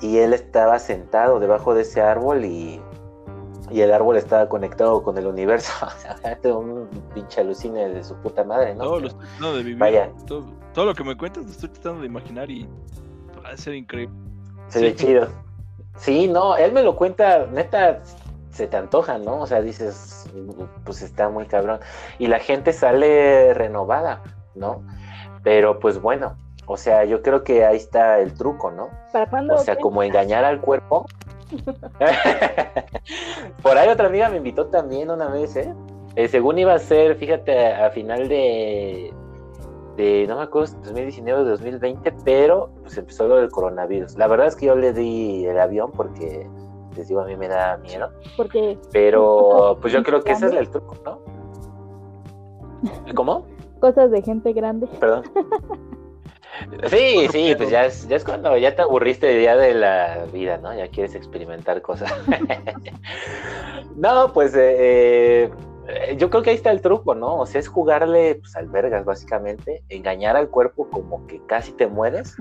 y 0.02 0.18
él 0.18 0.34
estaba 0.34 0.80
sentado 0.80 1.40
debajo 1.40 1.74
de 1.74 1.82
ese 1.82 2.02
árbol 2.02 2.46
y 2.46 2.82
y 3.72 3.82
el 3.82 3.94
árbol 3.94 4.18
estaba 4.18 4.48
conectado 4.50 5.04
con 5.04 5.18
el 5.18 5.28
universo. 5.28 5.72
Un 6.44 6.90
pinche 7.14 7.42
alucine 7.42 7.90
de 7.90 8.04
su 8.04 8.16
puta 8.16 8.44
madre, 8.44 8.76
¿no? 8.76 8.84
Todo 8.84 9.00
lo 9.00 9.08
estoy 9.08 9.26
tratando 9.26 9.58
de 9.58 9.64
vivir. 9.64 9.78
Vaya. 9.78 10.12
Todo, 10.26 10.86
lo 10.86 10.94
que 10.94 11.04
me 11.04 11.18
cuentas 11.18 11.46
lo 11.46 11.52
estoy 11.52 11.70
tratando 11.70 12.02
de 12.02 12.08
imaginar 12.08 12.50
y 12.50 12.68
va 13.44 13.50
a 13.50 13.58
ser 13.58 13.76
increíble. 13.76 14.16
Se 14.68 14.82
ve 14.82 14.96
chido. 14.96 15.28
Sí, 15.98 16.28
no, 16.28 16.56
él 16.56 16.72
me 16.72 16.82
lo 16.82 16.96
cuenta, 16.96 17.46
neta, 17.48 18.02
se 18.52 18.68
te 18.68 18.78
antoja, 18.78 19.18
¿no? 19.18 19.42
O 19.42 19.48
sea, 19.48 19.62
dices, 19.62 20.30
pues 20.86 21.02
está 21.02 21.30
muy 21.30 21.46
cabrón. 21.46 21.80
Y 22.18 22.28
la 22.28 22.40
gente 22.40 22.72
sale 22.74 23.54
renovada, 23.54 24.22
¿no? 24.56 24.84
Pero 25.44 25.80
pues 25.80 26.02
bueno, 26.02 26.38
o 26.66 26.78
sea, 26.78 27.04
yo 27.04 27.22
creo 27.22 27.44
que 27.44 27.66
ahí 27.66 27.78
está 27.78 28.20
el 28.20 28.34
truco, 28.34 28.70
¿no? 28.72 28.90
¿Para 29.12 29.28
cuándo? 29.28 29.56
O 29.56 29.58
sea, 29.60 29.76
como 29.76 30.04
engañar 30.04 30.46
al 30.46 30.62
cuerpo. 30.62 31.06
Por 33.64 33.78
ahí 33.78 33.90
otra 33.90 34.08
amiga 34.08 34.30
me 34.30 34.38
invitó 34.38 34.68
también 34.68 35.10
una 35.10 35.28
vez, 35.28 35.56
¿eh? 35.56 35.74
¿eh? 36.16 36.28
según 36.28 36.60
iba 36.60 36.74
a 36.74 36.80
ser, 36.80 37.16
fíjate, 37.16 37.74
a 37.74 37.90
final 37.92 38.28
de, 38.28 39.14
de 39.98 40.26
no 40.28 40.38
me 40.38 40.44
acuerdo, 40.44 40.76
2019 40.84 41.42
o 41.42 41.46
2020, 41.46 42.14
pero 42.24 42.70
pues 42.82 42.98
empezó 42.98 43.28
lo 43.28 43.38
del 43.38 43.50
coronavirus. 43.50 44.18
La 44.18 44.28
verdad 44.28 44.48
es 44.48 44.56
que 44.56 44.68
yo 44.68 44.76
le 44.76 44.94
di 44.94 45.46
el 45.46 45.60
avión 45.60 45.92
porque, 45.92 46.48
les 46.96 47.08
digo, 47.08 47.22
a 47.22 47.26
mí 47.26 47.36
me 47.36 47.48
da 47.48 47.78
miedo. 47.78 48.10
Porque... 48.38 48.78
Pero 48.92 49.78
pues 49.82 49.94
yo 49.94 50.04
creo 50.04 50.22
que 50.22 50.34
ese 50.34 50.48
es 50.48 50.54
el 50.54 50.70
truco, 50.70 50.96
¿no? 51.06 51.20
¿Cómo? 53.14 53.46
Cosas 53.80 54.12
de 54.12 54.22
gente 54.22 54.54
grande. 54.54 54.88
Perdón. 55.00 55.24
Sí, 56.88 57.28
sí, 57.32 57.54
pues 57.58 57.70
ya 57.70 57.86
es, 57.86 58.08
ya 58.08 58.16
es 58.16 58.24
cuando 58.24 58.58
ya 58.58 58.76
te 58.76 58.82
aburriste 58.82 59.42
ya 59.42 59.56
de 59.56 59.74
la 59.74 60.26
vida, 60.32 60.58
¿no? 60.58 60.74
Ya 60.76 60.88
quieres 60.88 61.16
experimentar 61.16 61.82
cosas. 61.82 62.14
no, 63.96 64.34
pues 64.34 64.54
eh, 64.56 65.50
eh, 65.88 66.16
yo 66.18 66.30
creo 66.30 66.44
que 66.44 66.52
ahí 66.52 66.56
está 66.56 66.72
el 66.72 66.82
truco, 66.82 67.16
¿no? 67.16 67.38
O 67.38 67.46
sea, 67.46 67.60
es 67.60 67.68
jugarle 67.68 68.36
pues, 68.36 68.56
albergas, 68.56 69.06
básicamente, 69.06 69.84
engañar 69.90 70.36
al 70.36 70.50
cuerpo 70.50 70.88
como 70.90 71.26
que 71.28 71.42
casi 71.46 71.72
te 71.74 71.88
mueres. 71.88 72.36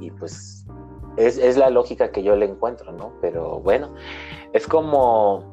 Y 0.00 0.10
pues 0.10 0.66
es, 1.16 1.38
es, 1.38 1.56
la 1.56 1.70
lógica 1.70 2.10
que 2.10 2.22
yo 2.22 2.36
le 2.36 2.46
encuentro, 2.46 2.92
¿no? 2.92 3.12
Pero 3.20 3.60
bueno, 3.60 3.94
es 4.52 4.66
como. 4.66 5.50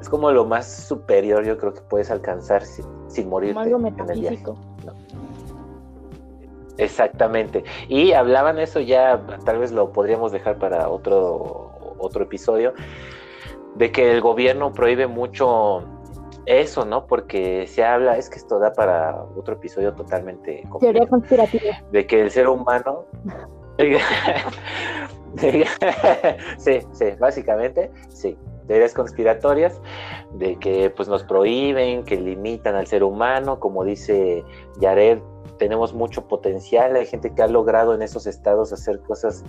Es 0.00 0.08
como 0.08 0.32
lo 0.32 0.44
más 0.44 0.66
superior, 0.88 1.44
yo 1.44 1.56
creo 1.56 1.74
que 1.74 1.80
puedes 1.82 2.10
alcanzar 2.10 2.64
sin, 2.64 2.84
sin 3.06 3.28
morirte 3.28 3.70
en 3.70 4.10
el 4.10 4.20
viaje. 4.20 4.42
Exactamente. 6.78 7.64
Y 7.88 8.12
hablaban 8.12 8.58
eso 8.58 8.80
ya, 8.80 9.20
tal 9.44 9.58
vez 9.58 9.72
lo 9.72 9.92
podríamos 9.92 10.32
dejar 10.32 10.58
para 10.58 10.88
otro, 10.88 11.72
otro 11.98 12.24
episodio, 12.24 12.72
de 13.74 13.92
que 13.92 14.12
el 14.12 14.20
gobierno 14.20 14.72
prohíbe 14.72 15.06
mucho 15.06 15.84
eso, 16.46 16.84
¿no? 16.84 17.06
Porque 17.06 17.66
se 17.66 17.84
habla, 17.84 18.16
es 18.16 18.28
que 18.28 18.36
esto 18.36 18.58
da 18.58 18.72
para 18.72 19.24
otro 19.36 19.54
episodio 19.54 19.94
totalmente 19.94 20.64
Teoría 20.80 21.06
conspirativa. 21.06 21.80
De 21.90 22.06
que 22.06 22.20
el 22.20 22.30
ser 22.30 22.48
humano... 22.48 23.04
sí, 25.38 25.64
sí, 26.92 27.04
básicamente, 27.18 27.90
sí. 28.10 28.36
Teorías 28.66 28.94
conspiratorias 28.94 29.80
de 30.34 30.56
que 30.56 30.90
pues 30.90 31.08
nos 31.08 31.24
prohíben, 31.24 32.04
que 32.04 32.20
limitan 32.20 32.76
al 32.76 32.86
ser 32.86 33.02
humano, 33.02 33.58
como 33.58 33.82
dice 33.84 34.44
Yared, 34.80 35.18
tenemos 35.62 35.94
mucho 35.94 36.26
potencial, 36.26 36.96
hay 36.96 37.06
gente 37.06 37.32
que 37.32 37.40
ha 37.40 37.46
logrado 37.46 37.94
en 37.94 38.02
esos 38.02 38.26
estados 38.26 38.72
hacer 38.72 38.98
cosas 38.98 39.44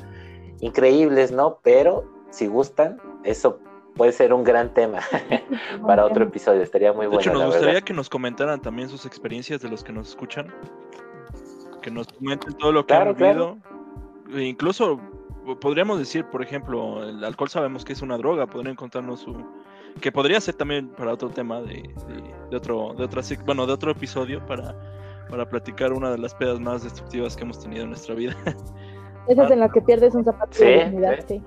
increíbles, 0.59 1.31
¿no? 1.31 1.57
Pero 1.63 2.05
si 2.29 2.45
gustan, 2.45 3.01
eso 3.23 3.57
puede 3.95 4.11
ser 4.11 4.31
un 4.31 4.43
gran 4.43 4.75
tema 4.75 4.99
para 5.87 6.05
otro 6.05 6.25
episodio, 6.25 6.61
estaría 6.61 6.93
muy 6.93 7.07
bueno. 7.07 7.17
De 7.17 7.23
hecho, 7.23 7.33
nos 7.33 7.45
gustaría 7.47 7.81
que 7.81 7.93
nos 7.93 8.09
comentaran 8.09 8.61
también 8.61 8.89
sus 8.89 9.07
experiencias 9.07 9.59
de 9.61 9.69
los 9.69 9.83
que 9.83 9.91
nos 9.91 10.09
escuchan, 10.09 10.53
que 11.81 11.89
nos 11.89 12.05
comenten 12.09 12.53
todo 12.59 12.71
lo 12.71 12.85
que 12.85 12.93
han 12.93 13.15
vivido, 13.15 13.57
e 14.35 14.43
incluso 14.43 14.99
podríamos 15.61 15.97
decir, 15.97 16.25
por 16.25 16.43
ejemplo, 16.43 17.09
el 17.09 17.23
alcohol 17.23 17.49
sabemos 17.49 17.83
que 17.83 17.93
es 17.93 18.03
una 18.03 18.19
droga, 18.19 18.45
podrían 18.45 18.75
contarnos 18.75 19.21
su 19.21 19.35
que 19.99 20.11
podría 20.11 20.39
ser 20.41 20.53
también 20.53 20.89
para 20.89 21.11
otro 21.11 21.29
tema 21.29 21.59
de, 21.61 21.89
de, 22.51 22.55
otro 22.55 22.93
de 22.95 23.03
otra 23.03 23.23
bueno 23.47 23.65
de 23.65 23.73
otro 23.73 23.91
episodio 23.91 24.45
para 24.45 24.75
para 25.29 25.47
platicar 25.47 25.93
una 25.93 26.11
de 26.11 26.17
las 26.17 26.33
pedas 26.35 26.59
más 26.59 26.83
destructivas 26.83 27.35
que 27.35 27.43
hemos 27.43 27.59
tenido 27.59 27.83
en 27.83 27.89
nuestra 27.89 28.15
vida. 28.15 28.35
Esas 29.27 29.51
en 29.51 29.59
las 29.59 29.71
que 29.71 29.81
pierdes 29.81 30.13
un 30.15 30.25
zapato 30.25 30.59
de 30.59 30.85
dignidad, 30.85 31.25
sí. 31.27 31.41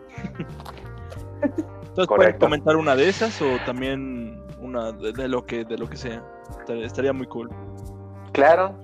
Entonces 1.43 2.07
pueden 2.09 2.39
comentar 2.39 2.77
una 2.77 2.97
de 2.97 3.09
esas 3.09 3.41
o 3.43 3.47
también 3.64 4.43
una 4.61 4.93
de, 4.93 5.29
lo 5.29 5.45
que 5.45 5.64
de 5.64 5.77
lo 5.77 5.89
que 5.89 5.97
sea. 5.97 6.22
Estaría 6.68 7.12
muy 7.12 7.27
cool. 7.27 7.51
Claro. 8.33 8.74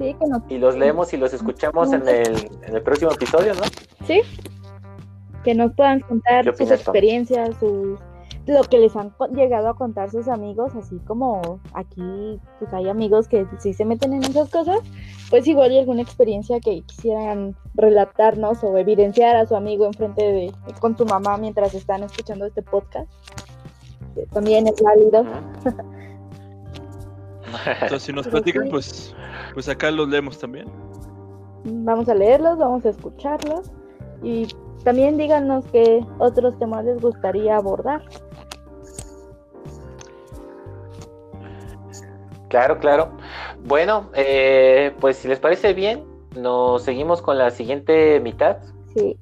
Y 0.49 0.59
los 0.59 0.77
leemos 0.77 1.13
y 1.13 1.17
los 1.17 1.33
escuchamos 1.33 1.93
en 1.93 2.07
el, 2.09 2.51
en 2.63 2.77
el 2.77 2.83
próximo 2.83 3.13
episodio, 3.13 3.55
¿no? 3.55 3.63
Sí. 4.07 4.23
Que 5.45 5.55
nos 5.55 5.73
puedan 5.75 6.01
contar 6.01 6.45
sus 6.57 6.71
experiencias, 6.71 7.57
sus 7.59 7.99
lo 8.47 8.63
que 8.65 8.79
les 8.79 8.97
han 8.97 9.15
llegado 9.35 9.69
a 9.69 9.75
contar 9.75 10.11
sus 10.11 10.27
amigos, 10.29 10.75
así 10.75 10.99
como 11.07 11.61
aquí 11.75 12.41
pues 12.59 12.73
hay 12.73 12.89
amigos 12.89 13.29
que 13.29 13.47
si 13.59 13.73
se 13.73 13.85
meten 13.85 14.13
en 14.13 14.25
esas 14.25 14.51
cosas, 14.51 14.81
pues 15.31 15.47
igual 15.47 15.71
hay 15.71 15.79
alguna 15.79 16.03
experiencia 16.03 16.59
que 16.61 16.83
quisieran 16.83 17.55
relatarnos 17.75 18.63
o 18.65 18.77
evidenciar 18.77 19.37
a 19.37 19.47
su 19.47 19.55
amigo 19.55 19.87
enfrente 19.87 20.23
de 20.23 20.53
con 20.81 20.97
su 20.97 21.07
mamá 21.07 21.37
mientras 21.37 21.75
están 21.75 22.03
escuchando 22.03 22.47
este 22.47 22.63
podcast. 22.63 23.11
también 24.33 24.67
es 24.67 24.83
válido. 24.83 25.25
Entonces, 27.67 28.03
si 28.03 28.13
nos 28.13 28.27
platican, 28.29 28.69
pues, 28.71 29.15
pues 29.55 29.69
acá 29.69 29.91
los 29.91 30.09
leemos 30.09 30.39
también. 30.39 30.67
Vamos 31.65 32.09
a 32.09 32.15
leerlos, 32.15 32.59
vamos 32.59 32.85
a 32.87 32.89
escucharlos 32.89 33.71
y 34.23 34.49
también 34.85 35.17
díganos 35.17 35.65
qué 35.67 36.05
otros 36.19 36.59
temas 36.59 36.85
les 36.85 37.01
gustaría 37.01 37.57
abordar. 37.57 38.03
Claro, 42.53 42.79
claro. 42.79 43.17
Bueno, 43.65 44.11
eh, 44.13 44.95
pues 45.01 45.17
si 45.17 45.27
les 45.27 45.41
parece 45.41 45.73
bien, 45.73 46.05
nos 46.37 46.83
seguimos 46.83 47.23
con 47.23 47.39
la 47.39 47.51
siguiente 47.51 48.21
mitad. 48.21 48.59
Sí. 48.95 49.19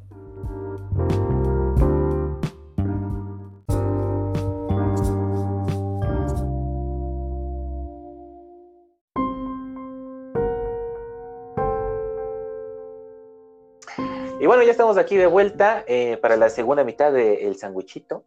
Y 14.41 14.47
bueno, 14.47 14.65
ya 14.65 14.73
estamos 14.73 14.99
aquí 14.99 15.17
de 15.17 15.29
vuelta 15.29 15.85
eh, 15.87 16.17
para 16.17 16.37
la 16.37 16.49
segunda 16.49 16.83
mitad 16.83 17.13
de 17.13 17.47
El 17.47 17.55
Sandwichito. 17.55 18.25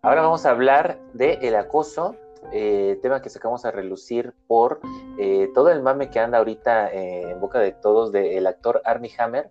Ahora 0.00 0.22
vamos 0.22 0.46
a 0.46 0.50
hablar 0.50 0.98
del 1.12 1.44
el 1.44 1.56
acoso 1.56 2.16
eh, 2.52 2.98
tema 3.02 3.22
que 3.22 3.30
sacamos 3.30 3.64
a 3.64 3.70
relucir 3.70 4.32
por 4.46 4.80
eh, 5.18 5.48
todo 5.54 5.70
el 5.70 5.82
mame 5.82 6.10
que 6.10 6.18
anda 6.18 6.38
ahorita 6.38 6.92
eh, 6.92 7.30
en 7.30 7.40
boca 7.40 7.58
de 7.58 7.72
todos 7.72 8.12
del 8.12 8.46
actor 8.46 8.82
Armie 8.84 9.12
Hammer, 9.18 9.50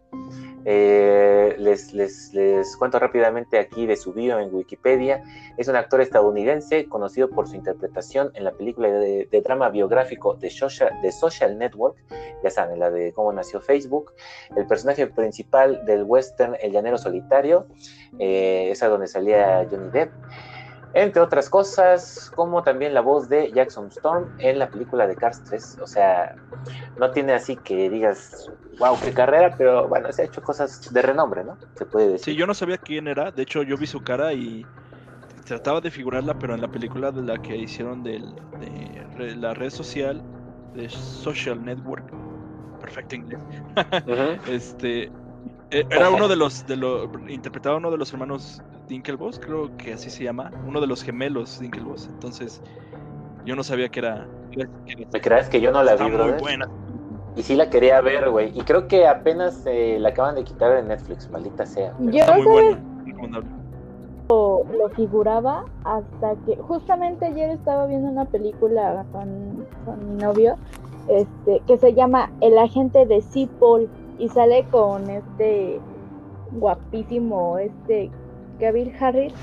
Eh, 0.68 1.56
les, 1.60 1.93
les, 1.93 2.34
les, 2.34 2.76
cuento 2.78 2.98
rápidamente 2.98 3.60
aquí 3.60 3.86
de 3.86 3.96
su 3.96 4.14
bio 4.14 4.39
en 4.39 4.52
Wikipedia. 4.52 5.24
Es 5.58 5.68
un 5.68 5.76
actor 5.76 6.02
estadounidense 6.02 6.89
conocido 6.89 7.30
por 7.30 7.48
su 7.48 7.56
interpretación 7.56 8.32
en 8.34 8.46
la 8.46 8.52
película 8.52 8.88
de, 8.89 9.28
de 9.32 9.41
drama 9.41 9.70
biográfico 9.70 10.34
de 10.34 10.50
Social, 10.50 10.89
de 11.04 11.12
Social, 11.12 11.60
Network, 11.60 11.96
ya 12.43 12.50
saben, 12.50 12.80
la 12.80 12.89
de 12.89 13.14
cómo 13.14 13.32
nació 13.32 13.62
Facebook. 13.62 14.14
El 14.56 14.66
personaje 14.66 15.06
principal 15.06 15.86
del 15.86 16.04
western 16.04 16.58
El 16.60 16.72
Llanero 16.72 16.98
Solitario, 16.98 17.68
eh, 18.18 18.70
esa 18.72 18.88
donde 18.88 19.06
salía 19.06 19.68
Johnny 19.70 19.89
Depp 19.91 20.12
entre 20.96 21.22
otras 21.22 21.50
cosas, 21.50 22.32
como 22.36 22.64
también 22.64 22.93
la 22.93 23.02
voz 23.02 23.28
de 23.28 23.52
Jackson 23.52 23.88
Storm 23.88 24.30
en 24.39 24.58
la 24.58 24.70
película 24.70 25.06
de 25.06 25.16
Cars 25.18 25.43
3. 25.43 25.80
O 25.82 25.88
sea, 25.88 26.38
no 26.98 27.12
tiene 27.12 27.34
así 27.34 27.58
que 27.58 27.89
digas, 27.89 28.50
wow, 28.80 28.98
qué 29.04 29.12
carrera, 29.12 29.54
pero 29.58 29.89
bueno, 29.89 30.10
se 30.14 30.22
ha 30.22 30.26
hecho 30.26 30.41
cosas 30.41 30.93
de 30.93 31.02
renombre, 31.02 31.43
¿no? 31.43 31.58
Se 31.76 31.86
puede 31.86 32.14
decir. 32.14 32.34
Sí, 32.34 32.36
yo 32.36 32.48
no 32.48 32.54
sabía 32.54 32.78
quién 32.78 33.10
era, 33.10 33.30
de 33.30 33.43
hecho 33.43 33.62
yo 33.62 33.76
vi 33.76 33.88
su 33.88 34.02
cara 34.02 34.32
y 34.32 34.66
trataba 35.43 35.82
de 35.82 35.91
figurarla, 35.91 36.39
pero 36.39 36.56
en 36.56 36.62
la 36.62 36.70
película 36.70 37.12
de 37.12 37.24
la 37.24 37.41
que 37.41 37.58
hicieron 37.58 38.02
de 38.02 38.24
la 39.36 39.54
red 39.54 39.72
social, 39.72 40.24
de 40.76 40.88
Social 40.88 41.64
Network, 41.64 42.06
perfecto 42.80 43.16
inglés, 43.16 43.41
este, 44.48 45.12
e, 45.72 45.86
era 45.89 46.10
uno 46.10 46.30
de 46.30 46.38
los, 46.38 46.66
de 46.68 46.78
los, 46.78 47.10
interpretaba 47.28 47.76
uno 47.76 47.91
de 47.91 47.98
los 47.98 48.14
hermanos 48.14 48.62
Dinkelboss, 48.88 49.40
creo 49.40 49.76
que 49.78 49.94
así 49.94 50.10
se 50.10 50.24
llama, 50.24 50.52
uno 50.68 50.82
de 50.82 50.88
los 50.88 51.04
gemelos 51.04 51.60
Dinkelboss. 51.60 52.08
Entonces, 52.08 52.62
yo 53.46 53.56
no 53.56 53.64
sabía 53.64 53.90
que 53.90 54.00
era. 54.00 54.28
¿Me 55.12 55.22
crees 55.22 55.50
que 55.50 55.60
yo 55.62 55.72
no 55.72 55.84
la 55.84 55.96
vi, 55.96 56.10
muy 56.10 56.32
buena. 56.40 56.70
Y 57.36 57.44
sí 57.44 57.56
la 57.56 57.70
quería 57.70 58.00
ver, 58.02 58.30
güey. 58.30 58.58
Y 58.58 58.62
creo 58.62 58.88
que 58.88 59.08
apenas 59.08 59.66
eh, 59.66 59.98
la 60.00 60.10
acaban 60.10 60.36
de 60.36 60.44
quitar 60.44 60.74
de 60.74 60.84
Netflix, 60.84 61.30
maldita 61.30 61.66
sea. 61.66 61.94
Yo 62.00 62.20
está 62.20 62.38
muy 62.38 62.46
buena. 62.46 62.80
Lo, 64.30 64.66
lo, 64.76 64.90
figuraba 64.90 65.66
hasta 65.84 66.36
que 66.46 66.56
justamente 66.56 67.26
ayer 67.26 67.52
estaba 67.52 67.86
viendo 67.86 68.10
una 68.10 68.26
película 68.26 69.06
con, 69.12 69.68
con 69.86 70.10
mi 70.10 70.16
novio 70.16 70.58
este 71.08 71.62
que 71.68 71.78
se 71.78 71.94
llama 71.94 72.32
El 72.42 72.58
agente 72.58 73.06
de 73.06 73.24
Paul 73.60 73.88
y 74.18 74.30
sale 74.30 74.66
con 74.72 75.10
este 75.10 75.80
guapísimo 76.54 77.60
este 77.60 78.10
Gabriel 78.60 78.93
Harris 78.99 79.34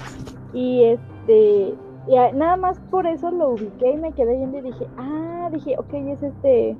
y 0.53 0.85
este 0.85 1.75
y 2.09 2.17
nada 2.35 2.57
más 2.57 2.81
por 2.91 3.07
eso 3.07 3.31
lo 3.31 3.51
ubiqué 3.51 3.93
y 3.93 3.97
me 3.97 4.13
quedé 4.13 4.37
viendo 4.37 4.59
y 4.59 4.63
dije, 4.63 4.87
ah, 4.99 5.49
dije, 5.53 5.77
ok, 5.79 5.95
es 5.95 6.23
este 6.23 6.77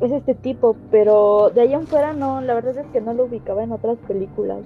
es 0.00 0.12
este 0.12 0.34
tipo, 0.34 0.76
pero 0.90 1.50
de 1.50 1.62
ahí 1.62 1.74
en 1.74 1.86
fuera 1.86 2.12
no, 2.12 2.40
la 2.40 2.54
verdad 2.54 2.78
es 2.78 2.86
que 2.88 3.00
no 3.00 3.14
lo 3.14 3.24
ubicaba 3.24 3.62
en 3.62 3.72
otras 3.72 3.98
películas. 4.06 4.58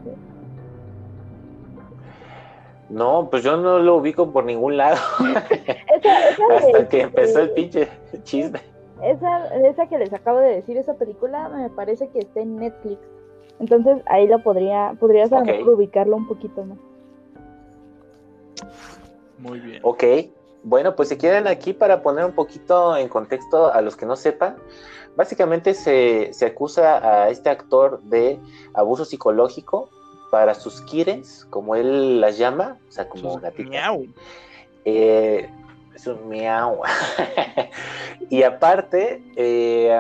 No, 2.89 3.29
pues 3.31 3.45
yo 3.45 3.57
no 3.57 3.79
lo 3.79 3.97
ubico 3.97 4.33
por 4.33 4.45
ningún 4.45 4.77
lado. 4.77 4.97
Hasta 6.57 6.89
que 6.89 7.03
empezó 7.03 7.41
el 7.41 7.51
pinche 7.51 7.89
chisme. 8.25 8.61
Esa, 9.03 9.55
esa 9.67 9.87
que 9.87 9.99
les 9.99 10.13
acabo 10.13 10.41
de 10.41 10.57
decir, 10.57 10.77
esa 10.77 10.95
película 10.95 11.49
me 11.49 11.71
parece 11.71 12.09
que 12.09 12.19
está 12.19 12.41
en 12.41 12.57
Netflix. 12.57 12.99
Entonces 13.61 14.03
ahí 14.07 14.27
lo 14.27 14.43
podría, 14.43 14.97
podrías 14.99 15.31
ubicarlo 15.31 16.17
un 16.17 16.27
poquito 16.27 16.65
más. 16.65 16.79
Muy 19.39 19.61
bien. 19.61 19.81
Ok, 19.83 20.05
bueno, 20.63 20.97
pues 20.97 21.11
si 21.11 21.17
quieren 21.17 21.47
aquí 21.47 21.73
para 21.73 22.03
poner 22.03 22.25
un 22.25 22.33
poquito 22.33 22.97
en 22.97 23.09
contexto 23.09 23.73
a 23.73 23.81
los 23.81 23.97
que 23.97 24.07
no 24.07 24.17
sepan, 24.17 24.57
básicamente 25.17 25.75
se, 25.75 26.33
acusa 26.45 27.25
a 27.25 27.29
este 27.29 27.51
actor 27.51 28.03
de 28.03 28.39
abuso 28.75 29.05
psicológico 29.05 29.91
para 30.31 30.55
sus 30.55 30.81
kirens, 30.83 31.47
como 31.51 31.75
él 31.77 32.21
las 32.21 32.39
llama, 32.39 32.79
o 32.89 32.93
sea, 32.93 33.09
como 33.09 33.39
gatitos. 33.39 33.71
Miau. 33.71 34.07
Eh, 34.85 35.51
es 35.95 36.07
un 36.07 36.29
miau. 36.29 36.81
y 38.31 38.43
aparte, 38.43 39.23
eh, 39.37 39.99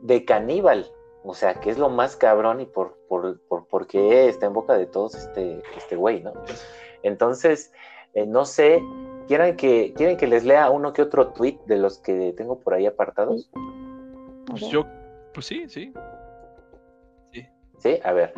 de 0.00 0.24
caníbal, 0.24 0.90
o 1.28 1.34
sea, 1.34 1.54
que 1.60 1.68
es 1.68 1.76
lo 1.76 1.90
más 1.90 2.16
cabrón 2.16 2.62
y 2.62 2.64
por, 2.64 2.96
por, 3.06 3.38
por, 3.46 3.86
qué 3.86 4.28
está 4.28 4.46
en 4.46 4.54
boca 4.54 4.72
de 4.74 4.86
todos 4.86 5.14
este, 5.14 5.62
este 5.76 5.94
güey, 5.94 6.22
¿no? 6.22 6.32
Entonces, 7.02 7.70
eh, 8.14 8.24
no 8.24 8.46
sé, 8.46 8.82
¿quieren 9.26 9.54
que, 9.54 9.92
¿quieren 9.94 10.16
que 10.16 10.26
les 10.26 10.44
lea 10.44 10.70
uno 10.70 10.94
que 10.94 11.02
otro 11.02 11.28
tweet 11.28 11.58
de 11.66 11.76
los 11.76 11.98
que 11.98 12.32
tengo 12.34 12.58
por 12.58 12.72
ahí 12.72 12.86
apartados? 12.86 13.50
Pues 14.46 14.68
yo, 14.68 14.86
pues 15.34 15.44
sí, 15.44 15.68
sí. 15.68 15.92
Sí. 17.30 17.46
Sí, 17.76 18.00
a 18.02 18.12
ver. 18.12 18.32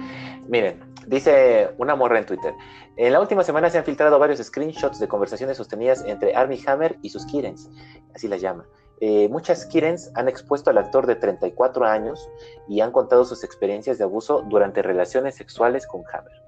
Miren, 0.48 0.82
dice 1.06 1.70
una 1.78 1.94
morra 1.94 2.18
en 2.18 2.26
Twitter. 2.26 2.52
En 2.96 3.12
la 3.12 3.20
última 3.20 3.44
semana 3.44 3.70
se 3.70 3.78
han 3.78 3.84
filtrado 3.84 4.18
varios 4.18 4.40
screenshots 4.40 4.98
de 4.98 5.06
conversaciones 5.06 5.56
sostenidas 5.56 6.04
entre 6.04 6.34
Armie 6.34 6.60
Hammer 6.66 6.98
y 7.02 7.10
sus 7.10 7.24
Kirens, 7.26 7.70
así 8.16 8.26
las 8.26 8.40
llama. 8.40 8.66
Eh, 9.00 9.28
muchas 9.30 9.64
Kirens 9.64 10.10
han 10.14 10.28
expuesto 10.28 10.68
al 10.68 10.76
actor 10.76 11.06
de 11.06 11.16
34 11.16 11.86
años 11.86 12.28
y 12.68 12.82
han 12.82 12.92
contado 12.92 13.24
sus 13.24 13.42
experiencias 13.44 13.96
de 13.96 14.04
abuso 14.04 14.44
durante 14.48 14.82
relaciones 14.82 15.34
sexuales 15.36 15.86
con 15.86 16.02
Hammer. 16.12 16.42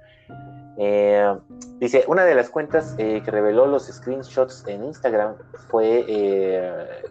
Eh, 0.76 1.34
dice, 1.78 2.04
una 2.08 2.24
de 2.24 2.34
las 2.34 2.50
cuentas 2.50 2.94
eh, 2.98 3.22
que 3.24 3.30
reveló 3.30 3.66
los 3.66 3.86
screenshots 3.86 4.64
en 4.66 4.84
Instagram 4.84 5.34
fue 5.68 6.04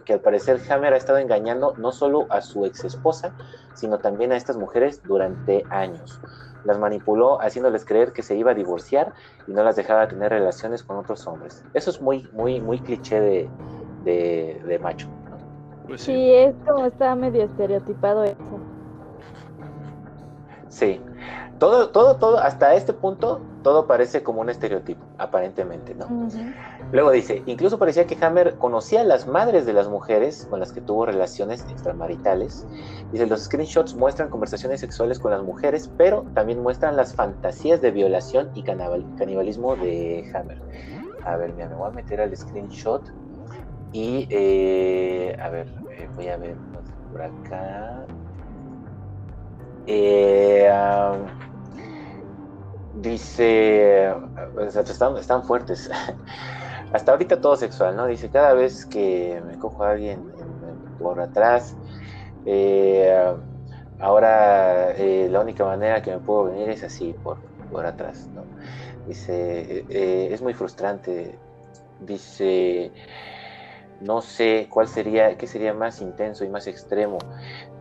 que 0.04 0.12
al 0.12 0.20
parecer 0.20 0.60
Hammer 0.70 0.94
ha 0.94 0.96
estado 0.96 1.18
engañando 1.18 1.74
no 1.76 1.90
solo 1.90 2.26
a 2.30 2.40
su 2.40 2.64
ex 2.64 2.84
esposa, 2.84 3.34
sino 3.74 3.98
también 3.98 4.30
a 4.30 4.36
estas 4.36 4.56
mujeres 4.56 5.02
durante 5.02 5.64
años. 5.70 6.20
Las 6.64 6.78
manipuló 6.78 7.40
haciéndoles 7.40 7.84
creer 7.84 8.12
que 8.12 8.22
se 8.22 8.36
iba 8.36 8.52
a 8.52 8.54
divorciar 8.54 9.12
y 9.48 9.52
no 9.52 9.64
las 9.64 9.74
dejaba 9.74 10.06
tener 10.06 10.30
relaciones 10.30 10.84
con 10.84 10.98
otros 10.98 11.26
hombres. 11.26 11.64
Eso 11.74 11.90
es 11.90 12.00
muy, 12.00 12.28
muy, 12.32 12.60
muy 12.60 12.78
cliché 12.78 13.20
de, 13.20 13.50
de 14.04 14.78
macho. 14.80 15.08
Pues 15.86 16.02
sí. 16.02 16.32
es 16.32 16.54
como 16.66 16.86
está 16.86 17.14
medio 17.14 17.44
estereotipado 17.44 18.24
eso. 18.24 18.36
Sí. 20.68 21.00
Todo, 21.58 21.90
todo, 21.90 22.16
todo, 22.16 22.38
hasta 22.38 22.74
este 22.74 22.92
punto, 22.92 23.40
todo 23.62 23.86
parece 23.86 24.24
como 24.24 24.40
un 24.40 24.50
estereotipo, 24.50 25.04
aparentemente, 25.18 25.94
¿no? 25.94 26.08
Luego 26.90 27.12
dice, 27.12 27.44
incluso 27.46 27.78
parecía 27.78 28.04
que 28.04 28.18
Hammer 28.20 28.56
conocía 28.56 29.02
a 29.02 29.04
las 29.04 29.28
madres 29.28 29.64
de 29.64 29.72
las 29.72 29.88
mujeres 29.88 30.48
con 30.50 30.58
las 30.58 30.72
que 30.72 30.80
tuvo 30.80 31.06
relaciones 31.06 31.64
extramaritales. 31.70 32.66
Dice, 33.12 33.26
los 33.26 33.44
screenshots 33.44 33.94
muestran 33.94 34.28
conversaciones 34.28 34.80
sexuales 34.80 35.20
con 35.20 35.30
las 35.30 35.42
mujeres, 35.44 35.88
pero 35.96 36.24
también 36.34 36.60
muestran 36.60 36.96
las 36.96 37.14
fantasías 37.14 37.80
de 37.80 37.92
violación 37.92 38.50
y 38.54 38.64
canibalismo 38.64 39.76
de 39.76 40.28
Hammer. 40.34 40.60
A 41.24 41.36
ver, 41.36 41.52
mira, 41.52 41.68
me 41.68 41.76
voy 41.76 41.88
a 41.88 41.92
meter 41.92 42.20
al 42.20 42.36
screenshot 42.36 43.02
y, 43.92 44.26
eh, 44.30 45.36
a 45.38 45.50
ver, 45.50 45.66
eh, 45.98 46.08
voy 46.14 46.28
a 46.28 46.36
ver 46.38 46.56
por 47.10 47.22
acá. 47.22 48.06
Eh, 49.86 50.70
dice, 52.94 54.14
están, 54.58 55.16
están, 55.18 55.44
fuertes. 55.44 55.90
Hasta 56.94 57.12
ahorita 57.12 57.40
todo 57.40 57.56
sexual, 57.56 57.96
¿no? 57.96 58.06
Dice, 58.06 58.30
cada 58.30 58.54
vez 58.54 58.86
que 58.86 59.42
me 59.46 59.58
cojo 59.58 59.84
a 59.84 59.90
alguien 59.90 60.22
por 60.98 61.20
atrás, 61.20 61.76
ahora 63.98 64.94
la 64.96 65.40
única 65.40 65.64
manera 65.64 66.02
que 66.02 66.12
me 66.12 66.18
puedo 66.20 66.44
venir 66.44 66.70
es 66.70 66.82
así, 66.82 67.14
por, 67.22 67.38
por 67.70 67.84
atrás, 67.84 68.30
¿no? 68.34 68.44
Dice, 69.06 69.84
es 70.32 70.40
muy 70.40 70.54
frustrante. 70.54 71.38
Dice, 72.00 72.90
no 74.02 74.20
sé 74.20 74.68
cuál 74.70 74.88
sería, 74.88 75.36
qué 75.36 75.46
sería 75.46 75.72
más 75.74 76.00
intenso 76.00 76.44
y 76.44 76.48
más 76.48 76.66
extremo. 76.66 77.18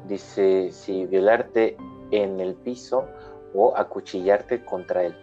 Dice, 0.07 0.72
si 0.72 1.05
violarte 1.05 1.78
en 2.11 2.39
el 2.39 2.55
piso 2.55 3.05
o 3.53 3.76
acuchillarte 3.76 4.63
contra 4.63 5.03
él. 5.03 5.15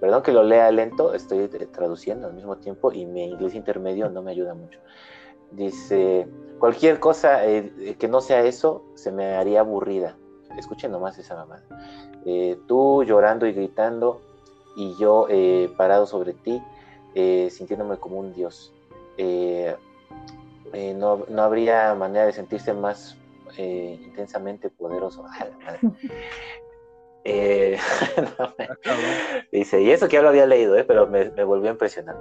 Perdón 0.00 0.22
que 0.22 0.32
lo 0.32 0.42
lea 0.42 0.70
lento, 0.70 1.14
estoy 1.14 1.48
traduciendo 1.48 2.26
al 2.26 2.34
mismo 2.34 2.56
tiempo 2.56 2.92
y 2.92 3.06
mi 3.06 3.24
inglés 3.24 3.54
intermedio 3.54 4.08
no 4.10 4.22
me 4.22 4.32
ayuda 4.32 4.54
mucho. 4.54 4.78
Dice, 5.50 6.26
cualquier 6.58 7.00
cosa 7.00 7.46
eh, 7.46 7.96
que 7.98 8.08
no 8.08 8.20
sea 8.20 8.42
eso 8.42 8.84
se 8.94 9.12
me 9.12 9.34
haría 9.34 9.60
aburrida. 9.60 10.16
Escuchen 10.58 10.92
nomás 10.92 11.18
esa 11.18 11.34
mamá. 11.36 11.62
Eh, 12.26 12.58
tú 12.66 13.04
llorando 13.04 13.46
y 13.46 13.52
gritando 13.52 14.20
y 14.76 14.94
yo 14.98 15.26
eh, 15.30 15.72
parado 15.76 16.06
sobre 16.06 16.32
ti, 16.32 16.62
sintiéndome 17.50 17.96
como 17.98 18.18
un 18.18 18.32
dios. 18.32 18.72
Eh, 20.74 20.94
no, 20.94 21.24
no, 21.28 21.42
habría 21.42 21.94
manera 21.94 22.26
de 22.26 22.32
sentirse 22.32 22.72
más 22.74 23.16
eh, 23.56 23.98
intensamente 24.02 24.70
poderoso. 24.70 25.24
Eh, 27.26 27.78
dice, 29.52 29.80
y 29.80 29.90
eso 29.90 30.08
que 30.08 30.16
ya 30.16 30.22
lo 30.22 30.28
había 30.28 30.44
leído, 30.44 30.76
pero 30.86 31.06
me, 31.06 31.24
volvió 31.44 31.70
a 31.70 31.72
impresionar. 31.72 32.16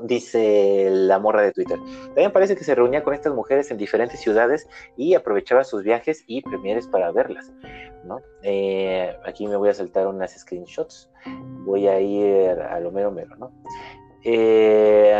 Dice 0.00 0.88
la 0.90 1.18
morra 1.18 1.42
de 1.42 1.50
Twitter. 1.50 1.76
También 2.06 2.30
parece 2.30 2.54
que 2.54 2.62
se 2.62 2.76
reunía 2.76 3.02
con 3.02 3.14
estas 3.14 3.34
mujeres 3.34 3.68
en 3.72 3.78
diferentes 3.78 4.20
ciudades 4.20 4.68
y 4.96 5.14
aprovechaba 5.14 5.64
sus 5.64 5.82
viajes 5.82 6.22
y 6.28 6.42
premieres 6.42 6.86
para 6.86 7.10
verlas. 7.10 7.52
¿no? 8.04 8.20
Eh, 8.42 9.12
aquí 9.24 9.48
me 9.48 9.56
voy 9.56 9.70
a 9.70 9.74
saltar 9.74 10.06
unas 10.06 10.38
screenshots. 10.38 11.10
Voy 11.64 11.88
a 11.88 12.00
ir 12.00 12.60
a 12.60 12.78
lo 12.78 12.92
mero 12.92 13.10
mero, 13.10 13.34
¿no? 13.34 13.50
Eh, 14.22 15.12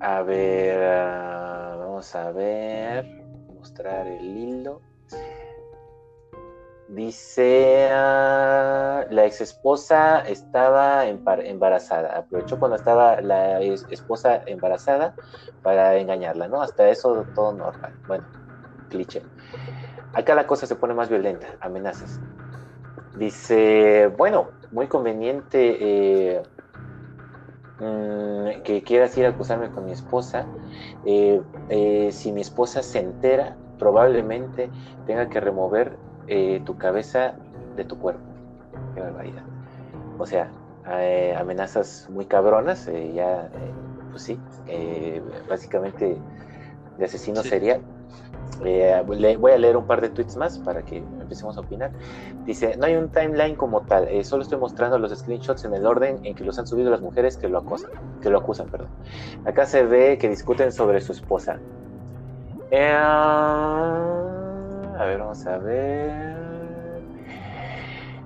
a 0.00 0.22
ver, 0.22 1.78
vamos 1.78 2.14
a 2.14 2.30
ver, 2.32 3.06
mostrar 3.54 4.06
el 4.06 4.36
hilo. 4.36 4.80
Dice, 6.88 7.88
ah, 7.90 9.04
la 9.10 9.24
ex 9.24 9.40
esposa 9.40 10.20
estaba 10.20 11.06
embarazada. 11.06 12.16
Aprovechó 12.16 12.60
cuando 12.60 12.76
estaba 12.76 13.20
la 13.20 13.60
esposa 13.60 14.42
embarazada 14.46 15.14
para 15.62 15.96
engañarla, 15.96 16.46
¿no? 16.46 16.62
Hasta 16.62 16.88
eso 16.88 17.26
todo 17.34 17.52
normal. 17.52 17.92
Bueno, 18.06 18.24
cliché. 18.88 19.22
Acá 20.12 20.34
la 20.36 20.46
cosa 20.46 20.66
se 20.66 20.76
pone 20.76 20.94
más 20.94 21.08
violenta, 21.08 21.48
amenazas. 21.60 22.20
Dice, 23.16 24.06
bueno, 24.16 24.50
muy 24.70 24.86
conveniente 24.86 25.76
eh, 25.80 26.42
mm, 27.78 28.62
que 28.62 28.82
quieras 28.84 29.16
ir 29.18 29.26
a 29.26 29.30
acusarme 29.30 29.70
con 29.70 29.84
mi 29.84 29.92
esposa. 29.92 30.46
Eh, 31.04 31.40
eh, 31.68 32.10
si 32.12 32.32
mi 32.32 32.40
esposa 32.40 32.82
se 32.82 33.00
entera, 33.00 33.56
probablemente 33.78 34.70
tenga 35.06 35.28
que 35.28 35.40
remover 35.40 35.96
eh, 36.26 36.60
tu 36.64 36.76
cabeza 36.76 37.34
de 37.76 37.84
tu 37.84 37.98
cuerpo. 37.98 38.24
Qué 38.94 39.00
barbaridad. 39.00 39.42
O 40.18 40.26
sea, 40.26 40.50
amenazas 41.38 42.08
muy 42.10 42.24
cabronas, 42.26 42.88
ya, 43.14 43.50
pues 44.10 44.22
sí, 44.22 44.38
básicamente 45.48 46.16
de 46.96 47.04
asesino 47.04 47.42
serial. 47.42 47.82
Voy 48.58 49.52
a 49.52 49.58
leer 49.58 49.76
un 49.76 49.86
par 49.86 50.00
de 50.00 50.08
tweets 50.08 50.36
más 50.36 50.58
para 50.58 50.82
que 50.82 50.98
empecemos 50.98 51.56
a 51.56 51.60
opinar. 51.60 51.90
Dice, 52.44 52.76
no 52.76 52.86
hay 52.86 52.96
un 52.96 53.08
timeline 53.08 53.56
como 53.56 53.82
tal, 53.82 54.08
solo 54.24 54.42
estoy 54.42 54.58
mostrando 54.58 54.98
los 54.98 55.16
screenshots 55.16 55.64
en 55.64 55.74
el 55.74 55.86
orden 55.86 56.20
en 56.24 56.34
que 56.34 56.44
los 56.44 56.58
han 56.58 56.66
subido 56.66 56.90
las 56.90 57.00
mujeres 57.00 57.36
que 57.36 57.48
lo 57.48 57.58
acusan, 57.58 58.68
perdón. 58.68 58.88
Acá 59.44 59.66
se 59.66 59.84
ve 59.84 60.18
que 60.18 60.28
discuten 60.28 60.72
sobre 60.72 61.00
su 61.00 61.12
esposa. 61.12 61.58
A 64.98 65.04
ver, 65.04 65.18
vamos 65.18 65.46
a 65.46 65.58
ver. 65.58 66.36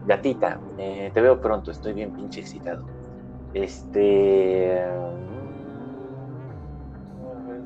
Gatita, 0.06 0.58
eh, 0.78 1.10
te 1.12 1.20
veo 1.20 1.40
pronto, 1.40 1.70
estoy 1.70 1.92
bien 1.92 2.12
pinche 2.12 2.40
excitado. 2.40 2.84
Este. 3.52 4.82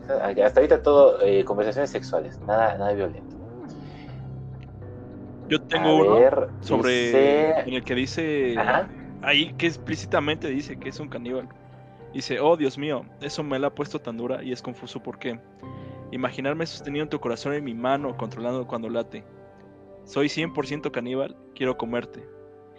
Mm, 0.09 0.41
hasta 0.43 0.61
ahorita 0.61 0.83
todo 0.83 1.21
eh, 1.23 1.45
conversaciones 1.45 1.91
sexuales, 1.91 2.41
nada, 2.41 2.77
nada 2.79 2.93
violento. 2.93 3.37
Yo 5.49 5.61
tengo 5.63 5.97
uno 5.97 6.19
sobre 6.61 7.61
en 7.61 7.75
el 7.75 7.85
que 7.85 7.95
dice 7.95 8.57
ahí 9.23 9.53
que 9.55 9.67
explícitamente 9.67 10.49
dice 10.49 10.79
que 10.79 10.89
es 10.89 11.01
un 11.01 11.09
caníbal. 11.09 11.49
Dice, 12.15 12.41
oh 12.41 12.57
Dios 12.57 12.79
mío, 12.79 13.05
eso 13.21 13.43
me 13.43 13.59
la 13.59 13.67
ha 13.67 13.75
puesto 13.75 13.99
tan 14.01 14.17
dura 14.17 14.43
y 14.43 14.53
es 14.53 14.63
confuso 14.63 15.03
porque 15.03 15.39
Imaginarme 16.15 16.65
sostenido 16.65 17.03
en 17.03 17.09
tu 17.09 17.19
corazón 17.19 17.55
en 17.55 17.65
mi 17.65 17.75
mano, 17.75 18.17
controlando 18.17 18.69
cuando 18.69 18.89
late. 18.89 19.25
Soy 20.05 20.29
100% 20.29 20.93
caníbal, 20.93 21.37
quiero 21.57 21.77
comerte. 21.77 22.25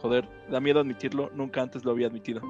Joder, 0.02 0.30
da 0.50 0.62
miedo 0.62 0.80
admitirlo, 0.80 1.30
nunca 1.34 1.62
antes 1.62 1.84
lo 1.84 1.92
había 1.92 2.08
admitido. 2.08 2.42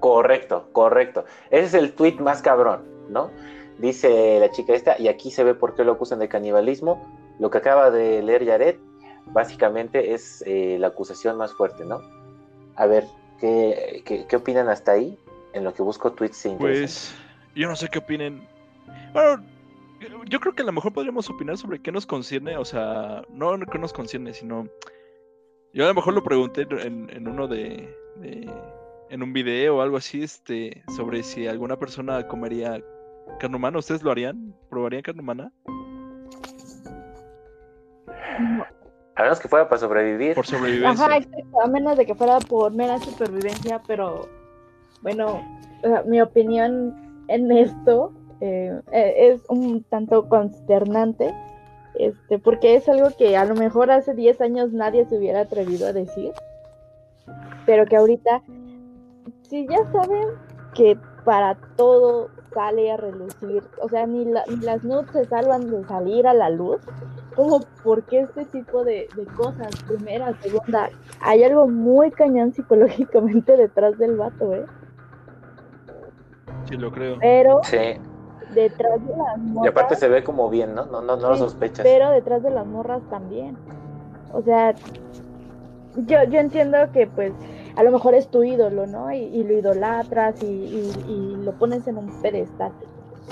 Correcto, 0.00 0.68
correcto. 0.72 1.24
Ese 1.50 1.64
es 1.66 1.74
el 1.74 1.92
tweet 1.92 2.16
más 2.16 2.42
cabrón, 2.42 2.84
¿no? 3.08 3.30
Dice 3.78 4.38
la 4.40 4.50
chica 4.50 4.74
esta, 4.74 5.00
y 5.00 5.08
aquí 5.08 5.30
se 5.30 5.44
ve 5.44 5.54
por 5.54 5.74
qué 5.74 5.84
lo 5.84 5.92
acusan 5.92 6.18
de 6.18 6.28
canibalismo. 6.28 7.06
Lo 7.38 7.50
que 7.50 7.58
acaba 7.58 7.90
de 7.90 8.22
leer 8.22 8.44
Yaret, 8.44 8.78
básicamente 9.26 10.12
es 10.12 10.42
eh, 10.46 10.76
la 10.78 10.88
acusación 10.88 11.36
más 11.36 11.52
fuerte, 11.54 11.84
¿no? 11.84 12.00
A 12.76 12.86
ver, 12.86 13.04
¿qué, 13.40 14.02
qué, 14.28 14.36
opinan 14.36 14.68
hasta 14.68 14.92
ahí? 14.92 15.18
En 15.52 15.64
lo 15.64 15.74
que 15.74 15.82
busco 15.82 16.12
tweets 16.12 16.48
Pues 16.58 17.14
yo 17.54 17.68
no 17.68 17.76
sé 17.76 17.88
qué 17.88 17.98
opinen. 17.98 18.46
Bueno, 19.12 19.42
yo 20.28 20.40
creo 20.40 20.54
que 20.54 20.62
a 20.62 20.66
lo 20.66 20.72
mejor 20.72 20.92
podríamos 20.92 21.28
opinar 21.28 21.56
sobre 21.56 21.80
qué 21.80 21.92
nos 21.92 22.06
concierne, 22.06 22.56
o 22.56 22.64
sea, 22.64 23.22
no 23.28 23.58
qué 23.60 23.78
nos 23.78 23.92
concierne, 23.92 24.32
sino. 24.32 24.68
Yo 25.72 25.84
a 25.84 25.88
lo 25.88 25.94
mejor 25.94 26.14
lo 26.14 26.24
pregunté 26.24 26.66
en, 26.70 27.28
uno 27.28 27.46
de, 27.46 27.94
en 29.10 29.22
un 29.22 29.32
video 29.32 29.76
o 29.76 29.80
algo 29.82 29.96
así, 29.96 30.22
este, 30.22 30.82
sobre 30.96 31.22
si 31.22 31.46
alguna 31.46 31.76
persona 31.76 32.26
comería 32.26 32.80
carne 33.38 33.56
humana. 33.56 33.78
¿Ustedes 33.78 34.02
lo 34.02 34.10
harían? 34.10 34.54
¿Probarían 34.68 35.02
carne 35.02 35.22
humana? 35.22 35.52
A 39.16 39.22
menos 39.22 39.40
que 39.40 39.48
fuera 39.48 39.68
para 39.68 39.80
sobrevivir. 39.80 40.34
Por 40.34 40.46
sobrevivencia. 40.46 41.06
Ajá, 41.06 41.18
A 41.62 41.66
menos 41.66 41.96
de 41.98 42.06
que 42.06 42.14
fuera 42.14 42.38
por 42.38 42.72
mera 42.72 42.98
supervivencia, 42.98 43.82
pero 43.86 44.28
bueno, 45.02 45.42
mi 46.06 46.20
opinión 46.20 47.24
en 47.28 47.50
esto 47.52 48.12
eh, 48.40 48.80
eh, 48.92 49.14
es 49.18 49.42
un 49.48 49.82
tanto 49.84 50.28
consternante, 50.28 51.34
este, 51.98 52.38
porque 52.38 52.74
es 52.74 52.88
algo 52.88 53.08
que 53.16 53.36
a 53.36 53.44
lo 53.44 53.54
mejor 53.54 53.90
hace 53.90 54.14
10 54.14 54.40
años 54.40 54.72
nadie 54.72 55.04
se 55.06 55.18
hubiera 55.18 55.40
atrevido 55.40 55.86
a 55.86 55.92
decir, 55.92 56.32
pero 57.66 57.84
que 57.86 57.96
ahorita, 57.96 58.42
si 59.50 59.66
ya 59.66 59.78
saben 59.90 60.28
que 60.74 60.96
para 61.24 61.56
todo 61.76 62.30
sale 62.54 62.92
a 62.92 62.96
relucir, 62.96 63.62
o 63.82 63.88
sea, 63.88 64.06
ni, 64.06 64.24
las 64.24 64.84
nudes 64.84 65.10
se 65.12 65.24
salvan 65.26 65.70
de 65.70 65.84
salir 65.86 66.26
a 66.26 66.34
la 66.34 66.50
luz, 66.50 66.80
como 67.34 67.60
porque 67.82 68.20
este 68.20 68.44
tipo 68.46 68.84
de, 68.84 69.08
de, 69.16 69.24
cosas, 69.36 69.68
primera, 69.86 70.32
segunda, 70.40 70.88
hay 71.20 71.42
algo 71.42 71.66
muy 71.66 72.10
cañón 72.12 72.52
psicológicamente 72.52 73.56
detrás 73.56 73.98
del 73.98 74.16
vato, 74.16 74.54
¿eh? 74.54 74.64
Sí, 76.68 76.76
lo 76.76 76.92
creo. 76.92 77.18
Pero 77.20 77.60
sí. 77.64 77.76
detrás 78.54 79.04
de 79.04 79.16
las 79.16 79.38
morras. 79.38 79.64
Y 79.64 79.68
aparte 79.68 79.96
se 79.96 80.08
ve 80.08 80.22
como 80.22 80.48
bien, 80.48 80.74
¿no? 80.74 80.86
No, 80.86 81.00
no, 81.00 81.16
no 81.16 81.30
lo 81.30 81.36
sospechas. 81.36 81.84
Pero 81.84 82.10
detrás 82.10 82.42
de 82.42 82.50
las 82.50 82.66
morras 82.66 83.02
también. 83.10 83.56
O 84.32 84.42
sea, 84.42 84.74
yo, 85.96 86.22
yo 86.24 86.38
entiendo 86.38 86.78
que 86.92 87.08
pues 87.08 87.32
a 87.76 87.82
lo 87.82 87.90
mejor 87.90 88.14
es 88.14 88.28
tu 88.28 88.42
ídolo, 88.42 88.86
¿no? 88.86 89.12
Y, 89.12 89.42
lo 89.42 89.54
idolatras 89.54 90.42
y, 90.42 91.36
lo 91.42 91.52
pones 91.52 91.86
en 91.86 91.98
un 91.98 92.08
pedestal. 92.22 92.72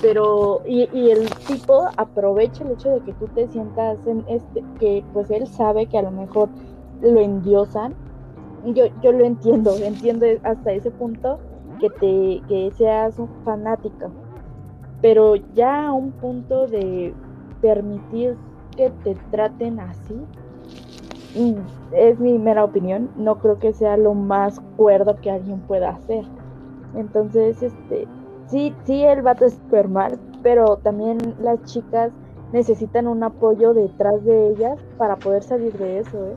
Pero, 0.01 0.61
y, 0.65 1.09
el 1.09 1.29
tipo 1.47 1.87
aprovecha 1.97 2.63
el 2.63 2.71
hecho 2.71 2.89
de 2.89 3.01
que 3.01 3.13
tú 3.13 3.27
te 3.27 3.47
sientas 3.47 4.05
en 4.07 4.23
este, 4.27 4.63
que 4.79 5.03
pues 5.13 5.29
él 5.31 5.47
sabe 5.47 5.87
que 5.87 5.97
a 5.97 6.03
lo 6.03 6.11
mejor 6.11 6.49
lo 7.01 7.19
endiosan. 7.19 7.93
Yo, 8.65 8.85
yo 9.01 9.11
lo 9.11 9.23
entiendo, 9.23 9.73
entiendo 9.77 10.25
hasta 10.43 10.73
ese 10.73 10.91
punto, 10.91 11.39
que 11.79 11.89
te 11.89 12.41
que 12.47 12.71
seas 12.75 13.17
un 13.17 13.29
fanático, 13.45 14.11
pero 15.01 15.35
ya 15.55 15.87
a 15.87 15.93
un 15.93 16.11
punto 16.11 16.67
de 16.67 17.13
permitir 17.61 18.37
que 18.75 18.89
te 19.03 19.15
traten 19.31 19.79
así, 19.79 20.15
es 21.91 22.19
mi 22.19 22.37
mera 22.37 22.63
opinión, 22.63 23.09
no 23.15 23.39
creo 23.39 23.59
que 23.59 23.73
sea 23.73 23.97
lo 23.97 24.13
más 24.13 24.59
cuerdo 24.77 25.15
que 25.17 25.31
alguien 25.31 25.59
pueda 25.61 25.89
hacer. 25.89 26.25
Entonces, 26.95 27.61
este, 27.61 28.07
sí, 28.47 28.75
sí, 28.85 29.03
el 29.03 29.21
vato 29.21 29.45
es 29.45 29.53
super 29.53 29.87
mal, 29.87 30.19
pero 30.41 30.77
también 30.77 31.17
las 31.41 31.61
chicas 31.65 32.11
necesitan 32.51 33.07
un 33.07 33.23
apoyo 33.23 33.73
detrás 33.73 34.23
de 34.25 34.49
ellas 34.49 34.79
para 34.97 35.15
poder 35.17 35.43
salir 35.43 35.73
de 35.77 35.99
eso, 35.99 36.17
¿eh? 36.27 36.35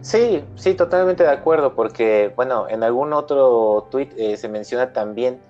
Sí, 0.00 0.44
sí, 0.54 0.74
totalmente 0.74 1.22
de 1.22 1.30
acuerdo, 1.30 1.74
porque, 1.74 2.32
bueno, 2.36 2.68
en 2.68 2.82
algún 2.82 3.14
otro 3.14 3.86
tweet 3.90 4.10
eh, 4.18 4.36
se 4.36 4.50
menciona 4.50 4.92
también 4.92 5.40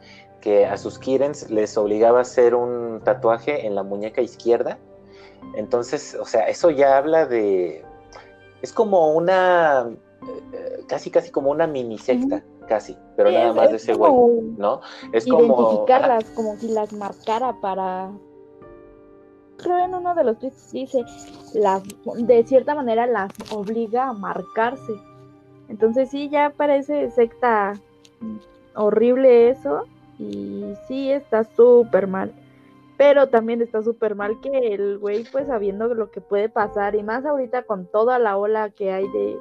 que 0.41 0.65
a 0.67 0.77
sus 0.77 0.99
Kirens 0.99 1.51
les 1.51 1.77
obligaba 1.77 2.19
a 2.19 2.23
hacer 2.23 2.55
un 2.55 3.01
tatuaje 3.03 3.67
en 3.67 3.75
la 3.75 3.83
muñeca 3.83 4.21
izquierda. 4.21 4.79
Entonces, 5.55 6.17
o 6.21 6.25
sea, 6.25 6.49
eso 6.49 6.71
ya 6.71 6.97
habla 6.99 7.27
de. 7.27 7.85
Es 8.63 8.73
como 8.73 9.13
una. 9.13 9.91
Eh, 10.53 10.85
casi, 10.89 11.11
casi 11.11 11.31
como 11.31 11.51
una 11.51 11.67
mini 11.67 11.99
secta, 11.99 12.43
casi, 12.67 12.97
pero 13.17 13.31
nada 13.31 13.53
más 13.53 13.71
de 13.71 13.77
ese 13.77 13.93
güey, 13.93 14.13
¿no? 14.57 14.81
Es 15.13 15.27
identificarlas, 15.27 16.25
como 16.31 16.57
si 16.57 16.69
las 16.69 16.93
marcara 16.95 17.55
para 17.61 18.11
creo 19.57 19.85
en 19.85 19.95
uno 19.95 20.15
de 20.15 20.25
los 20.25 20.39
tweets 20.39 20.73
dice, 20.73 21.05
las, 21.55 21.83
de 22.17 22.45
cierta 22.45 22.75
manera 22.75 23.07
las 23.07 23.31
obliga 23.51 24.09
a 24.09 24.13
marcarse. 24.13 24.93
Entonces 25.69 26.11
sí, 26.11 26.29
ya 26.29 26.51
parece 26.51 27.11
secta 27.11 27.73
horrible 28.75 29.51
eso 29.51 29.85
y 30.19 30.75
sí 30.87 31.11
está 31.11 31.45
súper 31.45 32.07
mal. 32.07 32.33
Pero 32.97 33.29
también 33.29 33.61
está 33.61 33.83
súper 33.83 34.15
mal 34.15 34.41
que 34.41 34.75
el 34.75 34.99
güey, 34.99 35.25
pues 35.33 35.49
sabiendo 35.49 35.93
lo 35.95 36.11
que 36.11 36.21
puede 36.21 36.49
pasar 36.49 36.95
y 36.95 37.03
más 37.03 37.25
ahorita 37.25 37.65
con 37.65 37.87
toda 37.91 38.19
la 38.19 38.37
ola 38.37 38.71
que 38.71 38.93
hay 38.93 39.09
de, 39.09 39.39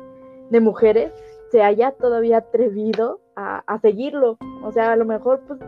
de 0.50 0.60
mujeres 0.60 1.12
se 1.52 1.62
haya 1.62 1.92
todavía 1.92 2.38
atrevido 2.38 3.22
a, 3.36 3.64
a 3.68 3.80
seguirlo. 3.80 4.40
O 4.64 4.72
sea, 4.72 4.92
a 4.92 4.96
lo 4.96 5.06
mejor 5.06 5.42
pues 5.48 5.60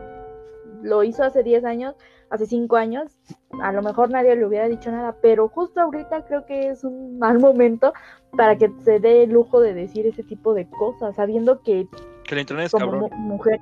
lo 0.81 1.03
hizo 1.03 1.23
hace 1.23 1.43
10 1.43 1.63
años, 1.65 1.95
hace 2.31 2.47
5 2.47 2.75
años, 2.75 3.17
a 3.61 3.71
lo 3.71 3.81
mejor 3.83 4.09
nadie 4.09 4.35
le 4.35 4.45
hubiera 4.45 4.67
dicho 4.67 4.91
nada, 4.91 5.15
pero 5.21 5.47
justo 5.47 5.81
ahorita 5.81 6.25
creo 6.25 6.45
que 6.45 6.69
es 6.69 6.83
un 6.83 7.19
mal 7.19 7.39
momento 7.39 7.93
para 8.35 8.57
que 8.57 8.71
se 8.83 8.99
dé 8.99 9.23
el 9.23 9.31
lujo 9.31 9.59
de 9.59 9.73
decir 9.73 10.07
ese 10.07 10.23
tipo 10.23 10.53
de 10.53 10.67
cosas, 10.69 11.15
sabiendo 11.15 11.61
que, 11.61 11.87
Que 12.23 12.35
el 12.35 12.41
internet 12.41 12.65
es 12.67 12.71
como 12.71 13.09
cabrón. 13.09 13.09
mujeres 13.13 13.61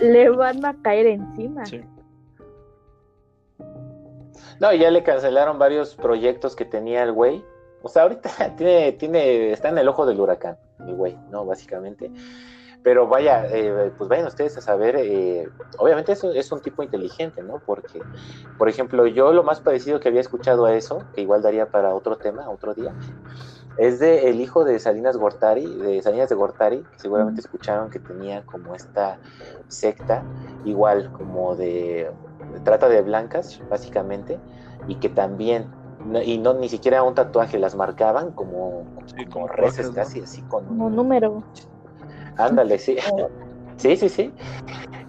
le 0.00 0.30
van 0.30 0.64
a 0.64 0.74
caer 0.82 1.06
encima. 1.06 1.66
Sí. 1.66 1.82
No, 4.60 4.72
y 4.72 4.78
ya 4.78 4.90
le 4.90 5.02
cancelaron 5.02 5.58
varios 5.58 5.94
proyectos 5.94 6.56
que 6.56 6.64
tenía 6.64 7.02
el 7.02 7.12
güey. 7.12 7.44
O 7.82 7.88
sea, 7.88 8.02
ahorita 8.02 8.30
tiene, 8.56 8.92
tiene, 8.92 9.52
está 9.52 9.68
en 9.68 9.78
el 9.78 9.88
ojo 9.88 10.06
del 10.06 10.20
huracán, 10.20 10.56
el 10.80 10.94
güey, 10.94 11.16
¿no? 11.30 11.44
Básicamente. 11.44 12.10
Pero 12.82 13.06
vaya, 13.06 13.46
eh, 13.48 13.92
pues 13.96 14.08
vayan 14.08 14.26
ustedes 14.26 14.56
a 14.58 14.60
saber, 14.60 14.96
eh, 14.96 15.48
obviamente 15.78 16.12
eso 16.12 16.32
es 16.32 16.50
un 16.50 16.60
tipo 16.60 16.82
inteligente, 16.82 17.40
¿no? 17.40 17.60
Porque, 17.64 18.02
por 18.58 18.68
ejemplo, 18.68 19.06
yo 19.06 19.32
lo 19.32 19.44
más 19.44 19.60
parecido 19.60 20.00
que 20.00 20.08
había 20.08 20.20
escuchado 20.20 20.66
a 20.66 20.74
eso, 20.74 21.04
que 21.14 21.20
igual 21.20 21.42
daría 21.42 21.66
para 21.66 21.94
otro 21.94 22.16
tema, 22.16 22.50
otro 22.50 22.74
día, 22.74 22.92
es 23.76 24.00
de 24.00 24.28
el 24.28 24.40
hijo 24.40 24.64
de 24.64 24.80
Salinas 24.80 25.16
Gortari, 25.16 25.64
de 25.64 26.02
Salinas 26.02 26.28
de 26.28 26.34
Gortari, 26.34 26.78
que 26.92 26.98
seguramente 26.98 27.40
escucharon 27.40 27.88
que 27.88 28.00
tenía 28.00 28.42
como 28.42 28.74
esta 28.74 29.18
secta, 29.68 30.24
igual 30.64 31.12
como 31.12 31.54
de 31.54 32.10
trata 32.64 32.88
de 32.88 33.02
blancas, 33.02 33.60
básicamente, 33.68 34.38
y 34.88 34.96
que 34.96 35.08
también, 35.08 35.68
no- 36.04 36.22
y 36.22 36.38
no 36.38 36.54
ni 36.54 36.68
siquiera 36.68 37.02
un 37.02 37.14
tatuaje, 37.14 37.58
las 37.58 37.74
marcaban 37.74 38.32
como, 38.32 38.86
Sí, 39.16 39.24
como 39.26 39.48
reces 39.48 39.90
casi, 39.90 40.20
así 40.20 40.42
con 40.42 40.66
Como 40.66 40.90
número. 40.90 41.44
Ándale, 42.36 42.78
sí. 42.78 42.96
Sí, 43.76 43.96
sí, 43.96 44.08
sí. 44.08 44.34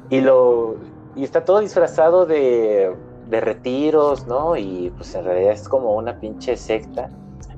Y 0.10 0.22
lo 0.22 0.76
y 1.16 1.24
está 1.24 1.46
todo 1.46 1.60
disfrazado 1.60 2.26
de, 2.26 2.92
de 3.28 3.42
retiros, 3.42 4.28
¿no? 4.28 4.58
Y 4.58 4.92
pues 4.98 5.14
en 5.16 5.26
realidad 5.26 5.54
es 5.54 5.68
como 5.68 5.96
una 5.96 6.20
pinche 6.20 6.58
secta. 6.58 7.10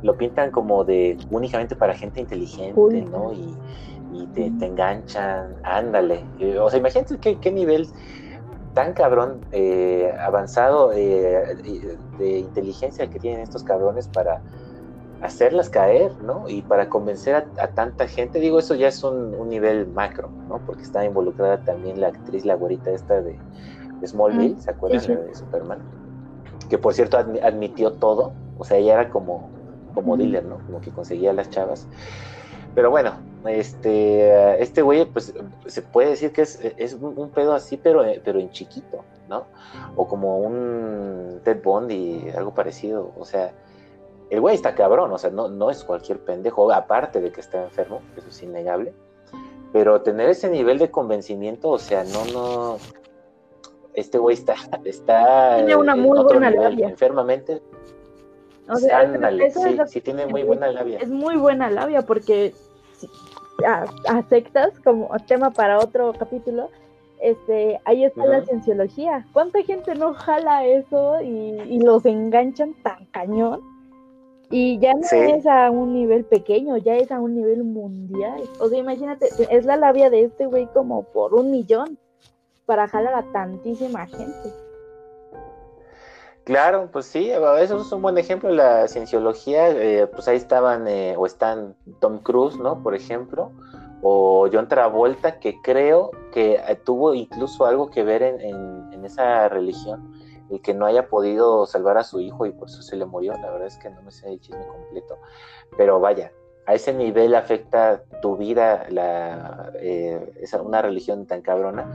Lo 0.02 0.18
pintan 0.18 0.52
como 0.52 0.84
de 0.84 1.18
únicamente 1.30 1.76
para 1.76 1.94
gente 1.96 2.20
inteligente. 2.20 3.02
¿no? 3.12 3.32
Y, 3.34 3.56
y 4.12 4.28
te, 4.28 4.52
te 4.60 4.66
enganchan, 4.66 5.56
ándale. 5.64 6.28
Eh, 6.40 6.60
O 6.60 6.70
sea, 6.70 6.80
imagínate 6.80 7.18
qué, 7.18 7.40
qué 7.40 7.52
nivel 7.52 7.88
tan 8.76 8.94
cabrón, 8.94 9.48
eh, 9.52 10.14
avanzado 10.22 10.94
eh, 10.94 11.58
de, 11.64 12.02
de 12.18 12.40
inteligencia 12.40 13.10
que 13.10 13.20
tienen 13.22 13.42
estos 13.42 13.64
cabrones 13.66 14.10
para 14.10 14.44
hacerlas 15.20 15.70
caer, 15.70 16.16
¿no? 16.22 16.46
Y 16.50 16.64
para 16.64 16.90
convencer 16.90 17.36
a, 17.36 17.52
a 17.60 17.74
tanta 17.74 18.08
gente, 18.08 18.40
digo, 18.40 18.60
eso 18.60 18.76
ya 18.76 18.88
es 18.90 19.04
un, 19.04 19.34
un 19.34 19.50
nivel 19.50 19.88
macro, 19.88 20.36
¿no? 20.46 20.64
Porque 20.64 20.84
está 20.84 21.06
involucrada 21.06 21.64
también 21.64 22.00
la 22.02 22.08
actriz, 22.10 22.46
la 22.46 22.56
güerita 22.56 22.92
esta 22.92 23.22
de, 23.22 23.44
de 24.00 24.08
Smallville, 24.08 24.58
Mm, 24.58 24.60
¿se 24.60 24.72
acuerdan? 24.72 25.08
sí, 25.08 25.16
sí. 25.16 25.26
De 25.28 25.36
Superman. 25.36 25.84
Que 26.70 26.78
por 26.78 26.94
cierto 26.94 27.18
admi- 27.20 27.42
admitió 27.44 27.94
todo, 27.98 28.40
o 28.56 28.64
sea, 28.66 28.78
ella 28.78 28.94
era 28.96 29.10
como, 29.10 29.56
como 29.92 30.18
dealer, 30.18 30.46
¿no? 30.46 30.62
Como 30.62 30.82
que 30.82 30.92
conseguía 30.94 31.32
a 31.32 31.34
las 31.34 31.50
chavas. 31.50 31.90
Pero 32.76 32.92
bueno, 32.92 33.14
este, 33.48 34.62
este 34.62 34.82
güey, 34.82 35.06
pues 35.06 35.34
se 35.66 35.82
puede 35.82 36.10
decir 36.10 36.34
que 36.34 36.42
es, 36.42 36.60
es 36.78 36.94
un, 36.94 37.30
pedo 37.30 37.54
así, 37.54 37.78
pero, 37.78 38.04
pero 38.24 38.40
en 38.40 38.52
chiquito, 38.52 39.04
¿no? 39.30 39.46
O 39.96 40.08
como 40.08 40.40
un 40.40 41.40
Ted 41.44 41.64
Bundy, 41.64 42.30
algo 42.36 42.54
parecido, 42.54 43.14
o 43.18 43.24
sea, 43.24 43.54
el 44.30 44.42
güey 44.42 44.56
está 44.56 44.76
cabrón, 44.76 45.12
o 45.12 45.18
sea, 45.18 45.30
no, 45.30 45.48
no 45.48 45.70
es 45.70 45.84
cualquier 45.86 46.20
pendejo, 46.20 46.70
aparte 46.72 47.22
de 47.22 47.32
que 47.32 47.40
está 47.40 47.64
enfermo, 47.64 48.02
eso 48.18 48.28
es 48.28 48.44
innegable, 48.44 48.94
pero 49.72 50.02
tener 50.02 50.30
ese 50.30 50.50
nivel 50.50 50.78
de 50.78 50.92
convencimiento, 50.92 51.70
o 51.70 51.80
sea, 51.80 52.04
no, 52.04 52.26
no, 52.34 52.78
este 53.94 54.18
güey 54.18 54.36
está, 54.36 54.56
está 54.84 55.56
Tiene 55.58 55.76
una 55.78 55.96
muy 55.96 56.22
buena 56.24 56.52
labia. 56.52 56.90
enfermamente, 56.90 57.62
O 58.70 58.76
sea, 58.78 59.04
eso- 59.04 59.14
ándale, 59.16 59.46
eso 59.46 59.62
sí, 59.62 59.70
es 59.70 59.76
lo 59.76 59.88
sí 59.88 60.02
tiene 60.02 60.26
muy 60.28 60.44
buena 60.44 60.72
labia. 60.72 60.98
es 61.00 61.10
muy 61.10 61.36
buena 61.38 61.70
labia 61.70 62.02
porque 62.04 62.54
si- 62.98 63.10
a, 63.66 63.86
a 64.10 64.24
sectas 64.24 64.72
como 64.84 65.10
tema 65.28 65.52
para 65.52 65.80
otro 65.80 66.14
capítulo 66.18 66.70
este 67.22 67.80
ahí 67.86 68.04
está 68.04 68.26
la 68.26 68.44
cienciología. 68.44 69.26
Cuánta 69.32 69.62
gente 69.64 69.96
no 69.96 70.14
jala 70.14 70.66
eso 70.66 71.22
y, 71.22 71.62
y 71.70 71.80
los 71.80 72.06
enganchan 72.06 72.74
tan 72.84 73.06
cañón 73.06 73.62
y 74.52 74.78
ya 74.80 74.94
no 74.94 75.04
Sí. 75.04 75.16
es 75.18 75.48
a 75.48 75.72
un 75.72 75.94
nivel 75.94 76.26
pequeño 76.26 76.78
ya 76.78 76.96
es 76.98 77.12
a 77.12 77.20
un 77.22 77.36
nivel 77.36 77.64
mundial. 77.64 78.42
O 78.60 78.68
sea 78.68 78.78
imagínate 78.80 79.28
es 79.50 79.66
la 79.66 79.78
labia 79.78 80.10
de 80.10 80.24
este 80.24 80.46
güey 80.46 80.68
como 80.74 81.04
por 81.04 81.34
un 81.34 81.52
millón 81.52 81.98
para 82.66 82.88
jalar 82.88 83.14
a 83.14 83.24
tantísima 83.32 84.06
gente 84.08 84.50
Claro, 86.46 86.90
pues 86.92 87.08
sí, 87.08 87.32
eso 87.32 87.82
es 87.82 87.92
un 87.92 88.02
buen 88.04 88.18
ejemplo. 88.20 88.50
La 88.52 88.88
cienciología, 88.88 89.70
eh, 89.70 90.06
pues 90.08 90.28
ahí 90.28 90.38
estaban, 90.38 90.88
eh, 90.88 91.16
o 91.18 91.26
están 91.26 91.76
Tom 92.00 92.20
Cruise, 92.20 92.58
¿no? 92.60 92.84
Por 92.84 92.94
ejemplo, 92.94 93.52
o 94.04 94.48
John 94.54 94.68
Travolta, 94.68 95.40
que 95.40 95.60
creo 95.64 96.12
que 96.32 96.56
eh, 96.56 96.76
tuvo 96.86 97.16
incluso 97.16 97.66
algo 97.66 97.90
que 97.90 98.04
ver 98.04 98.22
en, 98.22 98.40
en- 98.42 98.94
en 98.94 99.06
esa 99.06 99.50
religión, 99.50 100.14
el 100.52 100.62
que 100.62 100.76
no 100.76 100.86
haya 100.86 101.08
podido 101.10 101.66
salvar 101.66 101.98
a 101.98 102.04
su 102.04 102.20
hijo 102.20 102.46
y 102.46 102.52
por 102.52 102.70
eso 102.70 102.84
se 102.84 102.96
le 102.96 103.06
murió. 103.08 103.34
La 103.34 103.50
verdad 103.50 103.66
es 103.68 103.78
que 103.78 103.90
no 103.90 104.04
me 104.04 104.12
sé 104.12 104.30
el 104.32 104.40
chisme 104.40 104.68
completo, 104.68 105.18
pero 105.78 106.00
vaya, 106.00 106.32
a 106.68 106.76
ese 106.76 106.94
nivel 106.94 107.34
afecta 107.34 108.04
tu 108.22 108.38
vida 108.38 108.86
la, 108.90 109.72
eh, 109.80 110.32
esa, 110.42 110.62
una 110.62 110.84
religión 110.84 111.26
tan 111.26 111.42
cabrona 111.42 111.92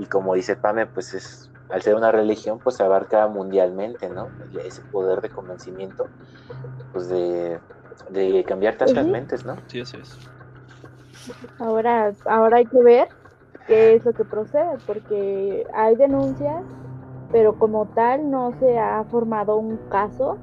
y 0.00 0.06
como 0.06 0.34
dice 0.34 0.56
Pame, 0.56 0.86
pues 0.86 1.14
es 1.14 1.51
al 1.72 1.82
ser 1.82 1.94
una 1.94 2.12
religión, 2.12 2.58
pues 2.58 2.80
abarca 2.80 3.26
mundialmente, 3.26 4.08
¿no? 4.10 4.28
Ese 4.64 4.82
poder 4.82 5.22
de 5.22 5.30
convencimiento, 5.30 6.06
pues 6.92 7.08
de, 7.08 7.58
de 8.10 8.44
cambiar 8.44 8.76
tantas 8.76 9.06
mentes, 9.06 9.44
¿no? 9.44 9.56
Sí, 9.66 9.80
así 9.80 9.96
es. 9.96 10.18
Ahora, 11.58 12.12
ahora 12.26 12.58
hay 12.58 12.66
que 12.66 12.82
ver 12.82 13.08
qué 13.66 13.94
es 13.94 14.04
lo 14.04 14.12
que 14.12 14.24
procede, 14.24 14.76
porque 14.86 15.66
hay 15.72 15.96
denuncias, 15.96 16.62
pero 17.30 17.58
como 17.58 17.86
tal 17.86 18.30
no 18.30 18.52
se 18.58 18.78
ha 18.78 19.02
formado 19.04 19.56
un 19.56 19.78
caso 19.88 20.36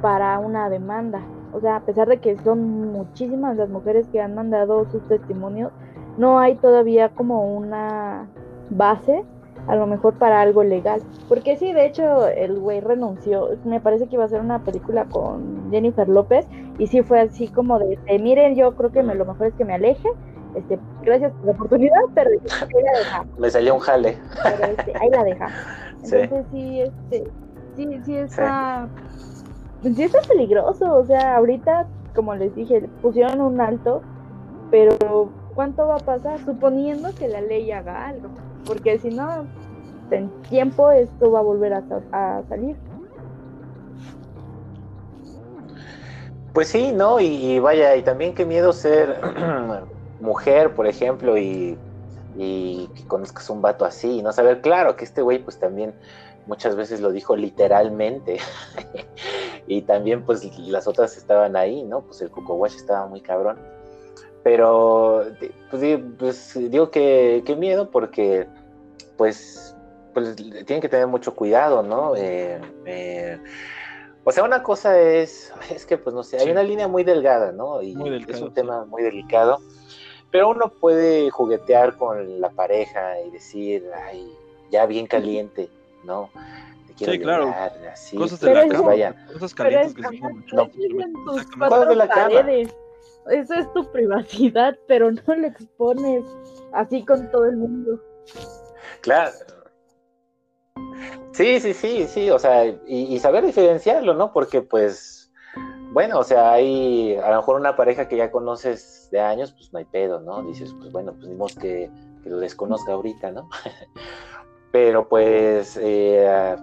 para 0.00 0.38
una 0.38 0.68
demanda. 0.70 1.20
O 1.52 1.60
sea, 1.60 1.76
a 1.76 1.80
pesar 1.80 2.08
de 2.08 2.18
que 2.18 2.38
son 2.44 2.92
muchísimas 2.92 3.56
las 3.56 3.68
mujeres 3.68 4.06
que 4.12 4.20
han 4.20 4.34
mandado 4.34 4.88
sus 4.90 5.02
testimonios, 5.08 5.72
no 6.18 6.38
hay 6.38 6.56
todavía 6.56 7.08
como 7.08 7.56
una 7.56 8.28
base, 8.70 9.24
a 9.68 9.76
lo 9.76 9.86
mejor 9.86 10.14
para 10.14 10.40
algo 10.40 10.64
legal. 10.64 11.02
Porque 11.28 11.56
sí, 11.56 11.72
de 11.72 11.86
hecho, 11.86 12.26
el 12.26 12.58
güey 12.58 12.80
renunció. 12.80 13.50
Me 13.64 13.80
parece 13.80 14.08
que 14.08 14.16
iba 14.16 14.24
a 14.24 14.28
ser 14.28 14.40
una 14.40 14.64
película 14.64 15.04
con 15.04 15.70
Jennifer 15.70 16.08
López 16.08 16.46
y 16.78 16.86
sí 16.86 17.02
fue 17.02 17.20
así 17.20 17.48
como 17.48 17.78
de, 17.78 17.98
miren, 18.18 18.56
yo 18.56 18.74
creo 18.74 18.90
que 18.90 19.02
me, 19.02 19.14
lo 19.14 19.26
mejor 19.26 19.48
es 19.48 19.54
que 19.54 19.64
me 19.64 19.74
aleje. 19.74 20.08
Este, 20.54 20.78
gracias 21.02 21.32
por 21.32 21.44
la 21.44 21.52
oportunidad, 21.52 22.00
pero 22.14 22.30
ahí 22.30 22.82
la. 22.82 23.26
Me 23.38 23.50
salió 23.50 23.74
un 23.74 23.80
jale. 23.80 24.18
Pero 24.42 24.72
este, 24.72 24.92
ahí 24.98 25.10
la. 25.10 25.50
Sí. 26.04 26.14
Entonces 26.14 26.46
sí, 26.52 26.80
este, 26.80 27.24
sí, 27.74 28.00
sí 28.04 28.16
está, 28.16 28.88
sí 29.82 30.02
está 30.04 30.20
peligroso. 30.28 30.94
O 30.94 31.04
sea, 31.04 31.36
ahorita, 31.36 31.88
como 32.14 32.36
les 32.36 32.54
dije, 32.54 32.88
pusieron 33.02 33.40
un 33.40 33.60
alto, 33.60 34.00
pero 34.70 35.28
¿cuánto 35.56 35.88
va 35.88 35.96
a 35.96 35.98
pasar? 35.98 36.38
Suponiendo 36.44 37.12
que 37.18 37.26
la 37.26 37.40
ley 37.40 37.72
haga 37.72 38.06
algo, 38.06 38.28
porque 38.64 38.98
si 38.98 39.10
no, 39.10 39.46
en 40.10 40.30
tiempo 40.48 40.90
esto 40.90 41.30
va 41.30 41.40
a 41.40 41.42
volver 41.42 41.74
a, 41.74 41.82
sa- 41.82 42.02
a 42.12 42.42
salir. 42.48 42.76
Pues 46.52 46.68
sí, 46.68 46.92
¿no? 46.92 47.20
Y, 47.20 47.58
vaya, 47.60 47.94
y 47.96 48.02
también 48.02 48.34
qué 48.34 48.44
miedo 48.44 48.72
ser 48.72 49.20
mujer, 50.18 50.74
por 50.74 50.86
ejemplo, 50.86 51.38
y, 51.38 51.78
y 52.34 52.88
que 52.88 53.06
conozcas 53.06 53.48
un 53.50 53.62
vato 53.62 53.84
así, 53.84 54.18
y 54.18 54.22
no 54.22 54.32
saber, 54.32 54.60
claro, 54.60 54.96
que 54.96 55.04
este 55.04 55.22
güey 55.22 55.38
pues 55.38 55.58
también 55.58 55.94
muchas 56.46 56.74
veces 56.74 57.00
lo 57.00 57.12
dijo 57.12 57.36
literalmente, 57.36 58.38
y 59.66 59.82
también 59.82 60.24
pues 60.24 60.58
las 60.58 60.88
otras 60.88 61.16
estaban 61.16 61.54
ahí, 61.56 61.84
¿no? 61.84 62.00
Pues 62.02 62.20
el 62.22 62.30
Coco 62.30 62.54
Wash 62.54 62.74
estaba 62.76 63.06
muy 63.06 63.20
cabrón, 63.20 63.60
pero 64.48 65.26
pues, 65.70 66.00
pues, 66.18 66.70
digo 66.70 66.90
que 66.90 67.42
qué 67.44 67.54
miedo 67.54 67.90
porque 67.90 68.46
pues, 69.18 69.76
pues 70.14 70.34
tienen 70.36 70.80
que 70.80 70.88
tener 70.88 71.06
mucho 71.06 71.34
cuidado, 71.34 71.82
¿no? 71.82 72.16
Eh, 72.16 72.58
eh, 72.86 73.38
o 74.24 74.32
sea, 74.32 74.44
una 74.44 74.62
cosa 74.62 74.98
es, 74.98 75.52
es 75.70 75.84
que 75.84 75.98
pues 75.98 76.14
no 76.16 76.22
sé, 76.22 76.38
hay 76.38 76.46
Sí. 76.46 76.50
una 76.50 76.62
línea 76.62 76.88
muy 76.88 77.04
delgada, 77.04 77.52
¿no? 77.52 77.82
Y 77.82 77.94
Muy 77.94 78.08
es 78.08 78.12
delicado, 78.14 78.44
un 78.44 78.48
sí. 78.48 78.54
tema 78.54 78.84
muy 78.86 79.02
delicado, 79.02 79.58
pero 80.30 80.48
uno 80.48 80.70
puede 80.80 81.28
juguetear 81.28 81.98
con 81.98 82.40
la 82.40 82.48
pareja 82.48 83.20
y 83.20 83.30
decir, 83.30 83.84
ay, 84.06 84.32
ya 84.70 84.86
bien 84.86 85.06
caliente, 85.06 85.68
¿no? 86.04 86.30
Sí, 86.96 87.18
claro. 87.18 87.44
llevar, 87.44 87.72
así, 87.92 88.16
Cosas 88.16 88.40
de 88.40 88.54
la 88.54 88.62
es 88.64 88.70
que- 88.70 88.76
cama. 88.76 88.92
Cosas 89.34 89.54
Pero 89.54 89.70
calientes 89.70 89.88
es 89.90 90.10
que 90.10 90.16
se. 90.16 90.54
No. 90.56 90.62
es 90.62 91.42
es 91.42 91.46
cuatro 91.56 91.68
Cosas 91.68 91.88
de 91.90 91.96
la 91.96 92.08
cama. 92.08 92.30
paredes. 92.34 92.74
Eso 93.30 93.54
es 93.54 93.72
tu 93.72 93.90
privacidad, 93.90 94.76
pero 94.88 95.10
no 95.10 95.34
lo 95.34 95.46
expones 95.46 96.24
así 96.72 97.04
con 97.04 97.30
todo 97.30 97.46
el 97.46 97.56
mundo. 97.56 98.00
Claro. 99.00 99.32
Sí, 101.32 101.60
sí, 101.60 101.72
sí, 101.72 102.06
sí, 102.08 102.30
o 102.30 102.38
sea, 102.38 102.64
y, 102.86 103.16
saber 103.20 103.46
diferenciarlo, 103.46 104.12
¿no? 104.14 104.32
Porque 104.32 104.60
pues, 104.60 105.30
bueno, 105.92 106.18
o 106.18 106.24
sea, 106.24 106.52
hay 106.52 107.16
a 107.16 107.30
lo 107.30 107.36
mejor 107.36 107.60
una 107.60 107.76
pareja 107.76 108.08
que 108.08 108.16
ya 108.16 108.32
conoces 108.32 109.08
de 109.12 109.20
años, 109.20 109.52
pues 109.52 109.72
no 109.72 109.78
hay 109.78 109.84
pedo, 109.84 110.20
¿no? 110.20 110.42
Dices, 110.42 110.74
pues 110.80 110.90
bueno, 110.90 111.14
pues 111.14 111.28
ni 111.28 111.60
que, 111.60 111.90
que 112.24 112.30
lo 112.30 112.38
desconozca 112.38 112.92
ahorita, 112.92 113.30
¿no? 113.30 113.48
Pero 114.72 115.08
pues 115.08 115.78
eh, 115.80 116.56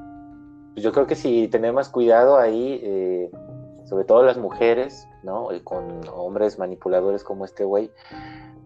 yo 0.75 0.91
creo 0.91 1.07
que 1.07 1.15
si 1.15 1.47
tenemos 1.47 1.89
cuidado 1.89 2.37
ahí, 2.37 2.81
eh, 2.83 3.31
sobre 3.85 4.03
todo 4.03 4.23
las 4.23 4.37
mujeres, 4.37 5.07
¿no? 5.23 5.53
Y 5.53 5.61
con 5.61 6.01
hombres 6.13 6.59
manipuladores 6.59 7.23
como 7.23 7.45
este 7.45 7.63
güey, 7.63 7.91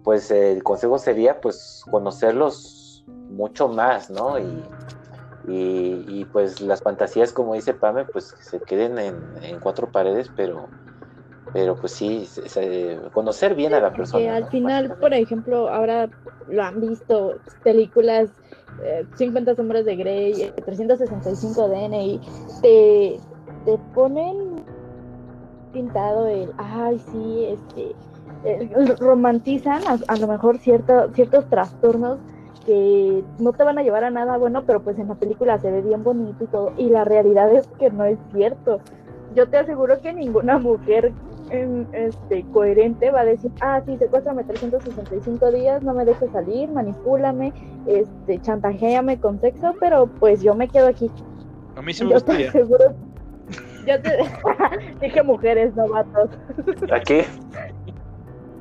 pues 0.03 0.31
el 0.31 0.63
consejo 0.63 0.97
sería 0.97 1.41
pues 1.41 1.83
conocerlos 1.89 3.03
mucho 3.29 3.67
más, 3.67 4.09
¿no? 4.09 4.37
Y, 4.39 4.63
y, 5.47 6.25
pues 6.31 6.61
las 6.61 6.81
fantasías, 6.81 7.33
como 7.33 7.55
dice 7.55 7.73
Pame, 7.73 8.05
pues 8.05 8.33
que 8.33 8.43
se 8.43 8.59
queden 8.59 8.99
en, 8.99 9.59
cuatro 9.59 9.91
paredes, 9.91 10.29
pero, 10.35 10.67
pero 11.53 11.75
pues 11.75 11.93
sí, 11.93 12.29
conocer 13.13 13.55
bien 13.55 13.73
a 13.73 13.79
la 13.79 13.91
persona. 13.91 14.23
Que 14.23 14.29
al 14.29 14.47
final, 14.49 14.95
por 14.97 15.13
ejemplo, 15.13 15.69
ahora 15.69 16.09
lo 16.47 16.63
han 16.63 16.81
visto 16.81 17.37
películas 17.63 18.29
50 19.15 19.51
eh, 19.51 19.55
sombras 19.55 19.85
de 19.85 19.95
Grey, 19.95 20.53
365 20.63 21.67
DNI, 21.67 22.21
te, 22.61 23.19
te 23.65 23.77
ponen 23.93 24.63
pintado 25.69 26.27
el, 26.27 26.51
ay, 26.57 26.99
sí, 27.11 27.45
este, 27.47 27.95
romantizan 28.99 29.81
a, 30.07 30.15
lo 30.15 30.27
mejor 30.27 30.57
cierto, 30.59 31.09
ciertos 31.13 31.45
trastornos 31.49 32.19
que 32.65 33.23
no 33.39 33.53
te 33.53 33.63
van 33.63 33.79
a 33.79 33.83
llevar 33.83 34.03
a 34.03 34.11
nada 34.11 34.37
bueno, 34.37 34.63
pero 34.65 34.81
pues 34.81 34.99
en 34.99 35.07
la 35.07 35.15
película 35.15 35.59
se 35.59 35.71
ve 35.71 35.81
bien 35.81 36.03
bonito 36.03 36.43
y 36.43 36.47
todo, 36.47 36.73
y 36.77 36.89
la 36.89 37.03
realidad 37.03 37.51
es 37.53 37.67
que 37.79 37.89
no 37.89 38.05
es 38.05 38.17
cierto. 38.33 38.79
Yo 39.35 39.47
te 39.47 39.57
aseguro 39.57 40.01
que 40.01 40.13
ninguna 40.13 40.57
mujer 40.57 41.13
este, 41.51 42.45
coherente 42.51 43.11
va 43.11 43.21
a 43.21 43.25
decir, 43.25 43.51
ah, 43.61 43.81
sí, 43.85 43.97
secuéstrame 43.97 44.43
365 44.43 45.51
días, 45.51 45.81
no 45.83 45.93
me 45.93 46.05
dejes 46.05 46.31
salir, 46.31 46.69
manipúlame, 46.69 47.53
este, 47.87 48.39
chantajéame 48.39 49.19
con 49.19 49.39
sexo, 49.41 49.73
pero 49.79 50.07
pues 50.07 50.41
yo 50.41 50.55
me 50.55 50.67
quedo 50.67 50.87
aquí. 50.87 51.09
A 51.75 51.81
mí 51.81 51.93
sí 51.93 52.03
me 52.03 52.13
gustaría. 52.13 52.51
Te 52.51 52.59
aseguro, 52.59 52.93
yo 53.89 54.01
te 54.01 54.17
dije 55.01 55.23
mujeres, 55.23 55.75
no 55.75 55.87
vatos. 55.87 56.29
¿Aquí? 56.91 57.21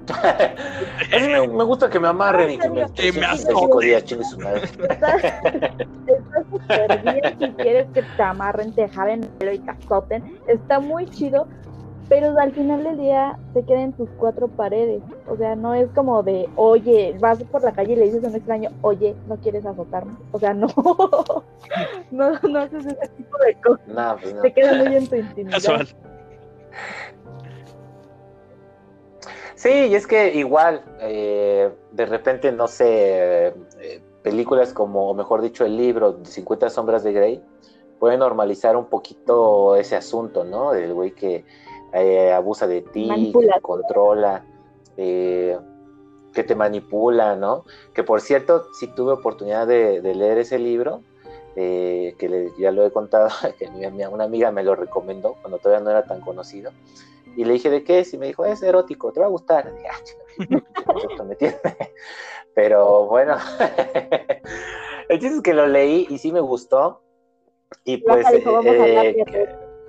me, 1.11 1.49
me, 1.49 1.64
gusta 1.64 1.91
que 1.91 2.01
me 2.01 2.09
amarren 2.09 2.53
y 2.53 2.59
que 2.59 2.70
me, 2.70 2.91
que 2.93 3.12
me 3.12 3.26
cinco 3.37 3.81
días, 3.81 4.05
chingue 4.05 4.24
su 4.24 4.39
madre. 4.39 4.62
Está 4.89 5.18
súper 6.51 7.03
bien 7.03 7.39
si 7.39 7.51
quieres 7.62 7.87
que 7.93 8.03
te 8.03 8.22
amarren, 8.22 8.72
te 8.72 8.89
jalen 8.89 9.24
el 9.24 9.29
pelo 9.29 9.53
y 9.53 9.59
te 9.59 9.70
azoten. 9.70 10.39
Está 10.47 10.81
muy 10.81 11.07
chido, 11.07 11.47
pero 12.09 12.39
al 12.39 12.53
final 12.53 12.85
del 12.85 12.99
día 12.99 13.39
se 13.53 13.63
quedan 13.65 13.93
tus 13.93 14.09
cuatro 14.19 14.49
paredes. 14.49 15.03
O 15.29 15.37
sea, 15.37 15.55
no 15.57 15.75
es 15.75 15.89
como 15.95 16.23
de, 16.23 16.49
oye, 16.57 17.15
vas 17.21 17.43
por 17.45 17.63
la 17.63 17.73
calle 17.73 17.93
y 17.93 17.97
le 17.97 18.05
dices 18.07 18.25
a 18.25 18.29
un 18.29 18.35
extraño, 18.35 18.71
oye, 18.81 19.15
¿no 19.29 19.37
quieres 19.37 19.67
azotarme? 19.67 20.13
O 20.33 20.39
sea, 20.39 20.55
no, 20.55 20.69
no, 22.11 22.33
no 22.41 22.59
haces 22.59 22.87
ese 22.87 23.09
tipo 23.17 23.37
de 23.39 23.55
cosas. 23.61 23.89
No, 23.89 24.17
pues 24.21 24.35
no. 24.35 24.41
Te 24.43 24.53
queda 24.53 24.75
muy 24.75 24.97
en 24.97 25.07
tu 25.07 25.17
intimidad. 25.17 25.87
Sí, 29.55 29.71
y 29.71 29.95
es 29.97 30.07
que 30.07 30.35
igual, 30.35 30.85
eh, 31.01 31.71
de 31.91 32.07
repente, 32.07 32.53
no 32.53 32.69
sé, 32.69 33.49
eh, 33.81 34.01
películas 34.23 34.73
como, 34.73 35.11
o 35.11 35.15
mejor 35.15 35.43
dicho, 35.43 35.65
el 35.65 35.77
libro 35.77 36.21
50 36.25 36.71
sombras 36.71 37.03
de 37.03 37.13
Grey, 37.13 37.43
puede 37.99 38.17
normalizar 38.17 38.77
un 38.77 38.87
poquito 38.87 39.75
ese 39.75 39.97
asunto, 39.97 40.45
¿no? 40.45 40.71
Del 40.71 40.95
güey 40.95 41.11
que 41.11 41.45
eh, 41.93 42.32
abusa 42.32 42.66
de 42.66 42.82
ti, 42.82 43.32
que 43.32 43.47
te 43.47 43.61
controla, 43.61 44.45
eh, 44.97 45.59
que 46.32 46.45
te 46.45 46.55
manipula, 46.55 47.36
¿no? 47.36 47.64
Que 47.95 48.05
por 48.05 48.20
cierto, 48.20 48.66
sí 48.74 48.89
tuve 48.89 49.12
oportunidad 49.12 49.66
de, 49.66 50.01
leer 50.03 50.39
ese 50.39 50.59
libro, 50.59 51.03
eh, 51.57 52.14
que 52.18 52.53
ya 52.59 52.70
lo 52.70 52.84
he 52.84 52.91
contado, 52.91 53.28
que 53.59 53.66
una 53.66 54.24
amiga 54.24 54.51
me 54.51 54.62
lo 54.62 54.74
recomendó 54.74 55.36
cuando 55.41 55.59
todavía 55.59 55.84
no 55.84 55.91
era 55.91 56.05
tan 56.05 56.20
conocido. 56.20 56.72
Y 57.36 57.45
le 57.45 57.55
dije, 57.55 57.70
¿de 57.70 57.84
qué 57.84 58.01
es? 58.01 58.12
Y 58.12 58.18
me 58.18 58.26
dijo, 58.26 58.45
es 58.45 58.62
erótico, 58.62 59.12
te 59.12 59.20
va 59.20 59.26
a 59.26 59.30
gustar. 59.30 59.72
Ah, 60.86 61.24
Pero 62.55 63.07
bueno, 63.07 63.36
el 65.09 65.18
chiste 65.18 65.36
es 65.36 65.43
que 65.43 65.53
lo 65.53 65.66
leí 65.66 66.07
y 66.09 66.18
sí 66.18 66.30
me 66.30 66.39
gustó. 66.39 67.03
Y 67.84 67.97
pues, 67.99 68.24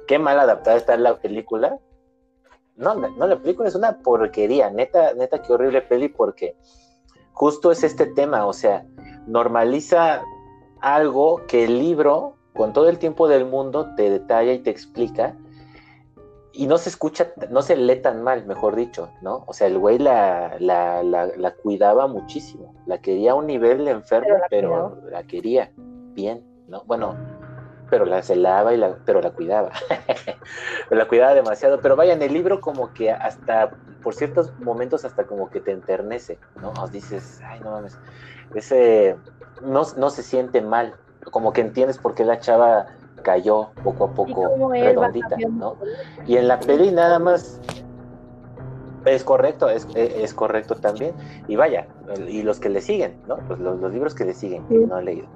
qué 0.07 0.17
mal 0.17 0.39
adaptada 0.39 0.77
está 0.77 0.97
la 0.97 1.17
película 1.17 1.79
no, 2.79 2.95
no, 2.95 3.27
la 3.27 3.37
película 3.37 3.67
es 3.67 3.75
una 3.75 3.97
porquería, 3.99 4.69
neta, 4.69 5.13
neta, 5.13 5.41
qué 5.41 5.51
horrible 5.53 5.81
peli, 5.81 6.07
porque 6.07 6.55
justo 7.33 7.71
es 7.71 7.83
este 7.83 8.05
tema, 8.05 8.45
o 8.45 8.53
sea, 8.53 8.85
normaliza 9.27 10.23
algo 10.79 11.41
que 11.45 11.65
el 11.65 11.77
libro, 11.77 12.37
con 12.53 12.71
todo 12.71 12.87
el 12.87 12.97
tiempo 12.97 13.27
del 13.27 13.45
mundo, 13.45 13.93
te 13.95 14.09
detalla 14.09 14.53
y 14.53 14.59
te 14.59 14.69
explica, 14.69 15.35
y 16.53 16.67
no 16.67 16.77
se 16.77 16.89
escucha, 16.89 17.27
no 17.49 17.61
se 17.61 17.75
lee 17.75 18.01
tan 18.01 18.23
mal, 18.23 18.45
mejor 18.45 18.75
dicho, 18.75 19.09
¿no? 19.21 19.43
O 19.47 19.53
sea, 19.53 19.67
el 19.67 19.77
güey 19.77 19.99
la, 19.99 20.55
la, 20.59 21.03
la, 21.03 21.51
cuidaba 21.55 22.07
muchísimo, 22.07 22.73
la 22.85 22.99
quería 22.99 23.31
a 23.31 23.35
un 23.35 23.47
nivel 23.47 23.87
enfermo, 23.87 24.35
pero 24.49 25.01
la 25.11 25.23
quería 25.23 25.71
bien, 25.75 26.45
¿no? 26.67 26.83
Bueno, 26.85 27.15
pero 27.89 28.05
la 28.05 28.21
celaba 28.21 28.73
y 28.73 28.77
la, 28.77 28.95
pero 29.05 29.21
la 29.21 29.31
cuidaba. 29.31 29.71
la 30.89 31.07
cuidaba 31.07 31.33
demasiado. 31.33 31.79
Pero 31.81 31.95
vaya, 31.95 32.13
en 32.13 32.21
el 32.21 32.33
libro 32.33 32.61
como 32.61 32.93
que 32.93 33.11
hasta, 33.11 33.71
por 34.01 34.13
ciertos 34.13 34.51
momentos 34.59 35.05
hasta 35.05 35.25
como 35.25 35.49
que 35.49 35.59
te 35.59 35.71
enternece, 35.71 36.39
¿no? 36.61 36.71
Os 36.81 36.91
dices, 36.91 37.41
ay, 37.45 37.59
no 37.61 37.71
mames, 37.71 37.97
ese 38.55 39.15
no, 39.61 39.83
no 39.97 40.09
se 40.09 40.23
siente 40.23 40.61
mal, 40.61 40.95
como 41.31 41.53
que 41.53 41.61
entiendes 41.61 41.97
por 41.97 42.15
qué 42.15 42.25
la 42.25 42.39
chava 42.39 42.87
cayó 43.23 43.71
poco 43.83 44.05
a 44.05 44.13
poco 44.13 44.71
redondita, 44.71 45.35
¿no? 45.49 45.75
Y 46.25 46.37
en 46.37 46.47
la 46.47 46.59
peli 46.59 46.91
nada 46.91 47.19
más 47.19 47.59
es 49.05 49.23
correcto, 49.23 49.69
es, 49.69 49.87
es, 49.95 50.33
correcto 50.33 50.75
también. 50.75 51.13
Y 51.47 51.55
vaya, 51.55 51.87
y 52.27 52.43
los 52.43 52.59
que 52.59 52.69
le 52.69 52.81
siguen, 52.81 53.15
¿no? 53.27 53.37
Pues 53.47 53.59
los, 53.59 53.79
los 53.79 53.93
libros 53.93 54.15
que 54.15 54.25
le 54.25 54.33
siguen, 54.33 54.63
que 54.67 54.75
no 54.75 54.95
han 54.95 55.05
leído. 55.05 55.27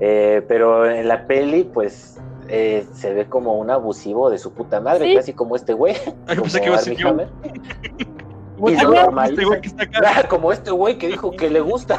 Eh, 0.00 0.42
pero 0.46 0.88
en 0.88 1.08
la 1.08 1.26
peli, 1.26 1.64
pues 1.64 2.20
eh, 2.48 2.86
se 2.94 3.12
ve 3.12 3.26
como 3.26 3.58
un 3.58 3.70
abusivo 3.70 4.30
de 4.30 4.38
su 4.38 4.52
puta 4.52 4.80
madre, 4.80 5.14
casi 5.14 5.32
como 5.32 5.56
este 5.56 5.72
güey. 5.72 5.94
como 6.26 6.48
normal. 6.64 6.80
Este 6.80 7.10
güey 7.10 8.17
que 8.58 9.68
está 9.68 9.82
acá. 9.84 10.28
como 10.28 10.52
este 10.52 10.70
güey 10.70 10.98
que 10.98 11.08
dijo 11.08 11.30
que 11.30 11.50
le 11.50 11.60
gusta. 11.60 11.96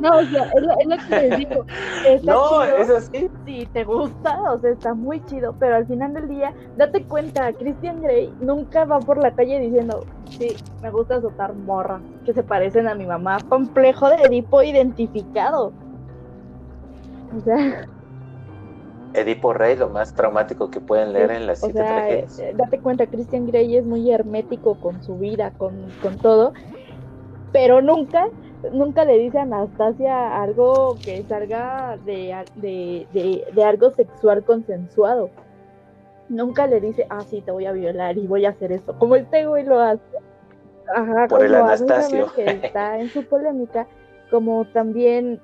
No, 0.00 0.18
o 0.18 0.24
sea, 0.24 0.50
es 0.54 0.62
lo, 0.62 0.72
es 0.78 0.86
lo 0.86 0.96
que 1.08 1.28
les 1.28 1.38
digo. 1.38 1.66
Está 2.06 2.32
no, 2.32 2.62
es 2.64 2.90
así. 2.90 3.30
Sí, 3.44 3.68
te 3.72 3.84
gusta, 3.84 4.40
o 4.52 4.60
sea, 4.60 4.70
está 4.70 4.94
muy 4.94 5.24
chido, 5.26 5.54
pero 5.58 5.76
al 5.76 5.86
final 5.86 6.14
del 6.14 6.28
día, 6.28 6.54
date 6.76 7.04
cuenta, 7.04 7.52
Christian 7.52 8.02
Grey 8.02 8.32
nunca 8.40 8.84
va 8.84 8.98
por 9.00 9.18
la 9.18 9.32
calle 9.32 9.60
diciendo, 9.60 10.04
sí, 10.30 10.56
me 10.82 10.90
gusta 10.90 11.16
azotar 11.16 11.54
morra, 11.54 12.00
que 12.24 12.32
se 12.32 12.42
parecen 12.42 12.88
a 12.88 12.94
mi 12.94 13.06
mamá. 13.06 13.38
Complejo 13.48 14.08
de 14.08 14.16
Edipo 14.16 14.62
identificado. 14.62 15.72
O 17.36 17.40
sea. 17.40 17.86
Edipo 19.14 19.52
Rey, 19.52 19.76
lo 19.76 19.88
más 19.88 20.14
traumático 20.14 20.70
que 20.70 20.80
pueden 20.80 21.12
leer 21.12 21.30
en 21.32 21.46
las 21.46 21.60
siete 21.60 21.80
eh, 21.80 22.54
date 22.56 22.78
cuenta, 22.78 23.06
Christian 23.06 23.46
Grey 23.46 23.76
es 23.76 23.84
muy 23.84 24.10
hermético 24.10 24.74
con 24.76 25.02
su 25.02 25.18
vida, 25.18 25.52
con, 25.56 25.72
todo, 26.22 26.52
pero 27.52 27.80
nunca, 27.80 28.28
nunca 28.72 29.04
le 29.04 29.18
dice 29.18 29.38
a 29.38 29.42
Anastasia 29.42 30.42
algo 30.42 30.96
que 31.04 31.22
salga 31.24 31.98
de, 32.04 32.44
de, 32.56 33.64
algo 33.64 33.90
sexual 33.90 34.44
consensuado. 34.44 35.30
Nunca 36.28 36.68
le 36.68 36.80
dice, 36.80 37.06
ah, 37.10 37.22
sí, 37.28 37.40
te 37.40 37.50
voy 37.50 37.66
a 37.66 37.72
violar 37.72 38.16
y 38.16 38.26
voy 38.28 38.46
a 38.46 38.50
hacer 38.50 38.70
esto. 38.70 38.96
Como 38.96 39.16
este 39.16 39.46
güey 39.46 39.64
lo 39.64 39.80
hace. 39.80 40.00
Ajá, 40.94 41.26
Por 41.28 41.44
el 41.44 41.54
Anastasio. 41.56 42.32
Que 42.34 42.44
está 42.44 43.00
en 43.00 43.08
su 43.08 43.24
polémica, 43.24 43.88
como 44.30 44.64
también 44.66 45.40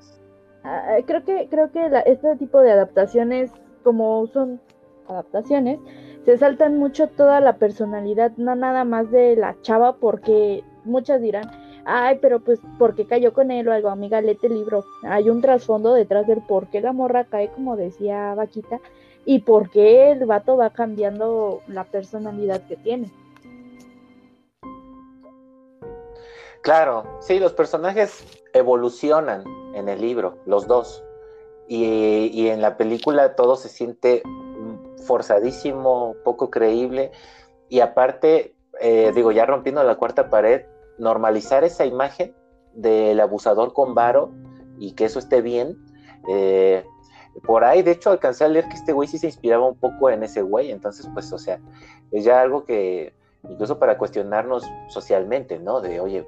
Ah, 0.69 0.97
creo 1.07 1.25
que 1.25 1.47
creo 1.49 1.71
que 1.71 1.89
este 2.07 2.35
tipo 2.37 2.61
de 2.61 2.73
adaptaciones 2.73 3.53
como 3.85 4.27
son 4.27 4.61
adaptaciones 5.09 5.79
se 6.25 6.37
saltan 6.39 6.77
mucho 6.77 7.07
toda 7.07 7.41
la 7.41 7.57
personalidad 7.57 8.33
no 8.37 8.57
nada 8.57 8.83
más 8.83 9.09
de 9.13 9.37
la 9.37 9.55
chava 9.63 9.95
porque 9.95 10.65
muchas 10.83 11.21
dirán 11.21 11.49
ay 11.85 12.19
pero 12.21 12.41
pues 12.41 12.59
porque 12.81 13.07
cayó 13.07 13.33
con 13.33 13.53
él 13.53 13.69
o 13.69 13.73
algo 13.73 13.91
amiga 13.91 14.21
léete 14.21 14.49
el 14.49 14.55
libro 14.55 14.85
hay 15.05 15.31
un 15.31 15.41
trasfondo 15.41 15.95
detrás 15.95 16.27
del 16.27 16.43
por 16.43 16.67
qué 16.67 16.81
la 16.81 16.93
morra 16.93 17.27
cae 17.27 17.49
como 17.51 17.77
decía 17.77 18.35
Vaquita 18.35 18.81
y 19.25 19.39
por 19.43 19.71
qué 19.71 20.11
el 20.11 20.27
vato 20.27 20.57
va 20.57 20.71
cambiando 20.71 21.63
la 21.69 21.85
personalidad 21.85 22.63
que 22.67 22.77
tiene. 22.77 23.13
Claro, 26.63 27.05
sí, 27.21 27.39
los 27.39 27.53
personajes 27.53 28.25
evolucionan 28.53 29.45
en 29.77 29.89
el 29.89 30.01
libro, 30.01 30.39
los 30.47 30.67
dos. 30.67 31.05
Y, 31.69 32.49
en 32.49 32.63
la 32.63 32.77
película 32.77 33.35
todo 33.35 33.57
se 33.57 33.69
siente 33.69 34.23
forzadísimo, 35.07 36.15
poco 36.25 36.51
creíble. 36.51 37.13
Y 37.69 37.81
aparte, 37.81 38.55
eh, 38.81 39.13
digo, 39.15 39.33
ya 39.33 39.47
rompiendo 39.47 39.83
la 39.85 39.97
cuarta 39.97 40.31
pared, 40.31 40.63
normalizar 40.99 41.65
esa 41.65 41.85
imagen 41.85 42.35
del 42.73 43.21
abusador 43.21 43.73
con 43.73 43.95
varo 43.95 44.31
y 44.79 44.93
que 44.93 45.05
eso 45.05 45.19
esté 45.19 45.43
bien. 45.43 45.77
Eh, 46.29 46.85
por 47.45 47.65
ahí, 47.65 47.83
de 47.83 47.93
hecho, 47.93 48.11
alcancé 48.11 48.45
a 48.45 48.49
leer 48.49 48.69
que 48.69 48.77
este 48.77 48.93
güey 48.93 49.09
sí 49.09 49.19
se 49.19 49.27
inspiraba 49.27 49.69
un 49.69 49.77
poco 49.77 50.09
en 50.09 50.23
ese 50.23 50.43
güey. 50.43 50.71
Entonces, 50.71 51.09
pues, 51.13 51.33
o 51.33 51.39
sea, 51.39 51.61
es 52.13 52.25
ya 52.25 52.41
algo 52.41 52.65
que 52.65 53.13
incluso 53.49 53.79
para 53.79 53.99
cuestionarnos 53.99 54.65
socialmente, 54.89 55.59
¿no? 55.59 55.81
De, 55.81 56.01
oye, 56.01 56.27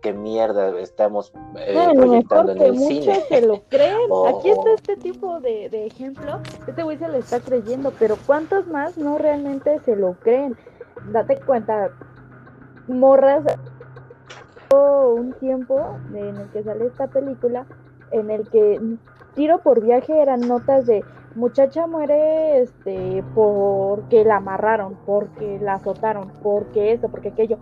qué 0.00 0.12
mierda 0.12 0.78
estamos 0.78 1.32
eh, 1.56 1.88
proyectando 1.94 2.52
en 2.52 2.62
el 2.62 2.78
cine. 2.78 3.20
se 3.28 3.46
lo 3.46 3.62
creen. 3.68 4.08
Aquí 4.28 4.50
está 4.50 4.72
este 4.74 4.96
tipo 4.96 5.40
de, 5.40 5.68
de 5.70 5.86
ejemplo. 5.86 6.40
Este 6.66 6.82
güey 6.82 6.98
se 6.98 7.08
lo 7.08 7.18
está 7.18 7.40
creyendo, 7.40 7.92
pero 7.98 8.16
¿cuántos 8.26 8.66
más 8.66 8.96
no 8.96 9.18
realmente 9.18 9.80
se 9.80 9.96
lo 9.96 10.14
creen? 10.14 10.56
Date 11.12 11.40
cuenta, 11.40 11.90
morras 12.86 13.44
un 14.74 15.32
tiempo 15.34 15.96
en 16.12 16.36
el 16.36 16.50
que 16.50 16.62
sale 16.62 16.86
esta 16.86 17.06
película 17.06 17.66
en 18.10 18.30
el 18.30 18.48
que 18.48 18.80
tiro 19.34 19.58
por 19.58 19.80
viaje 19.80 20.20
eran 20.20 20.40
notas 20.40 20.86
de 20.86 21.04
muchacha 21.34 21.86
muere 21.86 22.60
este 22.60 23.22
porque 23.34 24.24
la 24.24 24.36
amarraron, 24.36 24.96
porque 25.06 25.58
la 25.60 25.74
azotaron, 25.74 26.32
porque 26.42 26.92
esto, 26.92 27.08
porque 27.08 27.28
aquello. 27.28 27.58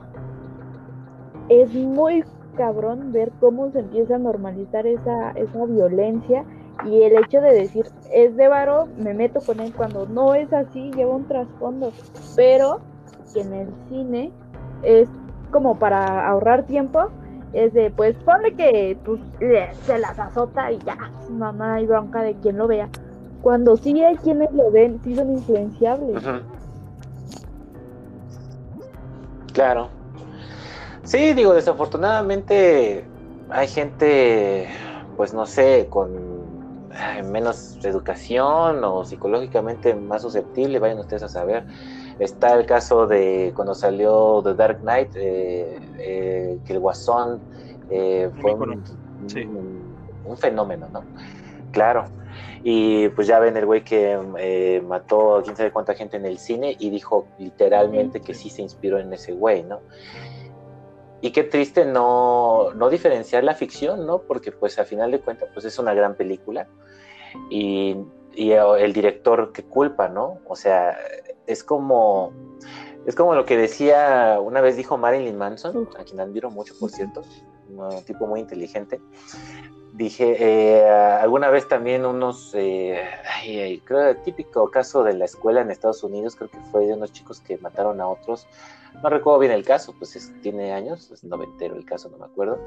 Es 1.48 1.72
muy 1.74 2.24
cabrón 2.56 3.12
ver 3.12 3.30
cómo 3.40 3.70
se 3.70 3.80
empieza 3.80 4.16
a 4.16 4.18
normalizar 4.18 4.86
esa, 4.86 5.30
esa 5.32 5.64
violencia 5.66 6.44
y 6.84 7.02
el 7.02 7.16
hecho 7.16 7.40
de 7.40 7.52
decir 7.52 7.86
es 8.12 8.36
de 8.36 8.48
varo, 8.48 8.88
me 8.98 9.14
meto 9.14 9.40
con 9.40 9.60
él 9.60 9.72
cuando 9.74 10.06
no 10.06 10.34
es 10.34 10.52
así, 10.52 10.90
lleva 10.92 11.14
un 11.14 11.26
trasfondo, 11.26 11.92
pero 12.34 12.80
en 13.34 13.52
el 13.52 13.68
cine 13.88 14.32
es 14.82 15.08
como 15.50 15.78
para 15.78 16.28
ahorrar 16.28 16.64
tiempo, 16.64 17.08
es 17.52 17.72
de 17.72 17.90
pues 17.90 18.16
ponle 18.24 18.54
que 18.54 18.98
pues, 19.04 19.20
se 19.86 19.98
las 19.98 20.18
azota 20.18 20.70
y 20.72 20.78
ya, 20.78 20.96
mamá 21.30 21.80
y 21.80 21.86
bronca 21.86 22.22
de 22.22 22.34
quien 22.34 22.58
lo 22.58 22.66
vea. 22.66 22.88
Cuando 23.42 23.76
sí 23.76 24.02
hay 24.02 24.16
quienes 24.16 24.52
lo 24.52 24.70
ven, 24.70 25.00
sí 25.04 25.14
son 25.14 25.30
influenciables. 25.30 26.22
Claro. 29.52 29.95
Sí, 31.06 31.34
digo, 31.34 31.54
desafortunadamente 31.54 33.04
hay 33.48 33.68
gente, 33.68 34.66
pues 35.16 35.32
no 35.32 35.46
sé, 35.46 35.86
con 35.88 36.10
menos 37.30 37.78
educación 37.84 38.82
o 38.82 39.04
psicológicamente 39.04 39.94
más 39.94 40.22
susceptible, 40.22 40.80
vayan 40.80 40.98
ustedes 40.98 41.22
a 41.22 41.28
saber. 41.28 41.64
Está 42.18 42.54
el 42.54 42.66
caso 42.66 43.06
de 43.06 43.52
cuando 43.54 43.74
salió 43.74 44.42
The 44.42 44.54
Dark 44.54 44.80
Knight, 44.80 45.10
eh, 45.14 45.78
eh, 45.98 46.58
que 46.66 46.72
el 46.72 46.80
Guasón 46.80 47.40
eh, 47.88 48.28
fue 48.40 48.54
un, 48.54 48.82
un, 50.24 50.36
fenómeno, 50.36 50.88
¿no? 50.92 51.04
Claro. 51.70 52.06
Y 52.64 53.10
pues 53.10 53.28
ya 53.28 53.38
ven 53.38 53.56
el 53.56 53.64
güey 53.64 53.84
que 53.84 54.18
mató 54.82 55.36
a 55.36 55.42
quién 55.44 55.54
sabe 55.54 55.70
cuánta 55.70 55.94
gente 55.94 56.16
en 56.16 56.26
el 56.26 56.38
cine 56.38 56.74
y 56.80 56.90
dijo 56.90 57.28
literalmente 57.38 58.20
que 58.20 58.34
sí 58.34 58.50
se 58.50 58.62
inspiró 58.62 58.98
en 58.98 59.12
ese 59.12 59.32
güey, 59.34 59.62
¿no? 59.62 59.80
Y 61.20 61.30
qué 61.30 61.44
triste 61.44 61.84
no, 61.84 62.72
no 62.74 62.90
diferenciar 62.90 63.42
la 63.44 63.54
ficción, 63.54 64.06
¿no? 64.06 64.22
Porque 64.22 64.52
pues 64.52 64.78
a 64.78 64.84
final 64.84 65.10
de 65.10 65.20
cuentas 65.20 65.48
pues 65.52 65.64
es 65.64 65.78
una 65.78 65.94
gran 65.94 66.14
película 66.14 66.68
y, 67.50 67.96
y 68.34 68.52
el 68.52 68.92
director 68.92 69.52
que 69.52 69.64
culpa, 69.64 70.08
¿no? 70.08 70.40
O 70.46 70.56
sea, 70.56 70.96
es 71.46 71.64
como, 71.64 72.32
es 73.06 73.14
como 73.14 73.34
lo 73.34 73.44
que 73.46 73.56
decía, 73.56 74.38
una 74.40 74.60
vez 74.60 74.76
dijo 74.76 74.98
Marilyn 74.98 75.36
Manson, 75.36 75.88
a 75.98 76.04
quien 76.04 76.20
admiro 76.20 76.50
mucho, 76.50 76.74
por 76.78 76.90
cierto, 76.90 77.22
un 77.68 78.04
tipo 78.04 78.26
muy 78.26 78.40
inteligente. 78.40 79.00
Dije, 79.96 80.36
eh, 80.38 80.86
alguna 80.86 81.48
vez 81.48 81.68
también 81.68 82.04
unos, 82.04 82.52
eh, 82.54 83.00
creo 83.84 84.10
el 84.10 84.22
típico 84.22 84.70
caso 84.70 85.02
de 85.02 85.14
la 85.14 85.24
escuela 85.24 85.62
en 85.62 85.70
Estados 85.70 86.04
Unidos, 86.04 86.36
creo 86.36 86.50
que 86.50 86.60
fue 86.70 86.86
de 86.86 86.92
unos 86.92 87.12
chicos 87.12 87.40
que 87.40 87.56
mataron 87.56 88.02
a 88.02 88.06
otros. 88.06 88.46
No 89.02 89.08
recuerdo 89.08 89.38
bien 89.38 89.52
el 89.52 89.64
caso, 89.64 89.94
pues 89.98 90.30
tiene 90.42 90.74
años, 90.74 91.10
es 91.10 91.24
noventero 91.24 91.76
el 91.76 91.86
caso, 91.86 92.10
no 92.10 92.18
me 92.18 92.26
acuerdo. 92.26 92.58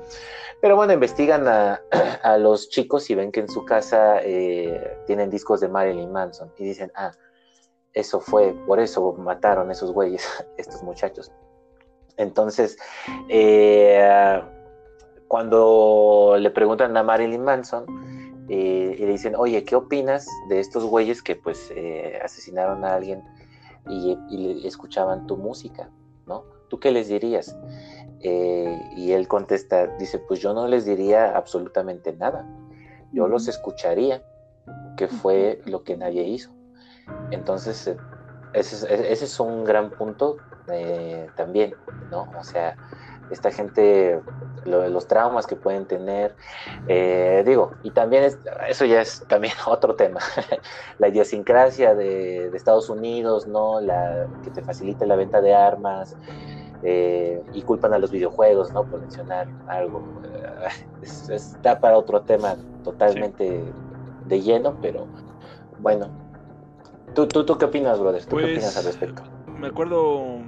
Pero 0.59 0.75
bueno, 0.75 0.91
investigan 0.91 1.47
a, 1.47 1.79
a 2.23 2.37
los 2.39 2.69
chicos 2.69 3.07
y 3.11 3.15
ven 3.15 3.31
que 3.31 3.41
en 3.41 3.49
su 3.49 3.63
casa 3.63 4.21
eh, 4.23 4.97
tienen 5.05 5.29
discos 5.29 5.59
de 5.59 5.67
Marilyn 5.67 6.11
Manson 6.11 6.51
y 6.57 6.63
dicen, 6.63 6.91
ah, 6.95 7.11
eso 7.93 8.19
fue, 8.19 8.55
por 8.65 8.79
eso 8.79 9.13
mataron 9.13 9.69
esos 9.69 9.91
güeyes, 9.91 10.27
estos 10.57 10.81
muchachos. 10.81 11.31
Entonces, 12.17 12.75
eh, 13.29 14.41
cuando 15.29 16.35
le 16.37 16.49
preguntan 16.51 16.97
a 16.97 17.03
Marilyn 17.03 17.43
Manson 17.43 17.85
eh, 18.49 18.95
y 18.97 19.01
le 19.01 19.11
dicen, 19.11 19.35
oye, 19.37 19.63
¿qué 19.63 19.77
opinas 19.77 20.27
de 20.49 20.59
estos 20.59 20.83
güeyes 20.83 21.23
que 21.23 21.37
pues 21.37 21.71
eh, 21.73 22.19
asesinaron 22.21 22.83
a 22.83 22.95
alguien 22.95 23.23
y, 23.87 24.17
y, 24.29 24.67
escuchaban 24.67 25.25
tu 25.27 25.37
música? 25.37 25.89
¿No? 26.25 26.43
¿Tú 26.67 26.79
qué 26.81 26.91
les 26.91 27.07
dirías? 27.07 27.57
y 28.21 29.13
él 29.13 29.29
contesta, 29.29 29.87
dice, 29.97 30.19
pues 30.19 30.41
yo 30.41 30.53
no 30.53 30.67
les 30.67 30.83
diría 30.83 31.37
absolutamente 31.37 32.11
nada. 32.11 32.45
Yo 33.13 33.29
los 33.29 33.47
escucharía, 33.47 34.21
que 34.97 35.07
fue 35.07 35.61
lo 35.65 35.85
que 35.85 35.95
nadie 35.95 36.23
hizo. 36.23 36.51
Entonces, 37.31 37.87
eh, 37.87 37.97
ese, 38.53 39.25
es 39.25 39.39
un 39.39 39.63
gran 39.63 39.91
punto 39.91 40.37
eh, 40.71 41.27
también, 41.35 41.73
¿no? 42.09 42.29
O 42.37 42.43
sea, 42.43 42.75
esta 43.31 43.51
gente, 43.51 44.19
los 44.65 45.07
traumas 45.07 45.47
que 45.47 45.55
pueden 45.55 45.85
tener, 45.85 46.35
eh, 46.87 47.43
digo, 47.45 47.71
y 47.83 47.91
también 47.91 48.31
eso 48.67 48.85
ya 48.85 49.01
es 49.01 49.23
también 49.27 49.53
otro 49.67 49.95
tema, 49.95 50.19
la 50.97 51.07
idiosincrasia 51.07 51.95
de, 51.95 52.47
Estados 52.53 52.89
Unidos, 52.89 53.47
¿no? 53.47 53.79
La, 53.79 54.27
que 54.43 54.49
te 54.49 54.61
facilita 54.61 55.05
la 55.05 55.15
venta 55.15 55.41
de 55.41 55.53
armas, 55.53 56.15
y 56.81 57.61
culpan 57.63 57.93
a 57.93 57.99
los 57.99 58.09
videojuegos, 58.09 58.71
¿no? 58.71 58.85
Por 58.85 59.01
mencionar 59.01 59.47
algo. 59.67 60.01
está 61.01 61.79
para 61.79 61.97
otro 61.97 62.21
tema 62.21 62.55
totalmente 62.83 63.63
de 64.25 64.41
lleno, 64.41 64.77
pero 64.81 65.05
bueno, 65.79 66.09
¿Tú, 67.13 67.27
tú, 67.27 67.57
qué 67.57 67.65
opinas, 67.65 67.99
brother? 67.99 68.23
¿Tú 68.25 68.37
qué 68.37 68.45
opinas 68.45 68.77
al 68.77 68.83
pues, 68.83 68.99
respecto? 68.99 69.23
Me 69.57 69.67
acuerdo 69.67 70.39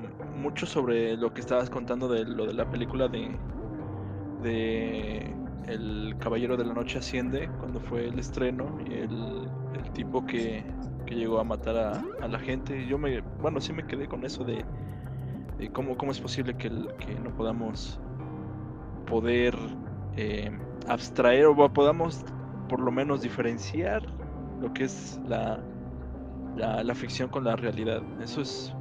mucho 0.41 0.65
sobre 0.65 1.15
lo 1.15 1.33
que 1.33 1.41
estabas 1.41 1.69
contando 1.69 2.07
de 2.07 2.25
lo 2.25 2.45
de 2.45 2.53
la 2.53 2.69
película 2.69 3.07
de, 3.07 3.37
de 4.41 5.33
El 5.67 6.15
Caballero 6.19 6.57
de 6.57 6.65
la 6.65 6.73
Noche 6.73 6.99
Asciende, 6.99 7.49
cuando 7.59 7.79
fue 7.79 8.07
el 8.07 8.19
estreno, 8.19 8.77
y 8.85 8.93
el, 8.93 9.47
tipo 9.93 10.25
que, 10.25 10.63
llegó 11.07 11.39
a 11.39 11.43
matar 11.43 12.03
a, 12.21 12.27
la 12.27 12.39
gente. 12.39 12.87
Yo 12.87 12.97
me, 12.97 13.19
bueno, 13.41 13.59
sí 13.59 13.73
me 13.73 13.85
quedé 13.85 14.07
con 14.07 14.23
eso 14.23 14.45
de, 14.45 14.63
cómo, 15.73 15.97
cómo 15.97 16.13
es 16.13 16.21
posible 16.21 16.55
que, 16.55 16.69
que 16.69 17.19
no 17.21 17.35
podamos 17.35 17.99
poder 19.07 19.53
eh, 20.15 20.49
abstraer 20.87 21.47
o 21.47 21.73
podamos 21.73 22.23
por 22.69 22.79
lo 22.79 22.91
menos 22.91 23.21
diferenciar 23.21 24.01
lo 24.61 24.73
que 24.73 24.85
es 24.85 25.19
la, 25.27 25.59
la, 26.55 26.95
ficción 26.95 27.29
con 27.29 27.43
la 27.43 27.55
realidad. 27.55 28.01
Eso 28.21 28.41
es. 28.41 28.73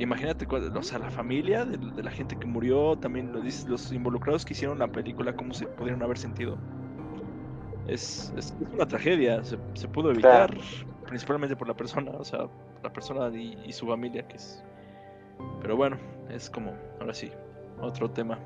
Imagínate, 0.00 0.46
o 0.48 0.82
sea, 0.82 0.98
la 0.98 1.10
familia 1.10 1.66
de, 1.66 2.02
la 2.02 2.10
gente 2.10 2.34
que 2.34 2.46
murió, 2.46 2.96
también 2.96 3.32
los 3.32 3.92
involucrados 3.92 4.46
que 4.46 4.54
hicieron 4.54 4.78
la 4.78 4.88
película, 4.88 5.36
cómo 5.36 5.52
se 5.52 5.66
pudieron 5.66 6.02
haber 6.02 6.16
sentido. 6.16 6.56
Es, 7.86 8.32
es 8.34 8.54
una 8.72 8.86
tragedia, 8.86 9.44
se, 9.44 9.58
pudo 9.88 10.10
evitar, 10.10 10.56
principalmente 11.06 11.54
por 11.54 11.68
la 11.68 11.74
persona, 11.74 12.12
o 12.12 12.24
sea, 12.24 12.48
la 12.82 12.90
persona 12.90 13.28
y, 13.36 13.70
su 13.74 13.86
familia, 13.86 14.26
que 14.26 14.36
es. 14.36 14.64
Pero 15.60 15.76
bueno, 15.76 15.98
es 16.30 16.48
como, 16.48 16.74
ahora 16.98 17.12
sí, 17.12 17.30
otro 17.78 18.10
tema. 18.10 18.38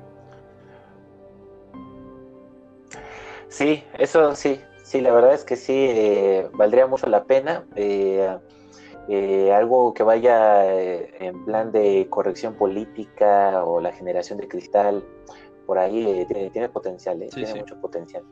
Sí, 3.47 3.81
eso 3.97 4.35
sí, 4.35 4.59
Sí, 4.83 5.01
la 5.01 5.11
verdad 5.11 5.33
es 5.33 5.43
que 5.43 5.55
sí, 5.55 5.73
eh, 5.73 6.47
valdría 6.53 6.85
mucho 6.85 7.07
la 7.07 7.23
pena. 7.23 7.65
Eh, 7.75 8.37
eh, 9.07 9.53
algo 9.53 9.93
que 9.93 10.03
vaya 10.03 10.65
en 10.73 11.45
plan 11.45 11.71
de 11.71 12.07
corrección 12.09 12.55
política 12.55 13.63
o 13.63 13.79
la 13.79 13.91
generación 13.91 14.39
de 14.39 14.47
cristal, 14.47 15.03
por 15.65 15.77
ahí 15.79 16.25
tiene, 16.51 16.69
potencial, 16.69 17.19
tiene 17.33 17.55
mucho 17.55 17.79
potencial. 17.81 18.23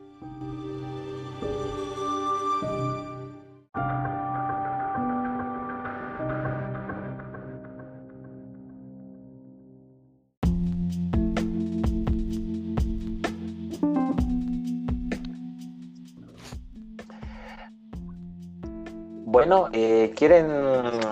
Bueno, 19.46 19.68
eh, 19.74 20.10
¿quieren, 20.16 20.46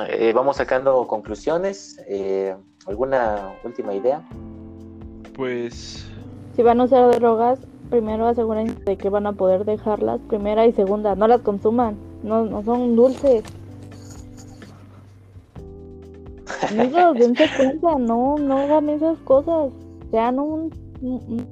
eh, 0.08 0.32
vamos 0.34 0.56
sacando 0.56 1.06
conclusiones? 1.06 2.02
Eh, 2.08 2.56
¿Alguna 2.86 3.52
última 3.62 3.92
idea? 3.92 4.26
Pues... 5.36 6.10
Si 6.56 6.62
van 6.62 6.80
a 6.80 6.84
usar 6.84 7.14
drogas, 7.20 7.58
primero 7.90 8.26
asegúrense 8.26 8.82
de 8.84 8.96
que 8.96 9.10
van 9.10 9.26
a 9.26 9.34
poder 9.34 9.66
dejarlas, 9.66 10.18
primera 10.28 10.64
y 10.64 10.72
segunda, 10.72 11.14
no 11.14 11.28
las 11.28 11.42
consuman, 11.42 11.98
no, 12.22 12.46
no 12.46 12.62
son 12.64 12.96
dulces. 12.96 13.44
No 16.74 17.12
dense 17.12 17.50
cuenta, 17.54 17.98
no, 17.98 18.36
no 18.38 18.56
hagan 18.56 18.88
esas 18.88 19.18
cosas, 19.24 19.72
sean 20.10 20.38
un, 20.38 20.72
un 21.02 21.46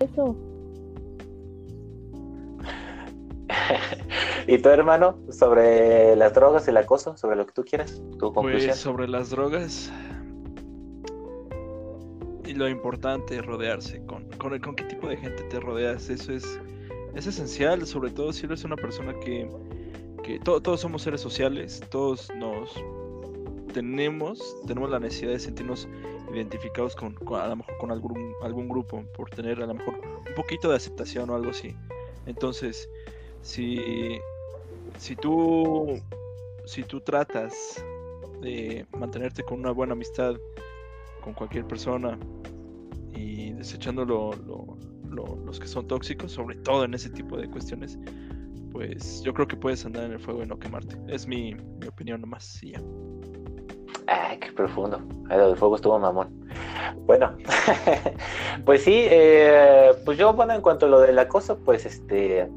eso. 0.00 0.34
¿Y 4.46 4.58
tu 4.58 4.68
hermano? 4.68 5.18
Sobre 5.30 6.16
las 6.16 6.34
drogas, 6.34 6.66
el 6.68 6.76
acoso, 6.76 7.16
sobre 7.16 7.36
lo 7.36 7.46
que 7.46 7.52
tú 7.52 7.64
quieras, 7.64 8.02
tu 8.18 8.32
conclusión. 8.32 8.70
Pues 8.70 8.80
sobre 8.80 9.08
las 9.08 9.30
drogas. 9.30 9.92
Y 12.44 12.54
lo 12.54 12.68
importante 12.68 13.36
es 13.36 13.46
rodearse. 13.46 14.04
Con, 14.06 14.28
con, 14.32 14.58
con 14.60 14.74
qué 14.74 14.84
tipo 14.84 15.08
de 15.08 15.16
gente 15.16 15.42
te 15.44 15.60
rodeas. 15.60 16.10
Eso 16.10 16.32
es, 16.32 16.60
es 17.14 17.26
esencial, 17.26 17.86
sobre 17.86 18.10
todo 18.10 18.32
si 18.32 18.46
eres 18.46 18.64
una 18.64 18.76
persona 18.76 19.14
que, 19.20 19.48
que 20.22 20.38
todos 20.40 20.80
somos 20.80 21.02
seres 21.02 21.20
sociales, 21.20 21.82
todos 21.90 22.30
nos 22.36 22.74
tenemos, 23.72 24.56
tenemos 24.66 24.90
la 24.90 25.00
necesidad 25.00 25.32
de 25.32 25.38
sentirnos 25.38 25.88
identificados 26.32 26.94
con, 26.94 27.16
a 27.34 27.48
lo 27.48 27.56
mejor 27.56 27.76
con 27.78 27.90
algún, 27.90 28.34
algún 28.42 28.68
grupo, 28.68 29.04
por 29.16 29.30
tener 29.30 29.62
a 29.62 29.66
lo 29.66 29.74
mejor 29.74 29.94
un 29.94 30.34
poquito 30.34 30.70
de 30.70 30.76
aceptación 30.76 31.30
o 31.30 31.34
algo 31.34 31.50
así. 31.50 31.74
Entonces, 32.26 32.88
si, 33.42 34.18
si 34.98 35.16
tú 35.16 36.00
si 36.64 36.82
tú 36.82 37.00
tratas 37.00 37.84
de 38.40 38.86
mantenerte 38.92 39.42
con 39.42 39.60
una 39.60 39.72
buena 39.72 39.92
amistad 39.92 40.34
con 41.20 41.34
cualquier 41.34 41.66
persona 41.66 42.18
y 43.12 43.52
desechando 43.52 44.04
los 44.04 45.60
que 45.60 45.66
son 45.66 45.86
tóxicos, 45.86 46.32
sobre 46.32 46.56
todo 46.56 46.84
en 46.84 46.94
ese 46.94 47.10
tipo 47.10 47.36
de 47.36 47.48
cuestiones, 47.48 47.98
pues 48.72 49.22
yo 49.22 49.32
creo 49.34 49.46
que 49.46 49.56
puedes 49.56 49.84
andar 49.84 50.04
en 50.04 50.12
el 50.12 50.18
fuego 50.18 50.42
y 50.42 50.46
no 50.46 50.58
quemarte. 50.58 50.96
Es 51.08 51.26
mi, 51.26 51.54
opinión 51.86 52.22
nomás, 52.22 52.62
y 52.62 52.72
ya. 52.72 52.82
Ay, 54.06 54.38
qué 54.38 54.50
profundo. 54.52 55.00
Lo 55.28 55.54
fuego 55.54 55.76
estuvo 55.76 55.98
mamón. 55.98 56.48
Bueno, 57.06 57.36
pues 58.64 58.82
sí, 58.82 59.06
eh, 59.08 59.92
pues 60.04 60.18
yo, 60.18 60.32
bueno, 60.32 60.54
en 60.54 60.62
cuanto 60.62 60.86
a 60.86 60.88
lo 60.88 61.00
del 61.00 61.18
acoso, 61.18 61.58
pues 61.58 61.86
este, 61.86 62.48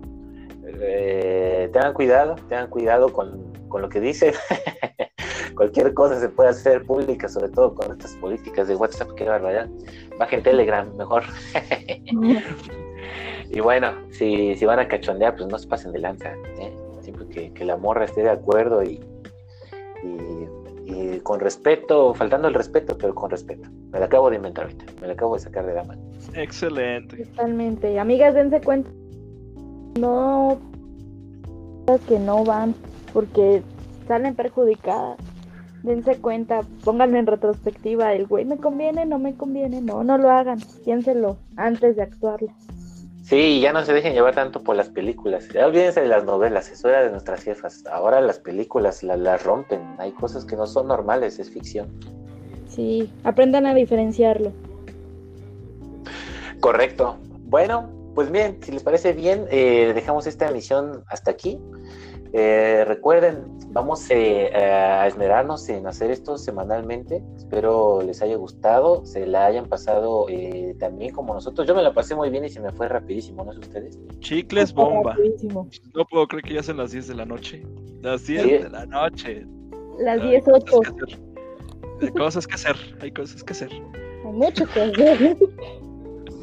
eh, 0.81 1.69
tengan 1.71 1.93
cuidado, 1.93 2.35
tengan 2.49 2.69
cuidado 2.69 3.11
con, 3.11 3.53
lo 3.79 3.89
que 3.89 3.99
dicen. 3.99 4.33
Cualquier 5.55 5.93
cosa 5.93 6.19
se 6.19 6.29
puede 6.29 6.49
hacer 6.49 6.85
pública, 6.85 7.29
sobre 7.29 7.49
todo 7.49 7.75
con 7.75 7.91
estas 7.91 8.13
políticas 8.15 8.67
de 8.67 8.75
WhatsApp, 8.75 9.11
qué 9.15 9.25
barbaridad. 9.25 9.69
Bajen 10.17 10.43
Telegram, 10.43 10.89
mejor. 10.97 11.23
y 13.49 13.59
bueno, 13.59 13.93
si, 14.11 14.55
si 14.55 14.65
van 14.65 14.79
a 14.79 14.87
cachondear, 14.87 15.35
pues 15.35 15.47
no 15.47 15.57
se 15.57 15.67
pasen 15.67 15.91
de 15.91 15.99
lanza. 15.99 16.33
¿eh? 16.59 16.73
Siempre 17.01 17.51
que, 17.53 17.65
la 17.65 17.77
morra 17.77 18.05
esté 18.05 18.23
de 18.23 18.31
acuerdo 18.31 18.83
y, 18.83 18.99
y, 20.85 21.19
con 21.19 21.39
respeto, 21.39 22.13
faltando 22.13 22.47
el 22.47 22.53
respeto, 22.53 22.97
pero 22.97 23.15
con 23.15 23.29
respeto. 23.29 23.69
Me 23.91 23.99
la 23.99 24.05
acabo 24.05 24.29
de 24.29 24.35
inventar 24.37 24.65
ahorita, 24.65 24.85
me 25.01 25.07
la 25.07 25.13
acabo 25.13 25.35
de 25.35 25.41
sacar 25.41 25.65
de 25.65 25.73
la 25.73 25.83
mano. 25.83 26.01
Excelente. 26.33 27.25
Totalmente. 27.25 27.97
Amigas, 27.99 28.33
dense 28.35 28.61
cuenta 28.61 28.89
no 29.99 30.57
que 32.07 32.19
no 32.19 32.43
van 32.43 32.75
porque 33.13 33.63
salen 34.07 34.35
perjudicadas. 34.35 35.17
Dense 35.83 36.17
cuenta, 36.17 36.61
pónganme 36.83 37.19
en 37.19 37.27
retrospectiva, 37.27 38.13
el 38.13 38.25
güey 38.25 38.43
me 38.43 38.57
conviene, 38.57 39.05
no 39.05 39.19
me 39.19 39.35
conviene, 39.35 39.81
no, 39.81 40.03
no 40.03 40.17
lo 40.17 40.31
hagan, 40.31 40.59
piénselo 40.83 41.37
antes 41.57 41.95
de 41.95 42.01
actuarlo. 42.01 42.49
Sí, 43.23 43.59
ya 43.59 43.71
no 43.71 43.83
se 43.83 43.93
dejen 43.93 44.13
llevar 44.13 44.35
tanto 44.35 44.61
por 44.61 44.75
las 44.75 44.89
películas. 44.89 45.47
Ya 45.49 45.65
olvídense 45.65 46.01
de 46.01 46.07
las 46.07 46.25
novelas, 46.25 46.69
eso 46.71 46.89
era 46.89 47.03
de 47.03 47.11
nuestras 47.11 47.43
jefas. 47.43 47.83
Ahora 47.91 48.21
las 48.21 48.39
películas 48.39 49.01
las 49.01 49.43
rompen. 49.43 49.81
Hay 49.97 50.11
cosas 50.11 50.45
que 50.45 50.55
no 50.55 50.67
son 50.67 50.87
normales, 50.87 51.39
es 51.39 51.49
ficción. 51.49 51.87
Sí, 52.67 53.09
aprendan 53.23 53.65
a 53.65 53.73
diferenciarlo. 53.73 54.51
Correcto. 56.59 57.17
Bueno, 57.45 57.89
pues 58.15 58.31
bien, 58.31 58.57
si 58.63 58.71
les 58.71 58.81
parece 58.81 59.11
bien, 59.11 59.45
eh, 59.51 59.91
dejamos 59.93 60.25
esta 60.25 60.49
emisión 60.49 61.03
hasta 61.07 61.31
aquí. 61.31 61.59
Eh, 62.31 62.83
recuerden, 62.85 63.45
vamos 63.69 64.09
eh, 64.09 64.53
a 64.55 65.05
esmerarnos 65.05 65.67
en 65.67 65.85
hacer 65.85 66.11
esto 66.11 66.37
semanalmente. 66.37 67.21
Espero 67.35 68.01
les 68.01 68.21
haya 68.21 68.37
gustado, 68.37 69.05
se 69.05 69.27
la 69.27 69.45
hayan 69.45 69.67
pasado 69.67 70.27
también 70.79 71.13
como 71.13 71.33
nosotros. 71.33 71.67
Yo 71.67 71.75
me 71.75 71.83
la 71.83 71.93
pasé 71.93 72.15
muy 72.15 72.29
bien 72.29 72.45
y 72.45 72.49
se 72.49 72.61
me 72.61 72.71
fue 72.71 72.87
rapidísimo, 72.87 73.43
¿no 73.43 73.51
es 73.51 73.59
ustedes? 73.59 73.99
Chicles 74.19 74.73
bomba. 74.73 75.15
No 75.93 76.05
puedo 76.05 76.27
creer 76.27 76.43
que 76.43 76.53
ya 76.55 76.63
son 76.63 76.77
las 76.77 76.91
10 76.91 77.09
de 77.09 77.15
la 77.15 77.25
noche. 77.25 77.63
Las 78.01 78.25
10 78.25 78.63
de 78.63 78.69
la 78.69 78.85
noche. 78.85 79.45
Las 79.99 80.21
10 80.21 80.43
8. 80.47 80.79
Hay 82.01 82.11
cosas 82.11 82.47
que 82.47 82.55
hacer, 82.55 82.75
hay 83.01 83.11
cosas 83.11 83.43
que 83.43 83.53
hacer. 83.53 83.71
Hay 83.71 84.31
mucho 84.31 84.65
que 84.67 84.81
hacer. 84.81 85.37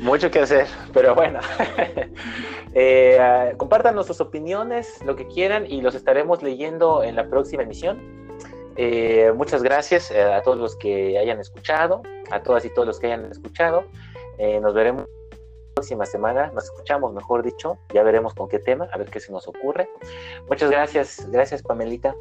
Mucho 0.02 0.30
que 0.32 0.40
hacer, 0.40 0.66
pero 0.92 1.14
bueno. 1.14 1.38
eh, 2.74 3.54
compártanos 3.56 4.06
sus 4.08 4.20
opiniones, 4.20 5.00
lo 5.04 5.14
que 5.14 5.28
quieran, 5.28 5.64
y 5.70 5.80
los 5.80 5.94
estaremos 5.94 6.42
leyendo 6.42 7.04
en 7.04 7.14
la 7.14 7.30
próxima 7.30 7.62
emisión. 7.62 8.00
Eh, 8.76 9.32
muchas 9.36 9.62
gracias 9.62 10.10
eh, 10.10 10.20
a 10.20 10.42
todos 10.42 10.58
los 10.58 10.74
que 10.74 11.18
hayan 11.18 11.38
escuchado, 11.38 12.02
a 12.32 12.42
todas 12.42 12.64
y 12.64 12.70
todos 12.70 12.88
los 12.88 12.98
que 12.98 13.06
hayan 13.06 13.26
escuchado. 13.30 13.84
Eh, 14.38 14.58
nos 14.60 14.74
veremos 14.74 15.04
la 15.30 15.74
próxima 15.74 16.04
semana, 16.04 16.50
nos 16.52 16.64
escuchamos, 16.64 17.14
mejor 17.14 17.44
dicho, 17.44 17.78
ya 17.94 18.02
veremos 18.02 18.34
con 18.34 18.48
qué 18.48 18.58
tema, 18.58 18.88
a 18.92 18.98
ver 18.98 19.08
qué 19.08 19.20
se 19.20 19.30
nos 19.30 19.46
ocurre. 19.46 19.88
Muchas 20.48 20.68
gracias, 20.68 21.28
gracias 21.30 21.62
Pamelita 21.62 22.14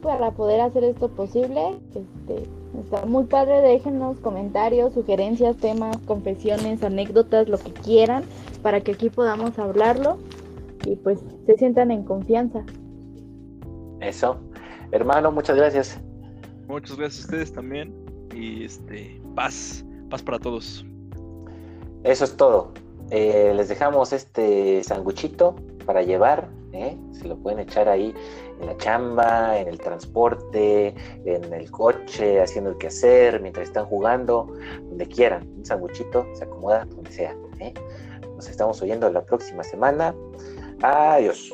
para 0.00 0.30
poder 0.30 0.60
hacer 0.60 0.84
esto 0.84 1.08
posible. 1.08 1.78
Este, 1.94 2.48
está 2.82 3.06
muy 3.06 3.24
padre, 3.24 3.60
déjenos 3.60 4.18
comentarios, 4.18 4.92
sugerencias, 4.94 5.56
temas, 5.56 5.96
confesiones, 6.06 6.82
anécdotas, 6.82 7.48
lo 7.48 7.58
que 7.58 7.72
quieran, 7.72 8.24
para 8.62 8.80
que 8.80 8.92
aquí 8.92 9.10
podamos 9.10 9.58
hablarlo 9.58 10.18
y 10.84 10.96
pues 10.96 11.18
se 11.46 11.56
sientan 11.56 11.90
en 11.90 12.04
confianza. 12.04 12.64
Eso. 14.00 14.38
Hermano, 14.92 15.32
muchas 15.32 15.56
gracias. 15.56 16.00
Muchas 16.66 16.96
gracias 16.96 17.24
a 17.24 17.26
ustedes 17.26 17.52
también. 17.52 17.94
Y 18.34 18.64
este, 18.64 19.20
paz, 19.34 19.84
paz 20.10 20.22
para 20.22 20.38
todos. 20.38 20.84
Eso 22.04 22.24
es 22.24 22.36
todo. 22.36 22.72
Eh, 23.10 23.52
les 23.56 23.68
dejamos 23.68 24.12
este 24.12 24.82
sanguchito 24.84 25.56
para 25.84 26.02
llevar. 26.02 26.48
¿eh? 26.72 26.96
Se 27.12 27.26
lo 27.26 27.36
pueden 27.36 27.58
echar 27.60 27.88
ahí 27.88 28.14
en 28.60 28.66
la 28.66 28.76
chamba, 28.76 29.58
en 29.58 29.68
el 29.68 29.78
transporte, 29.78 30.94
en 31.24 31.52
el 31.52 31.70
coche, 31.70 32.40
haciendo 32.40 32.70
el 32.70 32.78
quehacer, 32.78 33.40
mientras 33.40 33.68
están 33.68 33.86
jugando, 33.86 34.52
donde 34.82 35.06
quieran. 35.06 35.48
Un 35.56 35.64
sanguchito 35.64 36.26
se 36.34 36.44
acomoda 36.44 36.84
donde 36.84 37.10
sea. 37.10 37.36
¿eh? 37.60 37.72
Nos 38.34 38.48
estamos 38.48 38.80
oyendo 38.82 39.10
la 39.10 39.24
próxima 39.24 39.62
semana. 39.64 40.14
Adiós. 40.82 41.52